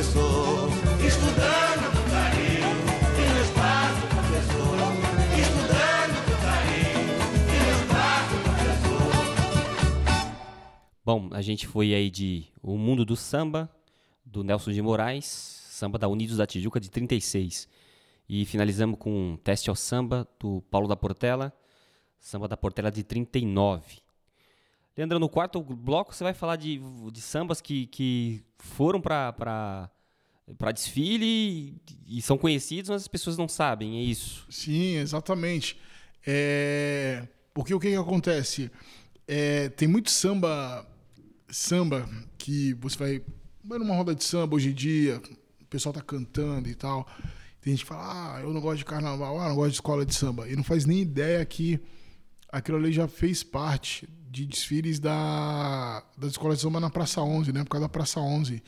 Professor, 0.00 0.70
estudando 1.06 1.92
com 1.92 2.00
carinho. 2.10 2.72
No 3.20 3.36
espaço, 3.44 4.00
professor, 4.08 4.78
estudando 5.38 6.16
com 6.24 6.36
carinho. 6.40 7.20
No 7.44 7.68
espaço, 7.82 8.34
professor. 8.42 9.12
Bom, 11.04 11.28
a 11.32 11.42
gente 11.42 11.66
foi 11.66 11.92
aí 11.92 12.10
de 12.10 12.46
O 12.62 12.78
Mundo 12.78 13.04
do 13.04 13.14
Samba, 13.14 13.68
do 14.24 14.42
Nelson 14.42 14.72
de 14.72 14.80
Moraes, 14.80 15.26
samba 15.26 15.98
da 15.98 16.08
Unidos 16.08 16.38
da 16.38 16.46
Tijuca 16.46 16.80
de 16.80 16.90
36. 16.90 17.68
E 18.26 18.46
finalizamos 18.46 18.98
com 18.98 19.38
Teste 19.44 19.68
ao 19.68 19.76
Samba, 19.76 20.26
do 20.38 20.62
Paulo 20.70 20.88
da 20.88 20.96
Portela, 20.96 21.52
samba 22.18 22.48
da 22.48 22.56
Portela 22.56 22.90
de 22.90 23.04
39. 23.04 23.99
Leandro, 24.96 25.18
no 25.18 25.28
quarto 25.28 25.62
bloco 25.62 26.14
você 26.14 26.24
vai 26.24 26.34
falar 26.34 26.56
de, 26.56 26.80
de 27.12 27.20
sambas 27.20 27.60
que, 27.60 27.86
que 27.86 28.42
foram 28.58 29.00
para 29.00 29.90
desfile 30.74 31.80
e, 32.06 32.20
são 32.20 32.36
conhecidos, 32.36 32.90
mas 32.90 33.02
as 33.02 33.08
pessoas 33.08 33.38
não 33.38 33.48
sabem, 33.48 33.98
é 33.98 34.02
isso? 34.02 34.46
Sim, 34.50 34.96
exatamente. 34.96 35.78
É, 36.26 37.26
Porque 37.54 37.72
o 37.72 37.80
que, 37.80 37.90
que 37.90 37.96
acontece? 37.96 38.70
É, 39.26 39.68
Tem 39.70 39.86
muito 39.88 40.10
samba, 40.10 40.86
samba 41.48 42.08
que 42.36 42.74
você 42.74 42.98
vai, 42.98 43.22
vai 43.64 43.78
numa 43.78 43.94
roda 43.94 44.14
de 44.14 44.24
samba 44.24 44.56
hoje 44.56 44.70
em 44.70 44.74
dia, 44.74 45.22
o 45.62 45.66
pessoal 45.66 45.92
tá 45.92 46.00
cantando 46.00 46.68
e 46.68 46.74
tal. 46.74 47.06
Tem 47.60 47.72
gente 47.74 47.84
que 47.84 47.88
fala, 47.88 48.36
ah, 48.36 48.40
eu 48.40 48.52
não 48.52 48.60
gosto 48.60 48.78
de 48.78 48.84
carnaval, 48.84 49.38
ah, 49.38 49.48
não 49.48 49.54
gosto 49.54 49.70
de 49.70 49.76
escola 49.76 50.04
de 50.04 50.14
samba. 50.14 50.48
E 50.48 50.56
não 50.56 50.64
faz 50.64 50.84
nem 50.84 51.00
ideia 51.00 51.44
que 51.44 51.78
aquilo 52.50 52.78
ali 52.78 52.90
já 52.90 53.06
fez 53.06 53.42
parte 53.42 54.08
de 54.30 54.46
desfiles 54.46 55.00
da, 55.00 56.04
das 56.16 56.30
escolas 56.30 56.58
de 56.58 56.62
samba 56.62 56.78
na 56.78 56.88
Praça 56.88 57.20
11, 57.20 57.52
né? 57.52 57.64
Por 57.64 57.70
causa 57.70 57.86
da 57.86 57.88
Praça 57.88 58.20
11, 58.20 58.62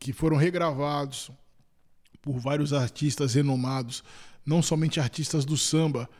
que 0.00 0.12
foram 0.12 0.36
regravados 0.36 1.30
por 2.20 2.38
vários 2.40 2.72
artistas 2.72 3.34
renomados, 3.34 4.02
não 4.44 4.60
somente 4.60 4.98
artistas 4.98 5.44
do 5.44 5.56
samba, 5.56 6.10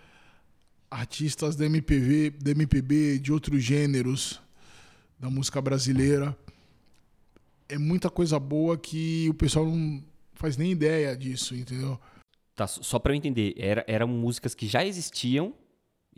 artistas 0.89 1.57
da 1.57 1.67
MPV, 1.67 2.31
da 2.31 2.53
MPB, 2.53 3.19
de 3.19 3.33
outros 3.33 3.63
gêneros 3.63 4.41
da 5.19 5.29
música 5.29 5.61
brasileira. 5.61 6.37
É 7.69 7.77
muita 7.77 8.09
coisa 8.09 8.39
boa 8.39 8.79
que 8.79 9.29
o 9.29 9.35
pessoal 9.35 9.67
não 9.67 10.03
faz 10.35 10.57
nem 10.57 10.71
ideia 10.71 11.17
disso, 11.17 11.57
entendeu? 11.57 12.01
Tá, 12.55 12.69
só 12.69 13.01
para 13.01 13.13
eu 13.13 13.17
entender, 13.17 13.55
era, 13.57 13.85
eram 13.89 14.07
músicas 14.07 14.55
que 14.55 14.69
já 14.69 14.85
existiam 14.85 15.53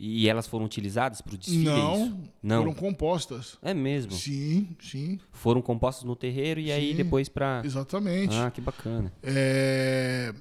E 0.03 0.27
elas 0.27 0.47
foram 0.47 0.65
utilizadas 0.65 1.21
para 1.21 1.35
o 1.35 1.37
desfile? 1.37 1.63
Não? 1.65 2.19
Não. 2.41 2.57
foram 2.57 2.73
compostas. 2.73 3.59
É 3.61 3.71
mesmo? 3.71 4.11
Sim, 4.13 4.75
sim. 4.81 5.19
Foram 5.31 5.61
compostas 5.61 6.05
no 6.05 6.15
terreiro 6.15 6.59
e 6.59 6.71
aí 6.71 6.89
Sim, 6.89 6.97
depois 6.97 7.29
para. 7.29 7.61
Exatamente. 7.63 8.35
Ah, 8.35 8.49
que 8.49 8.59
bacana. 8.59 9.13
É, 9.21 10.33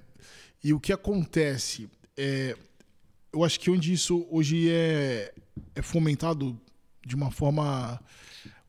E 0.65 0.73
o 0.73 0.81
que 0.81 0.95
acontece? 0.95 1.91
É... 2.17 2.57
Eu 3.31 3.45
acho 3.45 3.61
que 3.61 3.71
onde 3.71 3.93
isso 3.93 4.27
hoje 4.31 4.71
é, 4.71 5.31
é 5.75 5.83
fomentado 5.83 6.59
de 7.07 7.15
uma 7.15 7.31
forma. 7.31 8.01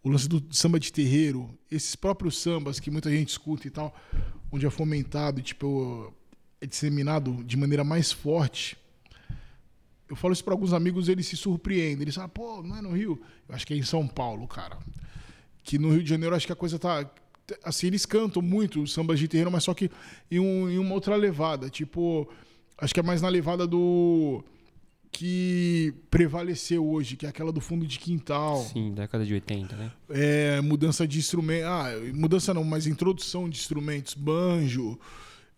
O 0.04 0.10
lance 0.10 0.28
do 0.28 0.44
samba 0.54 0.78
de 0.78 0.92
terreiro, 0.92 1.58
esses 1.72 1.96
próprios 1.96 2.38
sambas 2.38 2.82
que 2.82 2.92
muita 2.92 3.10
gente 3.10 3.30
escuta 3.30 3.66
e 3.66 3.72
tal, 3.72 3.96
onde 4.52 4.66
é 4.66 4.70
fomentado, 4.70 5.42
tipo, 5.42 6.14
é 6.60 6.66
disseminado 6.66 7.46
de 7.46 7.56
maneira 7.56 7.86
mais 7.86 8.12
forte. 8.12 8.76
Eu 10.12 10.16
falo 10.18 10.34
isso 10.34 10.44
para 10.44 10.54
alguns 10.54 10.74
amigos, 10.74 11.08
eles 11.10 11.26
se 11.26 11.38
surpreendem. 11.38 12.02
Eles 12.04 12.16
falam, 12.16 12.30
pô, 12.30 12.62
não 12.62 12.76
é 12.78 12.82
no 12.82 12.92
Rio? 12.92 13.20
Eu 13.48 13.56
acho 13.56 13.66
que 13.66 13.74
é 13.74 13.78
em 13.78 13.82
São 13.84 14.06
Paulo, 14.08 14.46
cara. 14.48 14.78
Que 15.64 15.80
no 15.80 15.90
Rio 15.92 16.04
de 16.04 16.10
Janeiro, 16.10 16.36
acho 16.36 16.46
que 16.46 16.52
a 16.54 16.56
coisa 16.56 16.78
tá. 16.78 17.10
Assim, 17.64 17.88
eles 17.88 18.06
cantam 18.06 18.42
muito 18.42 18.86
sambas 18.88 19.20
de 19.20 19.28
terreiro, 19.28 19.52
mas 19.52 19.64
só 19.64 19.74
que 19.74 19.90
em, 20.30 20.40
um- 20.40 20.70
em 20.70 20.78
uma 20.78 20.94
outra 20.94 21.16
levada. 21.16 21.70
Tipo, 21.70 22.28
acho 22.78 22.94
que 22.94 23.00
é 23.00 23.04
mais 23.04 23.22
na 23.22 23.30
levada 23.30 23.66
do. 23.66 24.44
que 25.12 25.94
prevaleceu 26.10 26.86
hoje, 26.88 27.16
que 27.18 27.26
é 27.26 27.30
aquela 27.30 27.52
do 27.52 27.60
fundo 27.62 27.86
de 27.86 28.00
quintal. 28.00 28.58
Sim, 28.72 28.94
década 28.94 29.26
de 29.26 29.34
80, 29.34 29.76
né? 29.76 29.92
É, 30.10 30.62
mudança 30.62 31.08
de 31.08 31.20
instrumento. 31.20 31.66
Ah, 31.66 31.90
mudança 32.14 32.54
não, 32.54 32.64
mas 32.64 32.88
introdução 32.88 33.50
de 33.50 33.58
instrumentos. 33.60 34.14
Banjo. 34.14 34.98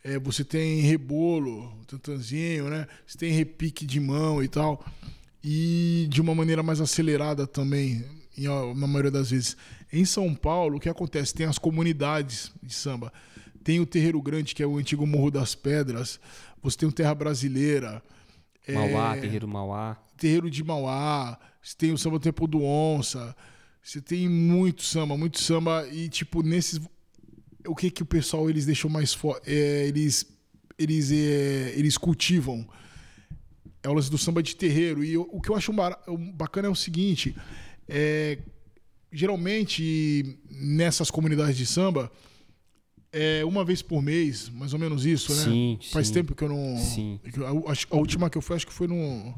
É, 0.03 0.19
você 0.19 0.43
tem 0.43 0.81
rebolo, 0.81 1.73
tantanzinho, 1.87 2.69
né? 2.69 2.87
Você 3.07 3.17
tem 3.17 3.31
repique 3.31 3.85
de 3.85 3.99
mão 3.99 4.43
e 4.43 4.47
tal. 4.47 4.85
E 5.43 6.07
de 6.09 6.21
uma 6.21 6.35
maneira 6.35 6.61
mais 6.61 6.81
acelerada 6.81 7.47
também, 7.47 8.03
em, 8.37 8.45
na 8.75 8.87
maioria 8.87 9.11
das 9.11 9.31
vezes. 9.31 9.55
Em 9.91 10.03
São 10.05 10.33
Paulo, 10.35 10.77
o 10.77 10.79
que 10.79 10.89
acontece? 10.89 11.33
Tem 11.33 11.45
as 11.45 11.57
comunidades 11.57 12.51
de 12.61 12.73
samba. 12.73 13.13
Tem 13.63 13.79
o 13.79 13.85
Terreiro 13.85 14.21
Grande, 14.21 14.53
que 14.53 14.61
é 14.61 14.67
o 14.67 14.77
antigo 14.77 15.07
Morro 15.07 15.31
das 15.31 15.55
Pedras. 15.55 16.19
Você 16.61 16.77
tem 16.77 16.89
o 16.89 16.91
Terra 16.91 17.15
Brasileira. 17.15 18.01
é, 18.67 18.73
Mauá, 18.73 19.17
terreiro 19.17 19.47
Mauá. 19.47 19.97
Terreiro 20.17 20.49
de 20.49 20.63
Mauá, 20.63 21.37
você 21.61 21.75
tem 21.77 21.91
o 21.91 21.97
samba 21.97 22.19
Tempo 22.19 22.47
do 22.47 22.63
Onça, 22.63 23.35
você 23.81 24.01
tem 24.01 24.29
muito 24.29 24.83
samba, 24.83 25.17
muito 25.17 25.39
samba 25.39 25.85
e 25.91 26.07
tipo 26.07 26.41
nesses 26.41 26.79
o 27.67 27.75
que 27.75 27.89
que 27.91 28.03
o 28.03 28.05
pessoal 28.05 28.49
eles 28.49 28.65
deixam 28.65 28.89
mais 28.89 29.13
forte, 29.13 29.49
eles 29.49 30.25
eles 30.77 31.11
é, 31.11 31.73
eles 31.75 31.97
cultivam 31.97 32.67
é 33.83 33.89
o 33.89 33.93
lance 33.93 34.09
do 34.09 34.17
samba 34.17 34.41
de 34.41 34.55
terreiro 34.55 35.03
e 35.03 35.13
eu- 35.13 35.27
o 35.31 35.39
que 35.41 35.49
eu 35.49 35.55
acho 35.55 35.71
bacana 36.35 36.67
é 36.67 36.71
o 36.71 36.75
seguinte, 36.75 37.35
é, 37.87 38.37
geralmente 39.11 40.37
nessas 40.49 41.11
comunidades 41.11 41.57
de 41.57 41.65
samba 41.65 42.11
é 43.11 43.45
uma 43.45 43.63
vez 43.63 43.81
por 43.83 44.01
mês, 44.01 44.49
mais 44.49 44.73
ou 44.73 44.79
menos 44.79 45.05
isso, 45.05 45.33
né? 45.35 45.43
Sim, 45.43 45.79
Faz 45.91 46.07
sim. 46.07 46.13
tempo 46.13 46.33
que 46.33 46.43
eu 46.43 46.49
não. 46.49 46.77
Sim. 46.77 47.19
A, 47.45 47.95
a 47.95 47.97
última 47.97 48.27
que 48.29 48.37
eu 48.37 48.41
fui, 48.41 48.55
acho 48.55 48.65
que 48.65 48.73
foi 48.73 48.87
no. 48.87 49.35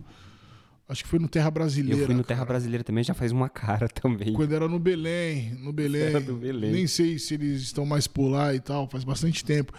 Acho 0.88 1.04
que 1.04 1.10
foi 1.10 1.18
no 1.18 1.28
Terra 1.28 1.50
Brasileira. 1.50 2.02
Eu 2.02 2.06
fui 2.06 2.14
no 2.14 2.24
Terra 2.24 2.40
cara. 2.40 2.50
Brasileira 2.50 2.84
também, 2.84 3.04
já 3.04 3.14
faz 3.14 3.32
uma 3.32 3.50
cara 3.50 3.90
também. 3.90 4.34
Quando 4.34 4.54
era 4.54 4.68
no 4.68 4.78
Belém. 4.78 5.56
No 5.56 5.74
Belém. 5.74 6.02
Era 6.04 6.20
no 6.20 6.36
Belém. 6.38 6.72
Nem 6.72 6.86
sei 6.88 7.18
se 7.18 7.34
eles 7.34 7.62
estão 7.64 7.86
mais 7.86 8.06
por 8.08 8.28
lá 8.28 8.54
e 8.54 8.60
tal, 8.60 8.88
faz 8.88 9.04
bastante 9.04 9.44
tempo. 9.44 9.74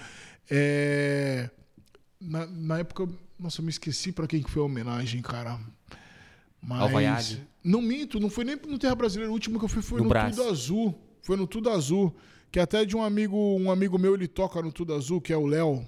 É, 0.51 1.49
Na, 2.21 2.47
na 2.47 2.79
época. 2.79 3.09
Nossa, 3.39 3.61
eu 3.61 3.65
me 3.65 3.71
esqueci 3.71 4.13
pra 4.13 4.27
quem 4.27 4.43
que 4.43 4.51
foi 4.51 4.63
a 4.63 4.65
homenagem, 4.65 5.23
cara. 5.23 5.61
Mas. 6.61 7.39
Não 7.63 7.83
minto, 7.83 8.19
não 8.19 8.31
foi 8.31 8.45
nem 8.45 8.57
no 8.67 8.79
Terra 8.79 8.95
Brasileira. 8.95 9.31
O 9.31 9.35
último 9.35 9.59
que 9.59 9.65
eu 9.65 9.69
fui 9.69 9.83
foi 9.83 9.99
No 9.99 10.05
no, 10.05 10.09
Brás. 10.11 10.35
Tudo 10.35 10.49
Azul. 10.49 10.95
Foi 11.23 11.37
no 11.37 11.47
Tudo 11.47 11.71
Azul. 11.71 12.15
Que 12.51 12.59
até 12.59 12.85
de 12.85 12.97
um 12.97 13.03
amigo, 13.03 13.37
um 13.37 13.71
amigo 13.71 13.99
meu, 13.99 14.15
ele 14.15 14.27
toca 14.27 14.61
no 14.63 14.73
Tudo 14.73 14.95
Azul, 14.95 15.21
que 15.21 15.33
é 15.33 15.37
o 15.37 15.47
Léo. 15.47 15.87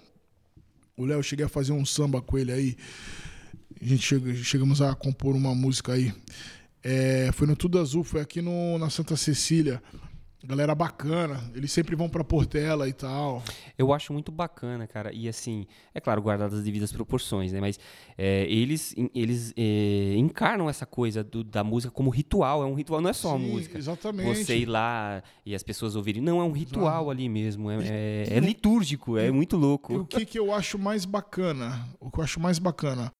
O 0.96 1.04
Léo, 1.04 1.18
eu 1.18 1.22
cheguei 1.22 1.46
a 1.46 1.48
fazer 1.48 1.72
um 1.72 1.84
samba 1.84 2.20
com 2.20 2.36
ele 2.36 2.52
aí. 2.52 2.76
A 3.80 3.84
gente 3.84 4.02
chega- 4.02 4.34
chegamos 4.34 4.80
a 4.82 4.94
compor 4.94 5.34
uma 5.36 5.54
música 5.54 5.92
aí. 5.92 6.12
É, 6.82 7.30
foi 7.32 7.46
no 7.46 7.56
Tudo 7.56 7.78
Azul, 7.78 8.02
foi 8.04 8.20
aqui 8.20 8.40
no, 8.40 8.78
na 8.78 8.88
Santa 8.90 9.16
Cecília. 9.16 9.82
Galera 10.44 10.72
bacana, 10.72 11.50
eles 11.52 11.72
sempre 11.72 11.96
vão 11.96 12.08
pra 12.08 12.22
Portela 12.22 12.88
e 12.88 12.92
tal. 12.92 13.42
Eu 13.76 13.92
acho 13.92 14.12
muito 14.12 14.30
bacana, 14.30 14.86
cara. 14.86 15.12
E 15.12 15.28
assim, 15.28 15.66
é 15.92 16.00
claro, 16.00 16.22
guardadas 16.22 16.60
as 16.60 16.64
devidas 16.64 16.92
proporções, 16.92 17.52
né? 17.52 17.60
Mas 17.60 17.76
é, 18.16 18.46
eles, 18.48 18.94
eles 19.12 19.52
é, 19.56 20.14
encarnam 20.16 20.70
essa 20.70 20.86
coisa 20.86 21.24
do- 21.24 21.42
da 21.42 21.64
música 21.64 21.90
como 21.92 22.08
ritual. 22.08 22.62
É 22.62 22.66
um 22.66 22.74
ritual, 22.74 23.00
não 23.00 23.10
é 23.10 23.12
só 23.12 23.34
a 23.34 23.38
Sim, 23.38 23.50
música. 23.50 23.76
exatamente. 23.76 24.44
Você 24.44 24.58
ir 24.58 24.66
lá 24.66 25.24
e 25.44 25.56
as 25.56 25.64
pessoas 25.64 25.96
ouvirem. 25.96 26.22
Não, 26.22 26.40
é 26.40 26.44
um 26.44 26.52
ritual 26.52 27.10
ali 27.10 27.28
mesmo. 27.28 27.68
É, 27.72 27.76
é- 27.84 28.28
e 28.30 28.34
é 28.34 28.38
litúrgico, 28.38 29.18
é 29.18 29.32
muito 29.32 29.56
E 29.56 29.58
o 29.58 29.60
louco. 29.60 30.04
que, 30.06 30.24
que 30.24 30.38
eu 30.38 30.54
acho 30.54 30.78
mais 30.78 31.04
bacana? 31.04 31.84
O 31.98 32.12
que 32.12 32.20
eu 32.20 32.24
acho 32.24 32.38
mais 32.38 32.60
bacana 32.60 33.12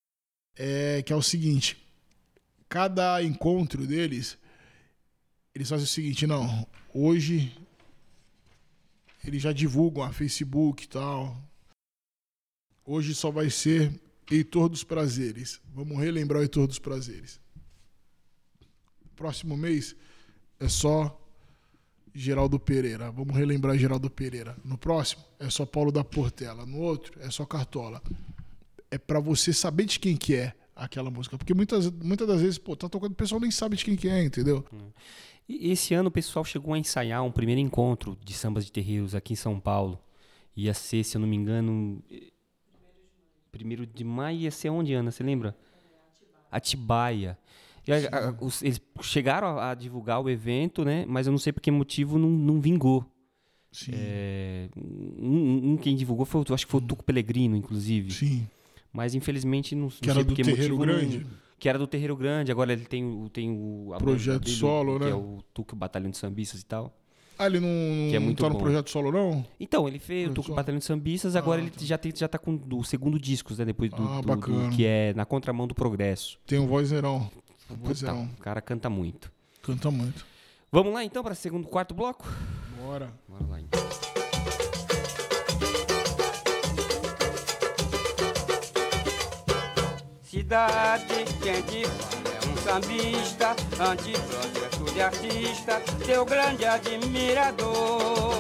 é 0.59 1.03
que 1.03 1.13
é 1.13 1.17
o 1.17 1.23
seguinte: 1.23 1.77
cada 2.69 3.23
encontro 3.23 3.87
deles, 3.87 4.37
eles 5.55 5.69
fazem 5.69 5.85
o 5.85 5.89
seguinte, 5.89 6.27
não, 6.27 6.67
hoje 6.93 7.57
eles 9.25 9.43
já 9.43 9.53
divulgam 9.53 10.03
a 10.03 10.13
Facebook 10.13 10.85
e 10.85 10.89
tal. 10.89 11.37
Hoje 12.85 13.15
só 13.15 13.31
vai 13.31 13.51
ser 13.51 13.93
Heitor 14.31 14.69
dos 14.69 14.83
Prazeres. 14.83 15.61
Vamos 15.75 15.99
relembrar 15.99 16.41
o 16.41 16.43
Heitor 16.43 16.67
dos 16.67 16.79
Prazeres. 16.79 17.41
Próximo 19.15 19.57
mês 19.57 19.95
é 20.59 20.69
só 20.69 21.21
Geraldo 22.15 22.59
Pereira. 22.59 23.11
Vamos 23.11 23.37
relembrar 23.37 23.77
Geraldo 23.77 24.09
Pereira. 24.09 24.57
No 24.65 24.79
próximo 24.79 25.23
é 25.39 25.51
só 25.51 25.67
Paulo 25.67 25.93
da 25.93 26.03
Portela. 26.03 26.65
No 26.65 26.79
outro 26.79 27.21
é 27.21 27.31
só 27.31 27.45
Cartola. 27.45 28.03
É 28.91 28.97
pra 28.99 29.21
você 29.21 29.53
saber 29.53 29.85
de 29.85 29.99
quem 29.99 30.17
que 30.17 30.35
é 30.35 30.55
aquela 30.75 31.11
música. 31.11 31.37
Porque 31.37 31.53
muitas, 31.55 31.91
muitas 31.91 32.27
das 32.27 32.41
vezes, 32.41 32.59
pô, 32.59 32.75
tá 32.77 32.89
tocando, 32.89 33.13
o 33.13 33.17
pessoal 33.17 33.41
nem 33.41 33.51
sabe 33.51 33.77
de 33.77 33.85
quem 33.85 33.97
que 33.97 34.09
é, 34.09 34.25
entendeu? 34.25 34.65
E 35.49 35.71
esse 35.73 35.95
ano 35.95 36.09
o 36.09 36.13
pessoal 36.13 36.45
chegou 36.45 36.75
a 36.75 36.79
ensaiar 36.79 37.23
um 37.25 37.31
primeiro 37.33 37.61
encontro 37.61 38.17
de 38.25 38.33
sambas 38.35 38.65
de 38.65 38.73
terreiros 38.73 39.15
aqui 39.15 39.33
em 39.33 39.37
São 39.37 39.59
Paulo. 39.59 39.99
Ia 40.57 40.75
ser, 40.75 41.05
se 41.05 41.17
eu 41.17 41.21
não 41.21 41.29
me 41.29 41.37
engano, 41.37 42.03
primeiro 43.51 43.87
de 43.87 44.05
maio 44.05 44.41
ia 44.41 44.51
ser 44.51 44.71
onde, 44.71 44.93
Ana? 44.95 45.11
Você 45.11 45.23
lembra? 45.23 45.57
Atibaia. 46.51 47.39
A- 48.13 48.29
a- 48.29 48.45
os- 48.45 48.63
eles 48.63 48.81
chegaram 49.01 49.59
a, 49.59 49.75
divulgar 49.75 50.21
o 50.21 50.29
evento, 50.29 50.85
né? 50.85 51.07
Mas 51.09 51.27
eu 51.27 51.31
não 51.31 51.39
sei 51.39 51.53
por 51.53 51.61
que 51.63 51.71
motivo 51.71 52.19
não, 52.19 52.29
não 52.29 52.61
vingou. 52.61 53.05
Sim. 53.73 53.93
É, 53.95 54.69
um, 54.77 55.73
um 55.73 55.77
quem 55.77 55.97
divulgou 55.97 56.27
foi, 56.27 56.41
o- 56.43 56.45
eu 56.49 56.55
acho 56.55 56.67
que 56.67 56.71
foi 56.73 56.81
o 56.81 56.85
Tuco 56.85 57.03
Pelegrino, 57.05 57.57
inclusive. 57.57 58.11
Sim. 58.11 58.47
Mas 58.99 59.15
infelizmente 59.15 59.77
não, 59.77 59.83
não 59.85 59.89
Que 59.91 59.97
sei 60.07 60.11
era 60.11 60.19
por 60.21 60.25
do 60.25 60.35
que 60.35 60.43
Terreiro 60.43 60.77
motivo 60.77 60.93
não- 60.93 60.99
Grande? 61.09 61.27
que 61.57 61.69
era 61.69 61.79
do 61.79 61.87
Terreiro 61.87 62.17
Grande, 62.17 62.51
agora 62.51 62.73
ele 62.73 62.85
tem, 62.85 63.05
o- 63.05 63.29
tem 63.29 63.49
o... 63.49 63.95
Projeto 63.99 64.43
dele, 64.45 64.57
solo, 64.57 64.99
que 64.99 65.05
né? 65.05 65.11
é 65.13 65.15
o 65.15 65.39
Tuco 65.55 65.77
Batalhão 65.77 66.11
de 66.11 66.17
Sambistas 66.19 66.61
e 66.63 66.65
tal. 66.67 66.93
Ah, 67.39 67.47
ele 67.47 67.61
não, 67.61 67.69
Que 68.11 68.17
é 68.17 68.19
não 68.19 68.27
muito 68.27 68.43
tá 68.43 68.49
no 68.49 68.55
bom. 68.57 68.61
projeto 68.61 68.91
solo, 68.91 69.13
não? 69.13 69.47
Então, 69.61 69.87
ele 69.87 70.01
fez 70.01 70.29
o 70.31 70.35
Tuco. 70.35 70.53
Batalhão 70.53 70.81
de 70.81 70.85
Sambistas, 70.85 71.37
agora 71.37 71.61
Ah, 71.61 71.63
ele 71.63 71.71
tá. 71.71 71.79
já, 71.85 71.97
tem, 71.97 72.13
já 72.15 72.27
tá 72.27 72.37
com 72.39 72.59
o 72.73 72.83
segundo 72.85 73.17
disco, 73.21 73.55
né? 73.57 73.65
Depois 73.65 73.89
do, 73.93 74.03
Ah, 74.03 74.21
do- 74.21 74.37
do- 74.37 74.71
que 74.75 74.85
é 74.85 75.15
Na 75.15 75.25
Contramão 75.25 75.69
do 75.69 75.75
Progresso. 75.77 76.37
Tem 76.45 76.59
um 76.59 76.67
vozeirão. 76.67 77.31
Puta, 77.69 77.77
vozeirão. 77.89 78.25
o 78.37 78.41
cara 78.43 78.61
canta 78.61 78.91
muito. 78.91 79.31
Canta 79.63 79.89
muito. 79.93 80.27
Vamos 80.73 80.93
lá 80.93 81.05
então 81.05 81.23
para 81.23 81.33
o 81.35 81.37
segundo, 81.37 81.69
quarto 81.69 81.95
bloco? 81.95 82.27
Bora. 82.85 83.13
Bora 83.29 83.47
lá 83.47 83.61
então. 83.61 84.18
Cidade, 90.31 91.25
quem 91.43 91.63
te 91.63 91.85
fala 91.87 92.29
é 92.35 92.49
um 92.49 92.57
sambista, 92.59 93.57
antiprojeto 93.81 94.93
de 94.93 95.01
artista, 95.01 95.81
teu 96.05 96.23
grande 96.27 96.67
admirador. 96.67 98.37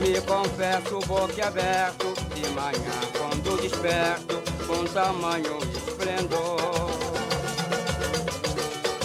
Me 0.00 0.20
confesso 0.22 0.98
boquiaberto, 1.06 2.12
de 2.34 2.48
manhã 2.48 3.00
quando 3.16 3.62
desperto, 3.62 4.42
com 4.66 4.84
tamanho 4.86 5.58
esplendor. 5.86 6.90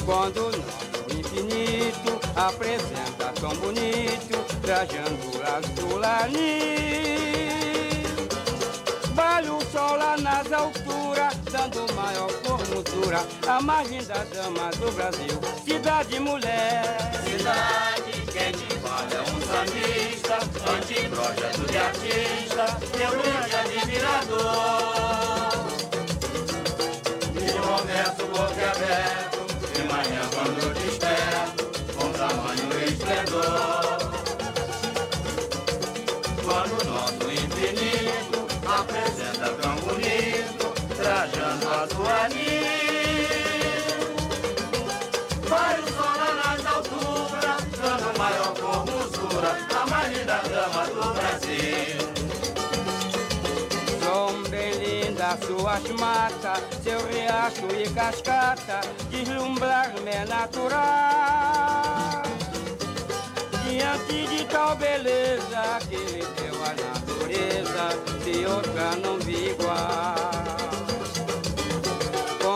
Quando 0.04 0.46
nosso 0.46 1.20
infinito 1.20 2.20
apresenta 2.36 3.32
tão 3.40 3.56
bonito, 3.58 4.44
trajando 4.64 5.44
azul 5.44 6.00
lanis. 6.00 7.45
Vale 9.16 9.50
o 9.50 9.62
sol 9.72 9.96
lá 9.96 10.18
nas 10.18 10.52
alturas, 10.52 11.34
dando 11.50 11.92
maior 11.94 12.30
formosura 12.44 13.26
à 13.48 13.62
margem 13.62 14.04
da 14.04 14.26
dama 14.26 14.70
do 14.72 14.92
Brasil. 14.92 15.40
Cidade 15.64 16.20
mulher, 16.20 17.12
cidade, 17.24 18.12
quem 18.34 18.52
te 18.52 18.78
fala 18.80 19.08
é 19.14 19.22
um 19.22 19.40
sambista, 19.42 20.38
antiprojeto 20.70 21.66
de 21.72 21.78
artista, 21.78 22.78
meu 22.98 23.12
grande 23.12 23.56
admirador. 23.56 25.06
boquiaberto, 28.36 29.46
de 29.74 29.82
manhã 29.84 30.22
quando 30.34 30.74
desperto, 30.74 31.66
com 31.96 32.12
tamanho 32.12 32.86
esplendor. 32.86 33.95
Trajando 41.86 41.86
a 41.86 41.88
sua 41.88 42.30
Vai 45.48 45.80
o 45.80 45.88
sol 45.94 46.14
lá 46.18 46.32
nas 46.42 46.66
alturas, 46.66 47.62
dando 47.80 48.18
maior 48.18 48.56
formosura, 48.56 49.52
a 49.80 49.86
mais 49.88 50.18
linda 50.18 50.42
dama 50.50 50.86
do 50.88 51.14
Brasil. 51.14 52.00
São 54.04 54.44
bem 54.50 54.72
lindas 54.74 55.40
suas 55.46 55.86
matas, 56.00 56.64
seu 56.84 57.00
riacho 57.08 57.68
e 57.76 57.88
cascata, 57.90 58.82
deslumbrar-me 59.10 60.12
é 60.12 60.26
natural. 60.26 62.24
Diante 63.68 64.28
de 64.28 64.46
tal 64.46 64.76
beleza 64.76 65.80
que 65.90 65.98
lhe 65.98 66.26
deu 66.38 66.56
a 66.64 66.74
natureza, 66.74 67.86
de 68.24 68.46
outra 68.46 68.96
não 68.96 69.20
vi 69.20 69.50
igual. 69.52 70.75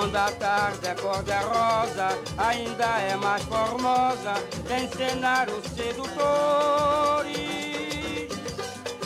Quando 0.09 0.25
a 0.25 0.31
tarde 0.31 0.87
é 0.87 0.95
cor 0.95 1.21
de 1.21 1.31
rosa, 1.33 2.17
ainda 2.35 2.99
é 2.99 3.15
mais 3.15 3.43
formosa, 3.43 4.33
tem 4.67 4.89
cenários 4.89 5.63
sedutores. 5.65 7.37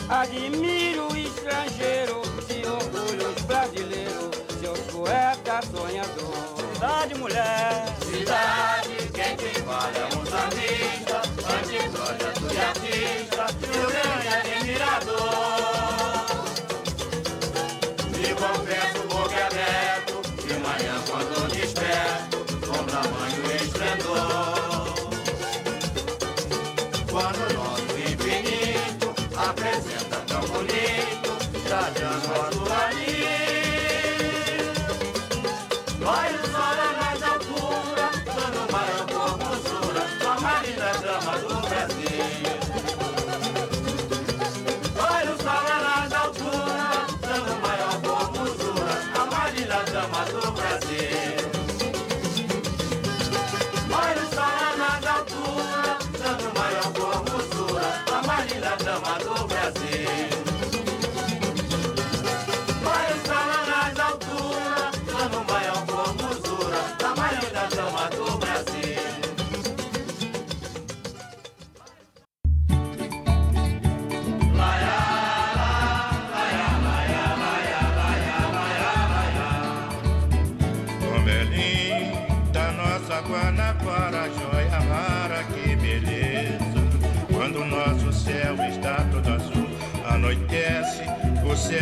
Admiro 0.08 1.12
o 1.12 1.16
estrangeiro, 1.16 2.22
se 2.46 2.66
orgulho 2.66 3.28
os 3.28 3.42
brasileiros, 3.42 4.30
seus 4.58 4.78
poetas 4.90 5.66
sonhadores. 5.66 6.72
Cidade, 6.72 7.14
mulher, 7.16 7.84
Cidade, 8.00 8.96
quem 9.12 9.36
te 9.36 9.60
vale 9.60 9.98
é 9.98 10.06
um 10.06 10.24
sambista, 10.24 11.20
antiprojeto 11.52 12.48
de 12.48 12.60
artista, 12.62 13.46
meu 13.60 13.90
grande 13.90 14.28
admirador. 14.28 15.63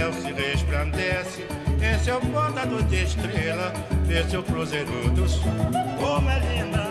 Céu 0.02 0.12
se 0.14 0.32
resplandece. 0.32 1.46
Esse 1.80 2.10
é 2.10 2.16
o 2.16 2.20
bordador 2.20 2.82
de 2.84 3.04
estrela, 3.04 3.72
esse 4.10 4.34
é 4.34 4.38
o 4.38 4.42
cruzeiro 4.42 5.10
do 5.10 5.28
sul. 5.28 5.52
Como 6.00 6.28
é 6.28 6.38
linda! 6.40 6.81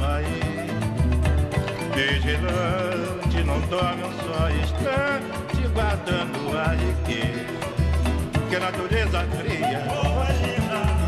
Bahia. 0.00 0.64
Vigilante, 1.94 3.44
não 3.44 3.60
dorme 3.68 4.04
um 4.04 4.12
só 4.24 4.50
instante, 4.50 5.68
guardando 5.72 6.56
a 6.56 6.74
riqueza 6.74 7.54
que 8.48 8.56
a 8.56 8.60
natureza 8.60 9.26
cria. 9.36 9.82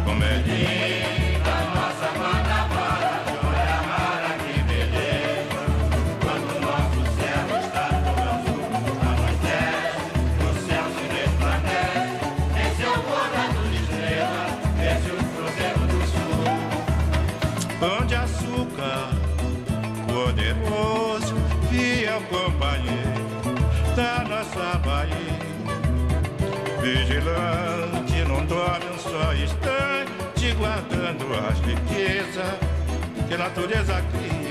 Como 0.05 0.23
é 0.23 0.37
linda 0.39 1.16
Bahia. 24.57 25.37
Vigilante, 26.81 28.25
não 28.27 28.45
dorme 28.47 28.87
um 28.87 28.99
só 28.99 29.35
instante, 29.35 30.53
guardando 30.55 31.27
as 31.35 31.59
riquezas 31.61 32.59
que 33.29 33.35
a 33.35 33.39
natureza 33.39 34.03
cria. 34.13 34.46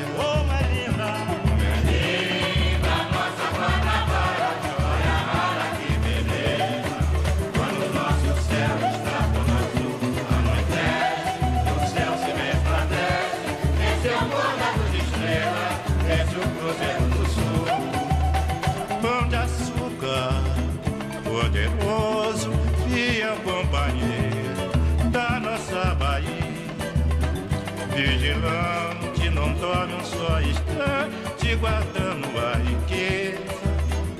Vigilante, 27.95 29.30
não 29.30 29.53
dorme 29.53 29.93
um 29.93 30.03
só 30.03 30.41
instante, 30.41 31.55
guardando 31.55 32.27
a 32.38 32.57
riqueza 32.57 33.39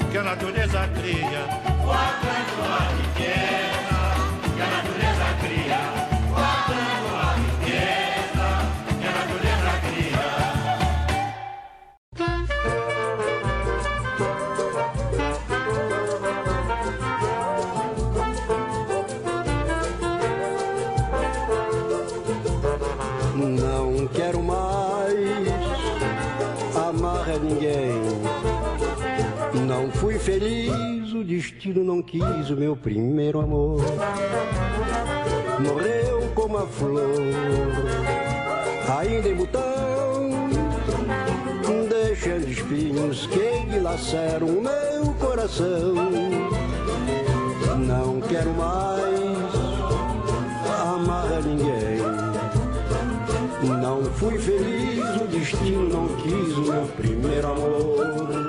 que 0.10 0.18
a 0.18 0.23
natureza 0.23 0.88
cria. 0.95 1.45
Guardando 1.84 2.64
a 2.72 2.80
riqueza 2.95 4.56
que 4.56 4.61
a 4.61 4.68
natureza 4.68 5.26
cria. 5.41 5.85
Feliz, 30.26 31.14
o 31.14 31.23
destino 31.23 31.84
não 31.84 32.02
quis 32.02 32.49
o 32.49 32.57
meu 32.57 32.76
primeiro 32.76 33.39
amor. 33.39 33.80
Morreu 35.60 36.31
como 36.34 36.57
a 36.57 36.65
flor, 36.65 37.22
ainda 38.99 39.30
em 39.30 39.35
botão, 39.35 40.31
deixando 41.88 42.49
espinhos 42.49 43.27
que 43.27 43.69
dilaceram 43.69 44.47
o 44.47 44.61
meu 44.64 45.14
coração. 45.19 45.93
Não 47.85 48.19
quero 48.22 48.52
mais 48.56 49.53
amar 50.91 51.34
a 51.34 51.41
ninguém. 51.41 52.02
Não 53.80 54.03
fui 54.15 54.39
feliz, 54.39 55.22
o 55.22 55.27
destino 55.27 55.88
não 55.88 56.07
quis 56.15 56.57
o 56.57 56.61
meu 56.61 56.88
primeiro 56.97 57.47
amor. 57.47 58.44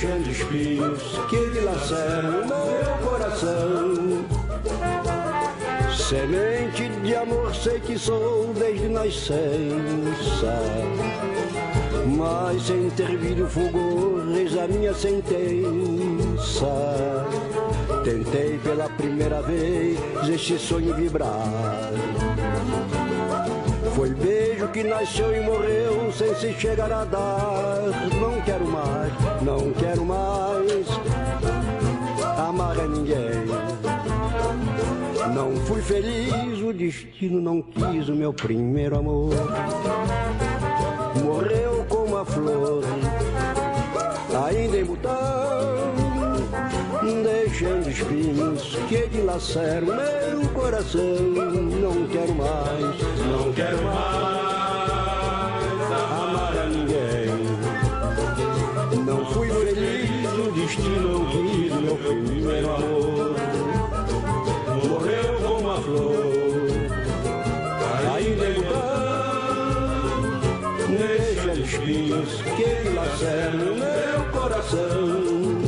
Deixando 0.00 0.30
espinhos 0.30 1.02
que 1.28 1.50
dilaceram 1.50 2.46
meu 2.46 3.08
coração. 3.08 4.24
Semente 5.96 6.88
de 7.02 7.16
amor 7.16 7.52
sei 7.52 7.80
que 7.80 7.98
sou 7.98 8.54
desde 8.54 8.88
nascença. 8.88 10.62
Mas 12.16 12.62
sem 12.62 12.88
ter 12.90 13.16
vindo 13.16 13.48
fulgor 13.48 14.22
a 14.62 14.68
minha 14.68 14.94
sentença. 14.94 16.66
Tentei 18.04 18.58
pela 18.58 18.88
primeira 18.90 19.42
vez 19.42 19.98
este 20.28 20.58
sonho 20.58 20.94
vibrar. 20.94 21.90
Foi 23.94 24.10
beijo 24.10 24.68
que 24.68 24.84
nasceu 24.84 25.34
e 25.34 25.40
morreu 25.40 26.12
sem 26.12 26.32
se 26.36 26.52
chegar 26.52 26.92
a 26.92 27.04
dar. 27.04 27.80
Não 28.20 28.40
quero 28.42 28.64
mais, 28.64 29.12
não 29.48 29.72
quero 29.72 30.04
mais 30.04 30.86
Amar 32.36 32.78
a 32.78 32.86
ninguém 32.86 33.48
não 35.34 35.54
fui 35.66 35.80
feliz, 35.80 36.60
o 36.60 36.72
destino 36.72 37.40
não 37.40 37.62
quis 37.62 38.08
o 38.08 38.14
meu 38.14 38.32
primeiro 38.32 38.98
amor. 38.98 39.34
Morreu 41.22 41.86
como 41.88 42.16
a 42.16 42.24
flor, 42.24 42.82
ainda 44.46 44.78
em 44.78 44.84
botão, 44.84 45.12
deixando 47.22 47.88
espinhos 47.88 48.76
que 48.88 49.06
dilaceram 49.08 49.86
meu 49.86 50.48
coração. 50.54 51.02
Não 51.02 52.08
quero 52.08 52.34
mais, 52.34 52.96
não 53.30 53.52
quero 53.52 53.82
mais 53.82 54.57
primeiro 62.02 62.74
amor 62.74 63.34
morreu 64.88 65.34
como 65.46 65.70
a 65.70 65.80
flor. 65.80 66.38
Ainda 68.14 68.46
em 68.48 68.68
deixa 70.96 71.52
espinhos 71.54 72.42
que 72.42 72.88
laceram 72.90 73.74
meu 73.76 74.24
coração. 74.32 75.58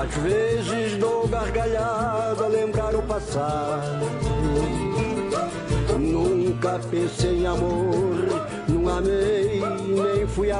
Às 0.00 0.14
vezes 0.22 0.98
dou 0.98 1.26
gargalhada 1.28 2.46
lembrar 2.48 2.94
o 2.94 3.02
passado. 3.02 4.08
Nunca 5.98 6.80
pensei 6.90 7.40
em 7.40 7.46
amor, 7.46 8.14
não 8.68 8.88
amei, 8.88 9.60
nem 9.86 10.26
fui 10.26 10.50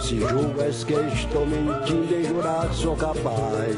Se 0.00 0.20
julgas 0.20 0.84
que 0.84 0.94
estou 0.94 1.46
mentindo 1.46 2.14
em 2.14 2.24
jurar, 2.24 2.72
sou 2.72 2.96
capaz. 2.96 3.76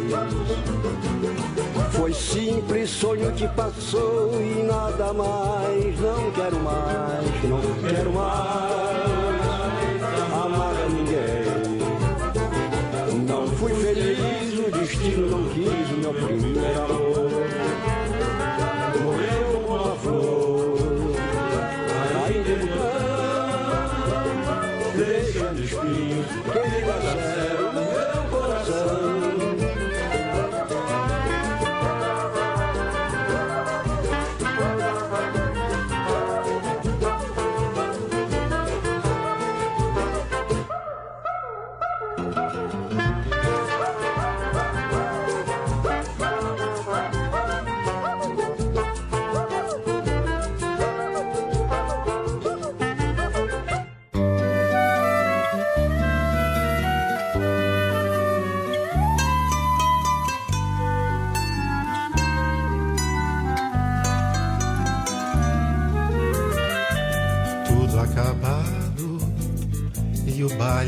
Foi 1.93 2.13
simples 2.13 2.91
sonho 2.91 3.33
que 3.33 3.47
passou 3.49 4.41
e 4.41 4.63
nada 4.63 5.13
mais. 5.13 6.01
Não 6.01 6.31
quero 6.33 6.61
mais, 6.61 7.45
não 7.45 7.61
quero 7.89 8.13
mais 8.13 8.94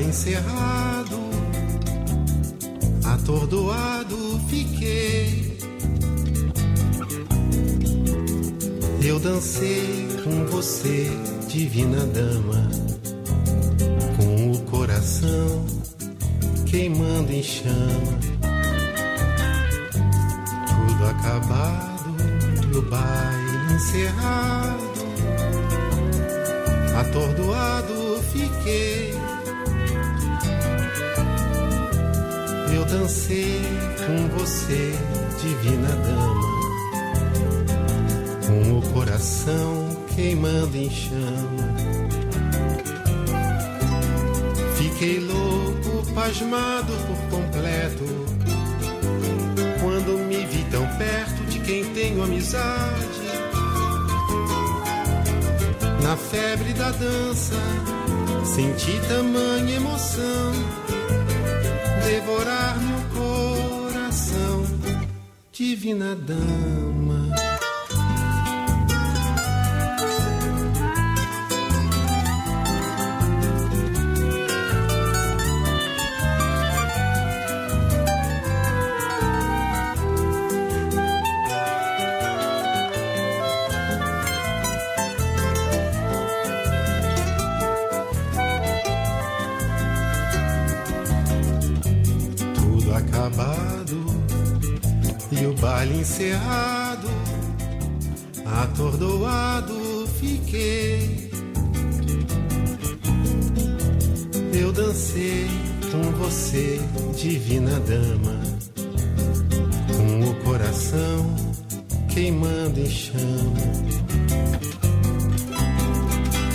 encerrado. 0.01 1.21
Atordoado 3.05 4.41
fiquei. 4.49 5.59
Eu 9.03 9.21
dancei 9.21 10.09
com 10.25 10.47
você, 10.47 11.09
divina 11.49 12.05
dama, 12.07 12.69
com 14.17 14.51
o 14.51 14.59
coração 14.63 15.65
queimando 16.67 17.33
em 17.33 17.43
chama. 17.43 18.19
Tudo 20.69 21.07
acabado 21.07 22.17
e 22.71 22.77
o 22.77 22.83
baile 22.83 23.75
encerrado. 23.75 24.77
Atordoado 26.99 28.23
fiquei. 28.33 29.15
Dancei 32.99 33.61
com 34.07 34.39
você, 34.39 34.93
divina 35.43 35.89
dama, 35.97 36.41
com 38.47 38.79
o 38.79 38.93
coração 38.93 39.89
queimando 40.15 40.77
em 40.77 40.91
chama. 40.91 41.77
Fiquei 44.77 45.21
louco, 45.21 46.15
pasmado 46.15 46.93
por 47.07 47.39
completo, 47.39 48.05
quando 49.81 50.19
me 50.27 50.47
vi 50.47 50.65
tão 50.71 50.87
perto 50.97 51.45
de 51.51 51.59
quem 51.61 51.85
tenho 51.93 52.23
amizade. 52.23 53.27
Na 56.03 56.17
febre 56.17 56.73
da 56.73 56.91
dança, 56.93 57.57
senti 58.45 58.99
tamanha 59.09 59.77
emoção 59.77 60.53
devorar 62.07 62.66
divina 65.57 66.15
dama. 66.15 67.46
Encerrado. 95.95 97.09
Atordoado 98.45 100.07
fiquei. 100.21 101.31
Eu 104.53 104.73
dancei 104.73 105.49
com 105.91 106.11
você, 106.13 106.81
divina 107.17 107.79
dama, 107.81 108.41
com 109.95 110.31
o 110.31 110.35
coração 110.45 111.37
queimando 112.17 112.81
em 112.81 112.89
chama. 112.89 113.61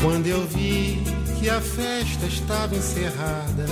Quando 0.02 0.26
eu 0.26 0.48
vi 0.48 1.04
que 1.40 1.48
a 1.48 1.62
festa 1.62 2.26
estava 2.26 2.76
encerrada, 2.76 3.66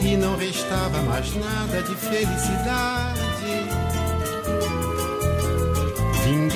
que 0.00 0.16
não 0.16 0.36
restava 0.36 1.00
mais 1.02 1.32
nada 1.36 1.82
de 1.82 1.94
felicidade, 1.94 3.25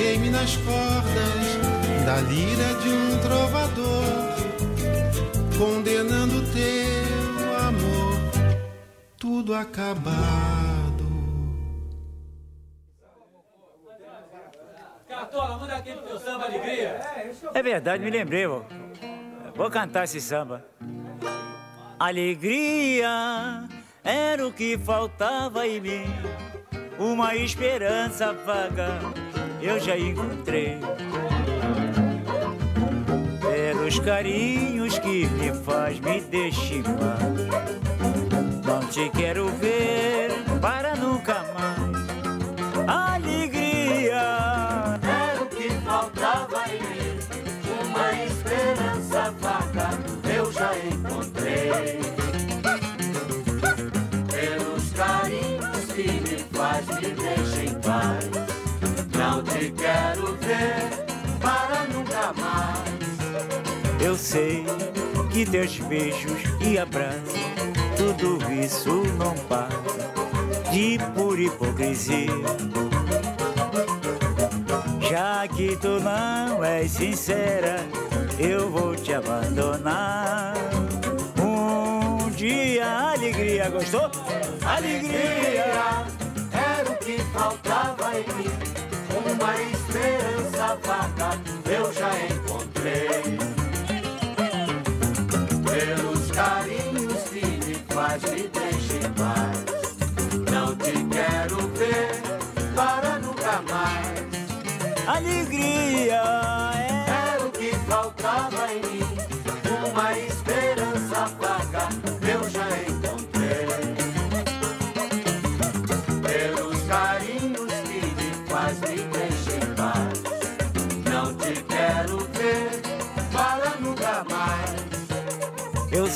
vinguei-me 0.01 0.29
nas 0.31 0.57
cordas 0.57 2.05
da 2.05 2.21
lira 2.21 2.73
de 2.81 2.89
um 2.89 3.19
trovador, 3.21 4.01
condenando 5.57 6.41
teu 6.51 7.57
amor, 7.67 8.17
tudo 9.17 9.53
acabado. 9.53 10.11
Cartola, 15.07 15.57
manda 15.59 15.75
aquele 15.75 16.01
teu 16.01 16.19
samba 16.19 16.45
alegria. 16.45 16.99
É 17.53 17.61
verdade, 17.61 18.03
me 18.03 18.09
lembrei, 18.09 18.47
vou. 18.47 18.65
Vou 19.55 19.69
cantar 19.69 20.05
esse 20.05 20.19
samba. 20.19 20.65
Alegria 21.99 23.67
era 24.03 24.47
o 24.47 24.51
que 24.51 24.79
faltava 24.79 25.67
em 25.67 25.79
mim. 25.79 26.05
Uma 26.97 27.35
esperança 27.35 28.33
vaga 28.33 28.99
eu 29.61 29.79
já 29.79 29.95
encontrei. 29.97 30.77
Pelos 33.39 33.99
carinhos 33.99 34.97
que 34.99 35.25
me 35.27 35.53
faz 35.53 35.99
me 35.99 36.19
deixar. 36.21 36.83
Não 38.65 38.79
te 38.87 39.09
quero 39.09 39.49
ver 39.49 40.31
para 40.59 40.95
nunca 40.95 41.45
mais. 41.53 41.61
Alegria 42.87 44.15
Era 45.01 45.43
o 45.43 45.45
que 45.47 45.69
faltava 45.85 46.63
em 46.69 46.79
mim, 46.81 47.19
uma 47.85 48.13
esperança 48.25 49.31
vaga 49.39 49.89
eu 50.35 50.51
já 50.51 50.71
encontrei. 50.77 52.20
Te 59.61 59.71
quero 59.73 60.35
ver 60.37 60.89
para 61.39 61.85
nunca 61.93 62.33
mais. 62.33 64.01
Eu 64.03 64.15
sei 64.17 64.65
que 65.31 65.45
teus 65.45 65.77
beijos 65.81 66.41
e 66.59 66.79
abraços, 66.79 67.39
tudo 67.95 68.39
isso 68.51 69.03
não 69.19 69.35
passa 69.47 70.01
de 70.71 70.97
pura 71.13 71.41
hipocrisia. 71.41 72.31
Já 75.11 75.47
que 75.47 75.75
tu 75.75 75.99
não 75.99 76.63
és 76.63 76.89
sincera, 76.89 77.85
eu 78.39 78.67
vou 78.67 78.95
te 78.95 79.13
abandonar. 79.13 80.55
Um 81.39 82.31
dia 82.31 83.11
alegria 83.11 83.69
gostou? 83.69 84.09
Alegria! 84.65 86.07
Era 86.51 86.89
o 86.89 86.95
que 86.95 87.19
faltava 87.31 88.11
em 88.17 88.25
mim, 88.35 88.71
uma 89.25 89.61
esperança 89.61 90.77
vaga 90.83 91.39
eu 91.69 91.93
já 91.93 92.11
encontrei. 92.25 93.37
Pelos 95.65 96.31
carinhos 96.31 97.23
que 97.29 97.45
me 97.65 97.75
faz, 97.93 98.21
me 98.23 98.47
deixa 98.47 98.97
em 98.97 99.13
paz. 99.13 99.65
Não 100.51 100.75
te 100.75 100.91
quero 101.11 101.67
ver 101.69 102.21
para 102.75 103.19
nunca 103.19 103.61
mais. 103.69 104.21
Alegria 105.07 106.60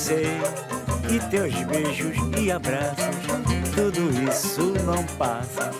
sei 0.06 0.40
que 1.07 1.19
teus 1.32 1.52
beijos 1.64 2.15
e 2.40 2.52
abraços, 2.52 3.15
tudo 3.73 4.30
isso 4.30 4.72
não 4.86 5.03
passa 5.18 5.72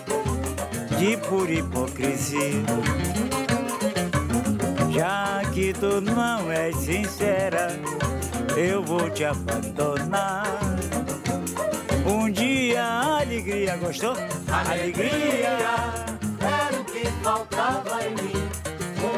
de 0.98 1.16
pura 1.28 1.52
hipocrisia. 1.52 2.64
Já 4.90 5.42
que 5.54 5.72
tu 5.74 6.00
não 6.00 6.50
és 6.50 6.74
sincera, 6.74 7.68
eu 8.56 8.82
vou 8.82 9.08
te 9.10 9.24
abandonar. 9.24 10.44
Um 12.04 12.28
dia 12.28 12.84
alegria 13.20 13.76
gostou? 13.76 14.16
Alegria 14.50 15.56
era 16.40 16.80
o 16.80 16.84
que 16.84 17.06
faltava 17.22 18.00
em 18.04 18.10
mim, 18.10 18.48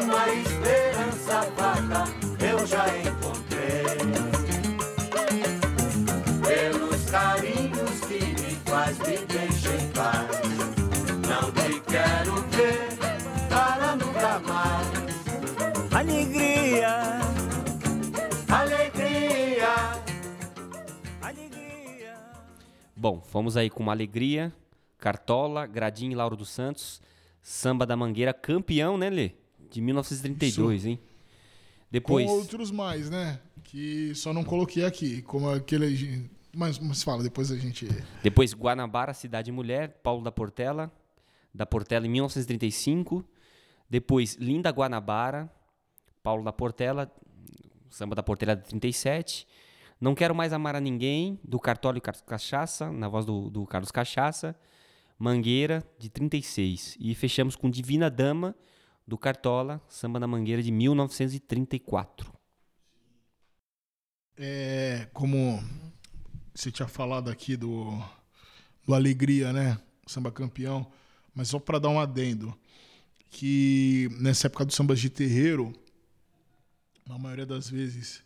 uma 0.03 0.29
esperança 0.29 1.49
vaga 1.57 2.03
eu 2.39 2.67
já 2.67 2.85
encontrei. 2.99 3.28
Bom, 22.99 23.21
fomos 23.21 23.55
aí 23.55 23.69
com 23.69 23.81
uma 23.81 23.93
alegria, 23.93 24.53
Cartola, 24.97 25.65
Gradinho 25.65 26.11
e 26.11 26.15
Lauro 26.15 26.35
dos 26.35 26.49
Santos, 26.49 27.01
Samba 27.41 27.85
da 27.85 27.95
Mangueira, 27.95 28.33
campeão, 28.33 28.97
né, 28.97 29.09
Lê? 29.09 29.31
De 29.71 29.79
1932, 29.79 30.85
hein? 30.85 30.99
Depois. 31.89 32.25
Com 32.25 32.33
outros 32.33 32.71
mais, 32.71 33.09
né? 33.09 33.39
Que 33.63 34.13
só 34.15 34.33
não 34.33 34.43
coloquei 34.43 34.83
aqui. 34.83 35.21
Como 35.21 35.49
aquele. 35.49 36.29
Mas, 36.53 36.77
mas 36.77 37.01
fala, 37.01 37.23
depois 37.23 37.49
a 37.53 37.55
gente. 37.55 37.87
Depois 38.21 38.53
Guanabara, 38.53 39.13
Cidade 39.13 39.49
Mulher, 39.49 40.01
Paulo 40.03 40.21
da 40.21 40.31
Portela, 40.31 40.91
da 41.55 41.65
Portela 41.65 42.05
em 42.05 42.09
1935. 42.09 43.23
Depois 43.89 44.35
Linda 44.35 44.71
Guanabara, 44.71 45.49
Paulo 46.21 46.43
da 46.43 46.51
Portela, 46.51 47.09
Samba 47.89 48.13
da 48.13 48.23
Portela 48.23 48.57
de 48.57 48.63
37. 48.63 49.47
Não 49.99 50.15
Quero 50.15 50.33
Mais 50.33 50.53
Amar 50.53 50.75
a 50.75 50.79
Ninguém, 50.79 51.39
do 51.43 51.59
Cartola 51.59 51.99
Carlos 51.99 52.23
Cachaça, 52.25 52.91
na 52.91 53.09
voz 53.09 53.25
do, 53.25 53.49
do 53.49 53.65
Carlos 53.65 53.91
Cachaça. 53.91 54.55
Mangueira, 55.17 55.83
de 55.99 56.09
36. 56.09 56.95
E 56.97 57.13
fechamos 57.13 57.55
com 57.57 57.69
Divina 57.69 58.09
Dama, 58.09 58.55
do 59.05 59.17
Cartola, 59.17 59.81
Samba 59.89 60.17
da 60.17 60.25
Mangueira, 60.25 60.63
de 60.63 60.71
1934. 60.71 62.31
É, 64.37 65.09
como 65.11 65.61
você 66.55 66.71
tinha 66.71 66.87
falado 66.87 67.29
aqui 67.29 67.57
do, 67.57 68.01
do 68.85 68.93
Alegria, 68.93 69.51
né? 69.51 69.77
Samba 70.07 70.31
campeão. 70.31 70.89
Mas 71.35 71.49
só 71.49 71.59
para 71.59 71.79
dar 71.79 71.89
um 71.89 71.99
adendo, 71.99 72.57
que 73.29 74.07
nessa 74.19 74.47
época 74.47 74.63
do 74.63 74.73
sambas 74.73 75.01
de 75.01 75.09
terreiro, 75.09 75.73
na 77.05 77.17
maioria 77.17 77.45
das 77.45 77.69
vezes, 77.69 78.23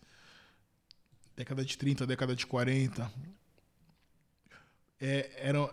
década 1.35 1.63
de 1.65 1.77
30, 1.77 2.05
década 2.05 2.35
de 2.35 2.45
40, 2.45 3.11
é, 4.99 5.29
era, 5.37 5.69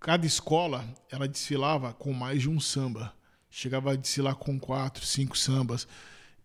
cada 0.00 0.26
escola 0.26 0.84
ela 1.10 1.26
desfilava 1.28 1.92
com 1.94 2.12
mais 2.12 2.42
de 2.42 2.50
um 2.50 2.60
samba. 2.60 3.14
Chegava 3.50 3.92
a 3.92 3.96
desfilar 3.96 4.34
com 4.34 4.58
quatro, 4.58 5.04
cinco 5.06 5.36
sambas. 5.38 5.86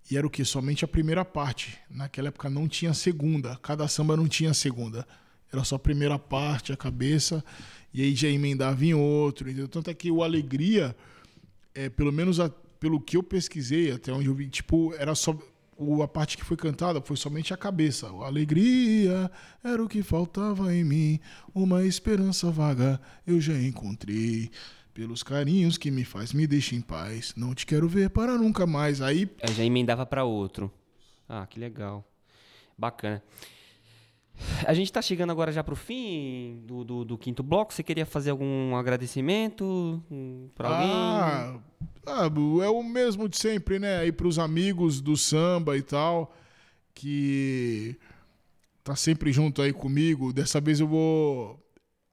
E 0.10 0.18
era 0.18 0.26
o 0.26 0.30
que? 0.30 0.46
Somente 0.46 0.86
a 0.86 0.88
primeira 0.88 1.26
parte. 1.26 1.78
Naquela 1.90 2.30
época 2.30 2.50
não 2.50 2.68
tinha 2.68 2.94
segunda. 2.94 3.58
Cada 3.58 3.88
samba 3.88 4.16
não 4.16 4.28
tinha 4.28 4.54
segunda. 4.54 5.06
Era 5.52 5.64
só 5.64 5.76
a 5.76 5.80
primeira 5.80 6.18
parte, 6.18 6.72
a 6.72 6.78
cabeça, 6.78 7.44
e 7.94 8.02
aí 8.02 8.16
já 8.16 8.30
emendava 8.30 8.86
em 8.86 8.94
outro. 8.94 9.50
Entendeu? 9.50 9.68
Tanto 9.68 9.90
é 9.90 9.94
que 9.94 10.10
o 10.10 10.24
Alegria, 10.24 10.96
é, 11.76 11.90
pelo 11.90 12.12
menos 12.12 12.40
a- 12.40 12.50
pelo 12.80 13.00
que 13.02 13.18
eu 13.18 13.22
pesquisei, 13.24 13.92
até 13.92 14.12
onde 14.14 14.28
eu 14.28 14.34
vi, 14.34 14.48
tipo, 14.50 14.94
era 14.96 15.14
só. 15.14 15.38
O- 15.82 16.02
a 16.04 16.08
parte 16.08 16.38
que 16.38 16.44
foi 16.46 16.56
cantada 16.58 17.02
foi 17.02 17.18
somente 17.18 17.54
a 17.54 17.58
cabeça. 17.58 18.08
Alegria 18.08 19.30
era 19.64 19.84
o 19.84 19.88
que 19.90 20.04
faltava 20.04 20.74
em 20.76 20.84
mim. 20.84 21.20
Uma 21.54 21.84
esperança 21.86 22.50
vaga 22.52 23.00
eu 23.26 23.40
já 23.42 23.54
encontrei. 23.60 24.50
Pelos 24.94 25.24
carinhos 25.24 25.78
que 25.78 25.90
me 25.90 26.04
faz, 26.04 26.34
me 26.34 26.46
deixa 26.46 26.76
em 26.76 26.82
paz. 26.82 27.34
Não 27.38 27.56
te 27.56 27.66
quero 27.66 27.88
ver 27.88 28.10
para 28.10 28.38
nunca 28.38 28.68
mais. 28.68 29.02
Aí 29.02 29.30
Aí 29.42 29.54
já 29.54 29.64
emendava 29.64 30.06
para 30.06 30.26
outro. 30.26 30.70
Ah, 31.30 31.48
que 31.48 31.58
legal. 31.60 32.06
Bacana. 32.78 33.24
A 34.66 34.74
gente 34.74 34.92
tá 34.92 35.02
chegando 35.02 35.32
agora 35.32 35.52
já 35.52 35.64
pro 35.64 35.76
fim 35.76 36.62
do, 36.66 36.84
do, 36.84 37.06
do 37.06 37.18
quinto 37.18 37.44
bloco. 37.44 37.74
Você 37.74 37.84
queria 37.84 38.06
fazer 38.06 38.32
algum 38.32 38.76
agradecimento 38.76 40.04
hum, 40.10 40.50
pra 40.56 40.70
alguém? 40.70 40.92
Ah, 40.92 41.60
ah, 42.06 42.30
Bu, 42.30 42.62
é 42.62 42.70
o 42.70 42.84
mesmo 42.84 43.28
de 43.30 43.38
sempre, 43.38 43.80
né? 43.80 44.00
Aí 44.00 44.12
pros 44.12 44.40
amigos 44.40 45.02
do 45.02 45.16
samba 45.16 45.78
e 45.78 45.82
tal, 45.82 46.36
que 46.94 47.96
tá 48.84 48.96
sempre 48.96 49.32
junto 49.32 49.62
aí 49.62 49.74
comigo. 49.74 50.34
Dessa 50.34 50.60
vez 50.60 50.80
eu 50.80 50.88
vou. 50.88 51.60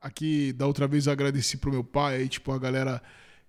Aqui, 0.00 0.52
da 0.52 0.66
outra 0.66 0.86
vez 0.86 1.06
eu 1.06 1.12
agradeci 1.12 1.56
pro 1.56 1.72
meu 1.72 1.82
pai, 1.82 2.18
aí, 2.18 2.28
tipo, 2.28 2.52
a 2.52 2.59
galera 2.59 3.02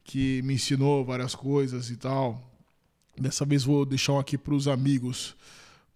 que 0.03 0.41
me 0.41 0.55
ensinou 0.55 1.05
várias 1.05 1.35
coisas 1.35 1.91
e 1.91 1.97
tal. 1.97 2.41
Dessa 3.15 3.45
vez 3.45 3.63
vou 3.63 3.85
deixar 3.85 4.13
um 4.13 4.19
aqui 4.19 4.37
pros 4.37 4.67
amigos. 4.67 5.35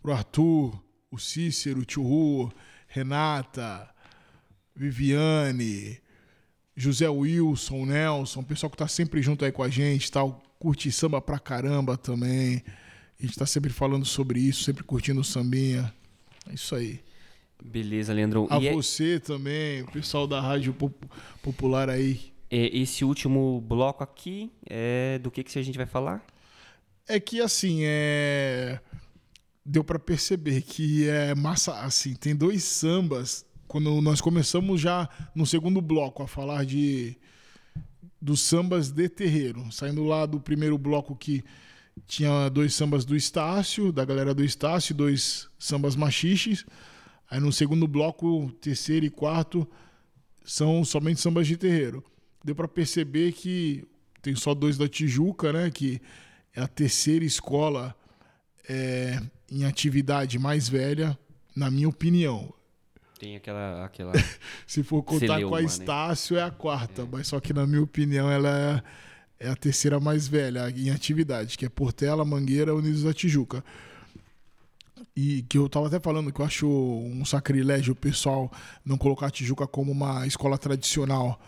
Pro 0.01 0.13
Arthur, 0.13 0.79
o 1.09 1.17
Cícero, 1.17 1.79
o 1.79 1.85
Tio 1.85 2.03
Ru, 2.03 2.51
Renata, 2.93 3.89
Viviane, 4.75 5.97
José 6.77 7.09
Wilson, 7.09 7.87
Nelson, 7.87 8.41
o 8.41 8.43
pessoal 8.45 8.69
que 8.69 8.77
tá 8.77 8.87
sempre 8.87 9.19
junto 9.21 9.43
aí 9.43 9.51
com 9.51 9.63
a 9.63 9.69
gente, 9.69 10.11
tal, 10.11 10.43
curte 10.59 10.91
samba 10.91 11.19
pra 11.19 11.39
caramba 11.39 11.97
também. 11.97 12.63
A 13.19 13.25
gente 13.25 13.35
tá 13.37 13.47
sempre 13.47 13.71
falando 13.73 14.05
sobre 14.05 14.39
isso, 14.39 14.63
sempre 14.63 14.83
curtindo 14.83 15.21
o 15.21 15.23
sambinha. 15.23 15.91
É 16.47 16.53
isso 16.53 16.75
aí. 16.75 16.99
Beleza, 17.63 18.13
Leandrão. 18.13 18.47
A 18.49 18.59
E 18.59 18.67
é- 18.67 18.73
você 18.73 19.19
também, 19.19 19.81
o 19.81 19.91
pessoal 19.91 20.27
da 20.27 20.39
Rádio 20.39 20.71
Pop- 20.73 21.07
Popular 21.41 21.89
aí. 21.89 22.31
é, 22.51 22.77
esse 22.77 23.03
último 23.03 23.59
bloco 23.61 24.03
aqui 24.03 24.51
é 24.69 25.17
do 25.17 25.31
que, 25.31 25.43
que 25.43 25.57
a 25.57 25.63
gente 25.63 25.77
vai 25.77 25.87
falar? 25.87 26.23
É 27.07 27.19
que 27.19 27.41
assim, 27.41 27.79
é 27.83 28.79
deu 29.65 29.83
pra 29.83 29.99
perceber 29.99 30.61
que 30.61 31.07
é 31.07 31.33
massa, 31.33 31.79
assim, 31.81 32.15
tem 32.15 32.35
dois 32.35 32.63
sambas 32.63 33.45
quando 33.67 34.01
nós 34.01 34.21
começamos 34.21 34.81
já 34.81 35.09
no 35.33 35.45
segundo 35.45 35.81
bloco 35.81 36.21
a 36.21 36.27
falar 36.27 36.65
de 36.65 37.17
dos 38.21 38.39
sambas 38.41 38.89
de 38.89 39.09
terreiro, 39.09 39.69
saindo 39.71 40.03
lá 40.03 40.25
do 40.25 40.39
primeiro 40.39 40.77
bloco 40.77 41.15
que 41.15 41.43
tinha 42.07 42.49
dois 42.49 42.73
sambas 42.73 43.03
do 43.03 43.15
Estácio, 43.15 43.91
da 43.91 44.05
galera 44.05 44.33
do 44.33 44.43
Estácio, 44.43 44.95
dois 44.95 45.49
sambas 45.59 45.95
machiches. 45.95 46.65
Aí 47.29 47.39
no 47.39 47.51
segundo 47.51 47.87
bloco, 47.87 48.51
terceiro 48.61 49.05
e 49.05 49.09
quarto 49.09 49.67
são 50.45 50.85
somente 50.85 51.19
sambas 51.19 51.47
de 51.47 51.57
terreiro. 51.57 52.03
Deu 52.43 52.55
pra 52.55 52.67
perceber 52.67 53.33
que 53.33 53.85
tem 54.21 54.35
só 54.35 54.53
dois 54.53 54.77
da 54.77 54.87
Tijuca, 54.87 55.51
né, 55.51 55.69
que 55.69 56.01
é 56.55 56.61
a 56.61 56.67
terceira 56.67 57.25
escola 57.25 57.95
é, 58.69 59.21
em 59.53 59.65
atividade 59.65 60.39
mais 60.39 60.67
velha, 60.67 61.17
na 61.55 61.69
minha 61.69 61.87
opinião. 61.87 62.51
Tem 63.19 63.35
aquela. 63.35 63.85
aquela... 63.85 64.11
Se 64.65 64.81
for 64.83 65.03
contar 65.03 65.35
Celeuma, 65.35 65.49
com 65.49 65.55
a 65.55 65.59
né? 65.59 65.65
Estácio, 65.65 66.37
é 66.37 66.41
a 66.41 66.51
quarta, 66.51 67.07
mas 67.09 67.27
só 67.27 67.39
que 67.39 67.53
na 67.53 67.67
minha 67.67 67.83
opinião 67.83 68.29
ela 68.29 68.83
é, 69.39 69.47
é 69.47 69.49
a 69.49 69.55
terceira 69.55 69.99
mais 69.99 70.27
velha 70.27 70.69
em 70.75 70.89
atividade, 70.89 71.57
que 71.57 71.65
é 71.65 71.69
Portela, 71.69 72.25
Mangueira, 72.25 72.73
Unidos 72.73 73.03
da 73.03 73.13
Tijuca. 73.13 73.63
E 75.15 75.43
que 75.43 75.59
eu 75.59 75.69
tava 75.69 75.87
até 75.87 75.99
falando 75.99 76.33
que 76.33 76.41
eu 76.41 76.45
acho 76.45 76.67
um 76.67 77.23
sacrilégio 77.23 77.93
o 77.93 77.95
pessoal 77.95 78.51
não 78.83 78.97
colocar 78.97 79.27
a 79.27 79.31
Tijuca 79.31 79.67
como 79.67 79.91
uma 79.91 80.25
escola 80.25 80.57
tradicional. 80.57 81.39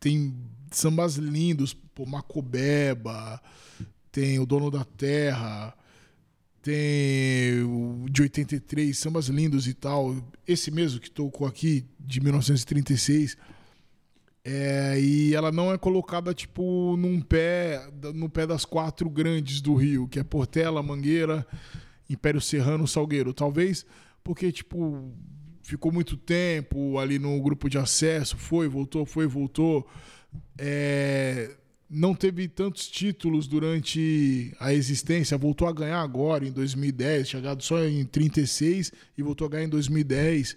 Tem 0.00 0.34
sambas 0.70 1.16
lindos, 1.16 1.74
pô, 1.74 2.06
Macobeba, 2.06 3.40
tem 4.10 4.38
o 4.38 4.46
Dono 4.46 4.70
da 4.70 4.84
Terra, 4.84 5.74
tem 6.64 8.06
de 8.10 8.22
83, 8.22 8.96
sambas 8.96 9.26
lindos 9.26 9.68
e 9.68 9.74
tal. 9.74 10.16
Esse 10.48 10.70
mesmo 10.70 10.98
que 10.98 11.10
tocou 11.10 11.46
aqui, 11.46 11.84
de 12.00 12.20
1936. 12.20 13.36
É, 14.42 14.98
e 14.98 15.34
ela 15.34 15.52
não 15.52 15.72
é 15.72 15.78
colocada, 15.78 16.32
tipo, 16.32 16.96
num 16.96 17.20
pé, 17.20 17.86
no 18.14 18.28
pé 18.28 18.46
das 18.46 18.64
quatro 18.64 19.08
grandes 19.10 19.60
do 19.60 19.74
Rio, 19.74 20.08
que 20.08 20.18
é 20.18 20.24
Portela, 20.24 20.82
Mangueira, 20.82 21.46
Império 22.08 22.40
Serrano, 22.40 22.88
Salgueiro. 22.88 23.34
Talvez 23.34 23.84
porque, 24.22 24.50
tipo, 24.50 25.12
ficou 25.62 25.92
muito 25.92 26.16
tempo 26.16 26.98
ali 26.98 27.18
no 27.18 27.38
grupo 27.42 27.68
de 27.68 27.76
acesso, 27.76 28.38
foi, 28.38 28.68
voltou, 28.68 29.04
foi, 29.04 29.26
voltou. 29.26 29.86
É, 30.58 31.54
não 31.94 32.14
teve 32.14 32.48
tantos 32.48 32.88
títulos 32.88 33.46
durante 33.46 34.52
a 34.58 34.74
existência, 34.74 35.38
voltou 35.38 35.68
a 35.68 35.72
ganhar 35.72 36.00
agora, 36.00 36.46
em 36.46 36.50
2010, 36.50 37.28
chegado 37.28 37.62
só 37.62 37.82
em 37.84 38.04
36 38.04 38.92
e 39.16 39.22
voltou 39.22 39.46
a 39.46 39.50
ganhar 39.50 39.64
em 39.64 39.68
2010. 39.68 40.56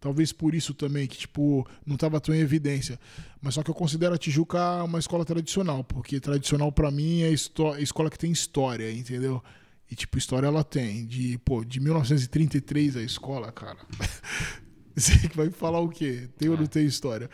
Talvez 0.00 0.32
por 0.32 0.54
isso 0.54 0.74
também, 0.74 1.06
que 1.06 1.16
tipo, 1.16 1.66
não 1.86 1.94
estava 1.94 2.20
tão 2.20 2.34
em 2.34 2.40
evidência. 2.40 2.98
Mas 3.40 3.54
só 3.54 3.62
que 3.62 3.70
eu 3.70 3.74
considero 3.74 4.14
a 4.14 4.18
Tijuca 4.18 4.82
uma 4.82 4.98
escola 4.98 5.24
tradicional, 5.24 5.82
porque 5.84 6.20
tradicional 6.20 6.70
para 6.72 6.90
mim 6.90 7.22
é 7.22 7.30
histó- 7.30 7.78
escola 7.78 8.10
que 8.10 8.18
tem 8.18 8.30
história, 8.32 8.90
entendeu? 8.92 9.42
E 9.90 9.94
tipo, 9.94 10.18
história 10.18 10.46
ela 10.46 10.64
tem. 10.64 11.06
De, 11.06 11.38
pô, 11.38 11.64
de 11.64 11.80
1933 11.80 12.96
a 12.96 13.02
escola, 13.02 13.52
cara. 13.52 13.78
Você 14.94 15.28
que 15.28 15.36
vai 15.36 15.50
falar 15.50 15.80
o 15.80 15.88
quê? 15.88 16.28
Tem 16.36 16.48
ou 16.48 16.56
não 16.56 16.66
tem 16.66 16.84
história? 16.84 17.30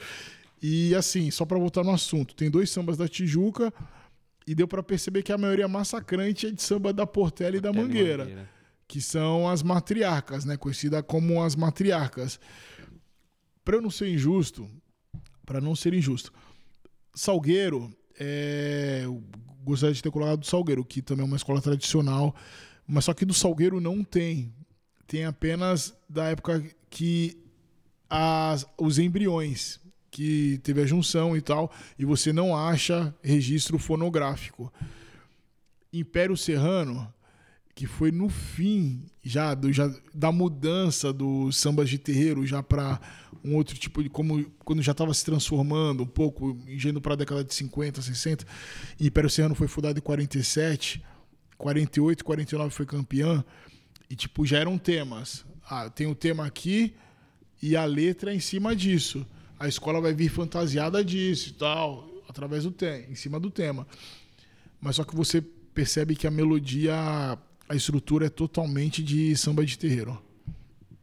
E 0.62 0.95
assim, 0.95 1.31
só 1.31 1.45
pra 1.45 1.59
voltar 1.59 1.82
no 1.82 1.91
assunto, 1.91 2.35
tem 2.35 2.51
dois 2.51 2.70
sambas 2.70 2.97
da 2.97 3.09
Tijuca 3.09 3.73
e 4.47 4.55
deu 4.55 4.69
pra 4.69 4.82
perceber 4.82 5.23
que 5.23 5.32
a 5.32 5.39
maioria 5.39 5.66
massacrante 5.69 6.47
é 6.47 6.51
de 6.51 6.62
samba 6.62 6.93
da 6.93 7.07
Portela 7.07 7.57
e 7.57 7.61
da 7.61 7.73
Mangueira, 7.73 8.24
Mangueira. 8.24 8.51
que 8.87 9.01
são 9.01 9.49
as 9.49 9.62
matriarcas, 9.62 10.45
né, 10.45 10.57
conhecida 10.57 11.03
como 11.03 11.43
as 11.43 11.57
matriarcas. 11.57 12.39
Pra 13.65 13.77
eu 13.77 13.82
não 13.82 13.91
ser 13.91 14.09
injusto, 14.09 14.69
pra 15.47 15.61
não 15.61 15.74
ser 15.77 15.95
injusto, 15.95 16.32
Salgueiro, 17.15 17.95
é, 18.19 19.01
eu 19.05 19.23
gostaria 19.62 19.95
de 19.95 20.03
ter 20.03 20.11
colocado 20.11 20.41
do 20.41 20.47
Salgueiro, 20.47 20.85
que 20.85 21.01
também 21.03 21.23
é 21.23 21.27
uma 21.27 21.37
escola 21.37 21.61
tradicional, 21.61 22.35
mas 22.87 23.05
só 23.05 23.15
que 23.15 23.24
do 23.24 23.35
Salgueiro 23.35 23.81
não 23.81 24.03
tem. 24.05 24.53
Tem 25.07 25.24
apenas 25.24 25.95
da 26.09 26.27
época 26.27 26.65
que 26.89 27.43
as, 28.09 28.66
os 28.78 28.99
embriões, 28.99 29.81
que 30.11 30.59
teve 30.62 30.82
a 30.82 30.87
junção 30.87 31.37
e 31.37 31.41
tal, 31.41 31.70
e 31.99 32.05
você 32.05 32.32
não 32.32 32.57
acha 32.57 33.15
registro 33.23 33.78
fonográfico. 33.78 34.73
Império 35.93 36.37
Serrano, 36.37 37.12
que 37.74 37.87
foi 37.87 38.11
no 38.11 38.28
fim 38.28 39.07
já, 39.23 39.55
do, 39.55 39.73
já 39.73 39.93
da 40.15 40.31
mudança 40.32 41.12
dos 41.12 41.57
sambas 41.57 41.89
de 41.89 41.99
terreiro 41.99 42.47
já 42.47 42.62
para 42.62 43.01
um 43.43 43.55
outro 43.55 43.77
tipo 43.78 44.03
de 44.03 44.09
como 44.09 44.45
quando 44.65 44.82
já 44.82 44.93
estava 44.93 45.15
se 45.15 45.24
transformando 45.24 46.03
um 46.03 46.07
pouco 46.07 46.59
indo 46.69 47.01
para 47.01 47.15
a 47.15 47.16
década 47.16 47.43
de 47.43 47.55
50, 47.55 48.03
60. 48.03 48.47
Império 49.01 49.31
Serrano 49.31 49.55
foi 49.55 49.69
fundado 49.69 49.99
em 49.99 50.03
47, 50.03 51.03
48, 51.57 52.24
49 52.24 52.70
foi 52.74 52.87
campeã 52.87 53.45
e 54.09 54.16
tipo 54.16 54.45
já 54.45 54.59
eram 54.59 54.77
temas. 54.77 55.45
Ah, 55.69 55.89
tem 55.89 56.07
o 56.07 56.15
tema 56.15 56.45
aqui 56.45 56.95
e 57.62 57.77
a 57.77 57.85
letra 57.85 58.32
é 58.32 58.35
em 58.35 58.41
cima 58.41 58.74
disso. 58.74 59.27
A 59.61 59.69
escola 59.69 60.01
vai 60.01 60.15
vir 60.15 60.31
fantasiada 60.31 61.05
disso 61.05 61.51
e 61.51 61.53
tal, 61.53 62.09
através 62.27 62.65
do 62.65 62.70
tema, 62.70 63.05
em 63.11 63.15
cima 63.15 63.39
do 63.39 63.51
tema. 63.51 63.87
Mas 64.81 64.97
só 64.97 65.05
que 65.05 65.15
você 65.15 65.43
percebe 65.43 66.16
que 66.16 66.27
a 66.27 66.31
melodia, 66.31 66.95
a 67.69 67.77
estrutura 67.77 68.27
é 68.27 68.31
totalmente 68.31 69.03
de 69.03 69.37
samba 69.37 69.65
de 69.65 69.78
terreiro. 69.78 70.19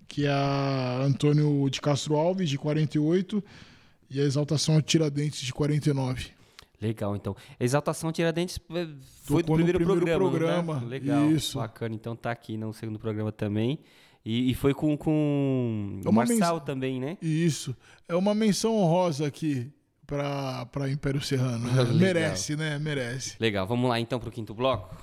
Que 0.07 0.25
é 0.25 0.31
a 0.31 1.01
Antônio 1.03 1.69
de 1.69 1.79
Castro 1.79 2.15
Alves, 2.15 2.49
de 2.49 2.57
48, 2.57 3.43
e 4.09 4.19
a 4.19 4.23
Exaltação 4.23 4.75
a 4.75 4.81
Tiradentes, 4.81 5.41
de 5.41 5.53
49. 5.53 6.31
Legal, 6.81 7.15
então. 7.15 7.35
Exaltação 7.59 8.11
Tiradentes 8.11 8.57
eh, 8.71 8.87
foi 9.23 9.43
do 9.43 9.45
Tocou 9.45 9.57
no 9.57 9.65
primeiro, 9.65 9.79
primeiro 9.79 9.99
programa. 10.17 10.29
programa, 10.29 10.79
Né? 10.81 10.87
Legal. 10.87 11.31
isso. 11.31 11.59
Bacana. 11.59 11.93
Então 11.93 12.15
tá 12.15 12.31
aqui 12.31 12.57
no 12.57 12.73
segundo 12.73 12.97
programa 12.97 13.31
também. 13.31 13.79
E, 14.29 14.51
e 14.51 14.53
foi 14.53 14.73
com, 14.73 14.97
com 14.97 16.01
É 16.03 16.09
o 16.09 16.11
Marçal 16.11 16.55
mens- 16.55 16.65
também, 16.65 16.99
né? 16.99 17.17
Isso. 17.21 17.73
É 18.09 18.13
uma 18.15 18.35
menção 18.35 18.75
honrosa 18.75 19.25
aqui 19.25 19.71
para 20.05 20.89
Império 20.89 21.21
Serrano. 21.21 21.71
né? 21.71 21.83
Merece, 21.95 22.57
né? 22.57 22.77
Merece. 22.77 23.35
Legal. 23.39 23.65
Vamos 23.65 23.89
lá 23.89 23.99
então 24.01 24.19
pro 24.19 24.29
quinto 24.29 24.53
bloco? 24.53 24.93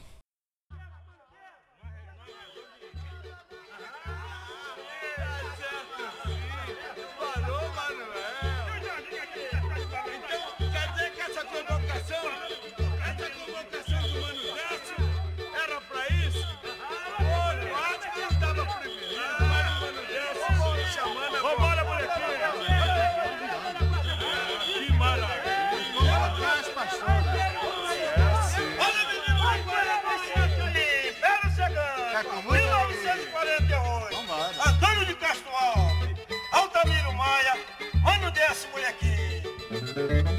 Molequinho. 39.95 40.25
Salve 40.25 40.34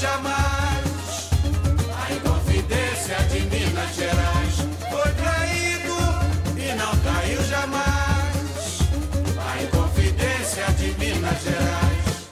jamais. 0.00 1.30
A 1.94 2.12
Inconfidência 2.14 3.16
de 3.28 3.40
Minas 3.40 3.94
Gerais. 3.94 4.56
Foi 4.88 5.14
traído 5.14 5.94
e 6.58 6.74
não 6.74 6.98
traiu 7.02 7.42
jamais. 7.44 8.80
A 9.38 9.62
Inconfidência 9.62 10.64
de 10.72 10.98
Minas 10.98 11.42
Gerais. 11.42 12.30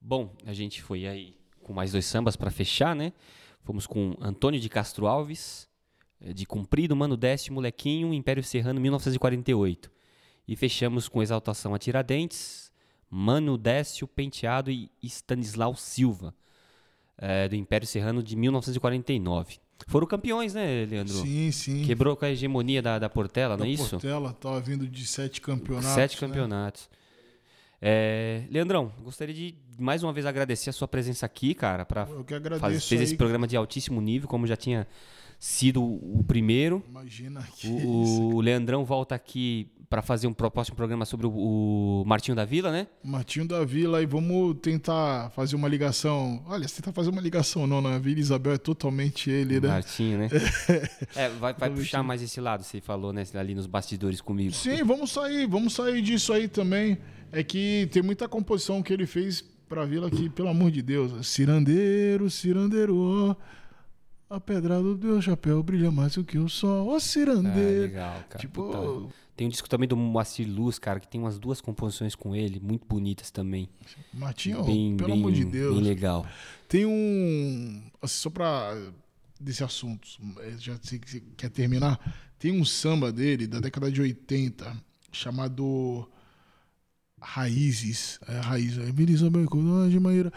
Bom, 0.00 0.34
a 0.46 0.54
gente 0.54 0.82
foi 0.82 1.06
aí 1.06 1.36
com 1.62 1.74
mais 1.74 1.92
dois 1.92 2.06
sambas 2.06 2.36
para 2.36 2.50
fechar, 2.50 2.96
né? 2.96 3.12
Fomos 3.60 3.86
com 3.86 4.16
Antônio 4.18 4.58
de 4.58 4.68
Castro 4.68 5.06
Alves, 5.06 5.68
eh, 6.20 6.32
de 6.32 6.46
Cumprido, 6.46 6.96
Mano 6.96 7.16
Deste, 7.16 7.52
Molequinho, 7.52 8.14
Império 8.14 8.42
Serrano, 8.42 8.80
1948. 8.80 9.90
E 10.48 10.56
fechamos 10.56 11.06
com 11.06 11.22
Exaltação 11.22 11.74
a 11.74 11.78
Tiradentes, 11.78 12.72
Mano 13.08 13.58
Décio 13.58 14.08
Penteado 14.08 14.70
e 14.70 14.90
Stanislau 15.02 15.76
Silva, 15.76 16.34
eh, 17.18 17.48
do 17.48 17.56
Império 17.56 17.86
Serrano 17.86 18.22
de 18.22 18.36
1949. 18.36 19.58
Foram 19.88 20.06
campeões, 20.06 20.54
né, 20.54 20.86
Leandro? 20.86 21.14
Sim, 21.14 21.50
sim. 21.50 21.84
Quebrou 21.84 22.16
com 22.16 22.24
a 22.24 22.30
hegemonia 22.30 22.80
da, 22.80 22.98
da 22.98 23.08
Portela, 23.08 23.56
não 23.56 23.64
é 23.64 23.70
isso? 23.70 23.90
Portela 23.90 24.32
tava 24.32 24.60
vindo 24.60 24.86
de 24.86 25.06
sete 25.06 25.40
campeonatos. 25.40 25.90
Sete 25.90 26.14
né? 26.14 26.28
campeonatos. 26.28 26.88
É, 27.80 28.44
Leandrão, 28.48 28.92
gostaria 29.02 29.34
de 29.34 29.56
mais 29.76 30.04
uma 30.04 30.12
vez 30.12 30.24
agradecer 30.24 30.70
a 30.70 30.72
sua 30.72 30.86
presença 30.86 31.26
aqui, 31.26 31.52
cara, 31.52 31.84
para 31.84 32.06
fazer 32.60 32.80
fez 32.80 33.00
esse 33.00 33.16
programa 33.16 33.46
de 33.48 33.56
altíssimo 33.56 34.00
nível, 34.00 34.28
como 34.28 34.46
já 34.46 34.56
tinha 34.56 34.86
sido 35.36 35.82
o 35.82 36.22
primeiro. 36.22 36.84
Imagina 36.88 37.42
que 37.56 37.66
O, 37.66 38.36
o 38.38 38.40
Leandrão 38.40 38.84
volta 38.84 39.16
aqui 39.16 39.68
para 39.92 40.00
fazer 40.00 40.26
um 40.26 40.32
próximo 40.32 40.74
programa 40.74 41.04
sobre 41.04 41.26
o, 41.26 41.30
o 41.30 42.02
Martinho 42.06 42.34
da 42.34 42.46
Vila, 42.46 42.72
né? 42.72 42.86
Martinho 43.04 43.46
da 43.46 43.62
Vila 43.62 44.02
e 44.02 44.06
vamos 44.06 44.56
tentar 44.62 45.28
fazer 45.36 45.54
uma 45.54 45.68
ligação. 45.68 46.42
Olha, 46.46 46.66
se 46.66 46.76
tentar 46.76 46.92
fazer 46.92 47.10
uma 47.10 47.20
ligação 47.20 47.66
não, 47.66 47.82
na 47.82 47.98
Vila 47.98 48.18
Isabel 48.18 48.54
é 48.54 48.56
totalmente 48.56 49.28
ele, 49.30 49.60
né? 49.60 49.68
Martinho, 49.68 50.18
né? 50.18 50.28
É, 51.14 51.28
vai, 51.28 51.52
vai 51.52 51.68
puxar 51.68 52.02
mais 52.02 52.22
esse 52.22 52.40
lado, 52.40 52.64
você 52.64 52.80
falou, 52.80 53.12
né? 53.12 53.22
Ali 53.34 53.54
nos 53.54 53.66
bastidores 53.66 54.22
comigo. 54.22 54.54
Sim, 54.54 54.82
vamos 54.82 55.10
sair, 55.10 55.46
vamos 55.46 55.74
sair 55.74 56.00
disso 56.00 56.32
aí 56.32 56.48
também. 56.48 56.96
É 57.30 57.42
que 57.42 57.86
tem 57.92 58.02
muita 58.02 58.26
composição 58.26 58.82
que 58.82 58.94
ele 58.94 59.04
fez 59.04 59.44
pra 59.68 59.84
Vila 59.84 60.10
que, 60.10 60.30
pelo 60.30 60.48
amor 60.48 60.70
de 60.70 60.80
Deus, 60.80 61.26
cirandeiro, 61.26 62.30
cirandeiro, 62.30 62.96
ó. 62.96 63.36
A 64.34 64.40
pedra 64.40 64.80
do 64.80 64.96
teu 64.96 65.20
chapéu 65.20 65.62
brilha 65.62 65.90
mais 65.90 66.14
do 66.14 66.24
que 66.24 66.38
o 66.38 66.48
sol. 66.48 66.88
Ô, 66.88 66.96
É, 66.96 67.00
cirandeiro. 67.00 67.82
legal, 67.82 68.24
cara. 68.30 68.38
Tipo, 68.40 68.64
Puta. 68.64 69.21
Tem 69.36 69.46
um 69.46 69.50
disco 69.50 69.68
também 69.68 69.88
do 69.88 69.96
Moacir 69.96 70.46
Luz, 70.48 70.78
cara, 70.78 71.00
que 71.00 71.08
tem 71.08 71.20
umas 71.20 71.38
duas 71.38 71.60
composições 71.60 72.14
com 72.14 72.36
ele, 72.36 72.60
muito 72.60 72.86
bonitas 72.86 73.30
também. 73.30 73.68
Martinho, 74.12 74.62
Bem- 74.62 74.96
pelo 74.96 75.08
bem- 75.10 75.18
amor 75.18 75.32
de 75.32 75.44
Deus. 75.44 75.74
Bem 75.74 75.82
legal. 75.84 76.26
Tem 76.68 76.84
um. 76.86 77.82
assim, 78.00 78.14
só 78.22 78.30
pra. 78.30 78.74
desse 79.40 79.64
assunto, 79.64 80.06
eh, 80.40 80.54
já 80.58 80.78
sei 80.82 80.98
que 80.98 81.10
você 81.10 81.22
quer 81.36 81.50
terminar. 81.50 81.98
Tem 82.38 82.52
um 82.52 82.64
samba 82.64 83.10
dele, 83.12 83.46
da 83.46 83.58
década 83.60 83.90
de 83.90 84.00
80, 84.00 84.76
chamado 85.10 86.08
Raízes. 87.20 88.18
É, 88.26 88.38
Raízes. 88.40 88.78
É, 88.78 89.30
Bacon, 89.30 89.88
de 89.88 89.98
maneira. 90.00 90.32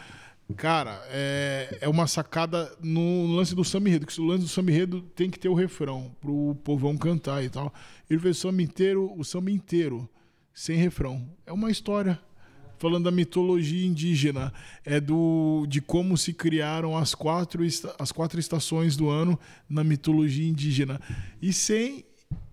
Cara, 0.55 1.01
é, 1.09 1.79
é 1.81 1.89
uma 1.89 2.05
sacada 2.05 2.71
no 2.79 3.25
lance 3.35 3.55
do 3.55 3.63
samba 3.63 3.89
enredo, 3.89 4.05
que 4.05 4.21
o 4.21 4.25
lance 4.25 4.43
do 4.43 4.47
samba 4.47 4.69
enredo 4.69 5.01
tem 5.01 5.29
que 5.29 5.39
ter 5.39 5.49
o 5.49 5.55
refrão 5.55 6.15
pro 6.21 6.55
povão 6.63 6.95
cantar 6.95 7.43
e 7.43 7.49
tal. 7.49 7.73
Ele 8.07 8.19
fez 8.19 8.37
o 8.37 8.41
samba 8.41 8.61
inteiro, 8.61 9.11
o 9.17 9.23
samba 9.23 9.49
inteiro, 9.49 10.07
sem 10.53 10.77
refrão. 10.77 11.27
É 11.47 11.51
uma 11.51 11.71
história 11.71 12.19
falando 12.77 13.05
da 13.05 13.11
mitologia 13.11 13.87
indígena, 13.87 14.53
é 14.83 14.99
do 14.99 15.65
de 15.67 15.81
como 15.81 16.15
se 16.15 16.31
criaram 16.31 16.95
as 16.95 17.15
quatro, 17.15 17.63
as 17.97 18.11
quatro 18.11 18.39
estações 18.39 18.95
do 18.95 19.09
ano 19.09 19.39
na 19.67 19.83
mitologia 19.83 20.47
indígena. 20.47 21.01
E 21.41 21.51
sem 21.51 22.05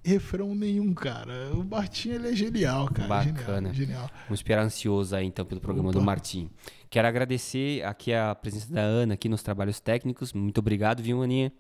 refrão 0.05 0.55
nenhum, 0.55 0.93
cara. 0.95 1.51
O 1.55 1.63
Bartinho 1.63 2.17
ele 2.17 2.31
é 2.31 2.35
genial, 2.35 2.89
cara. 2.89 3.09
Bacana. 3.09 3.73
Genial, 3.73 4.03
genial. 4.03 4.11
Vamos 4.25 4.41
esperar 4.41 4.65
ansioso 4.65 5.15
aí, 5.15 5.27
então, 5.27 5.45
pelo 5.45 5.61
programa 5.61 5.91
Opa. 5.91 5.99
do 5.99 6.05
Martim. 6.05 6.51
Quero 6.91 7.07
agradecer 7.09 7.85
aqui 7.85 8.13
a 8.13 8.35
presença 8.35 8.73
da 8.73 8.83
Ana 8.83 9.15
aqui 9.15 9.29
nos 9.29 9.43
trabalhos 9.43 9.81
técnicos. 9.81 10.33
Muito 10.33 10.59
obrigado, 10.59 11.03
viu, 11.03 11.23
Aninha? 11.23 11.53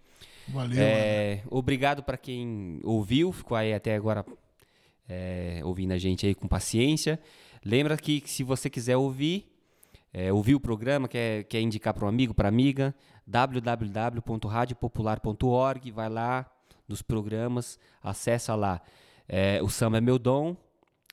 Valeu, 0.48 0.77
É, 0.78 1.43
obrigado 1.48 2.02
para 2.02 2.16
quem 2.16 2.81
ouviu, 2.82 3.31
ficou 3.32 3.56
aí 3.56 3.73
até 3.73 3.94
agora 3.94 4.24
é, 5.09 5.60
ouvindo 5.64 5.93
a 5.93 5.98
gente 5.98 6.27
aí 6.27 6.35
com 6.35 6.48
paciência. 6.48 7.19
Lembra 7.64 7.97
que 7.97 8.23
se 8.27 8.43
você 8.43 8.69
quiser 8.69 8.97
ouvir, 8.97 9.47
é, 10.12 10.32
ouvir 10.32 10.56
o 10.56 10.60
programa, 10.60 11.06
quer, 11.06 11.44
quer 11.44 11.60
indicar 11.60 11.94
para 11.94 12.05
um 12.05 12.09
amigo, 12.09 12.35
para 12.35 12.48
amiga, 12.48 12.93
www.radiopopular.org, 13.27 15.90
vai 15.93 16.09
lá 16.09 16.51
nos 16.93 17.02
programas, 17.02 17.78
acessa 18.02 18.55
lá. 18.55 18.81
É, 19.28 19.60
o 19.62 19.69
Samba 19.69 19.98
é 19.98 20.01
Meu 20.01 20.19
Dom 20.19 20.56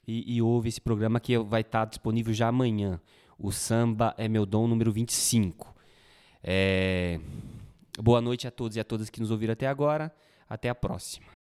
e, 0.07 0.35
e 0.35 0.41
ouve 0.41 0.69
esse 0.69 0.81
programa 0.81 1.19
que 1.19 1.37
vai 1.39 1.61
estar 1.61 1.85
disponível 1.85 2.33
já 2.33 2.47
amanhã. 2.49 2.99
O 3.37 3.51
Samba 3.51 4.13
é 4.17 4.27
Meu 4.27 4.45
Dom 4.45 4.67
número 4.67 4.91
25. 4.91 5.73
É, 6.43 7.19
boa 7.97 8.21
noite 8.21 8.47
a 8.47 8.51
todos 8.51 8.77
e 8.77 8.79
a 8.79 8.83
todas 8.83 9.09
que 9.09 9.19
nos 9.19 9.31
ouviram 9.31 9.53
até 9.53 9.67
agora. 9.67 10.13
Até 10.47 10.69
a 10.69 10.75
próxima. 10.75 11.38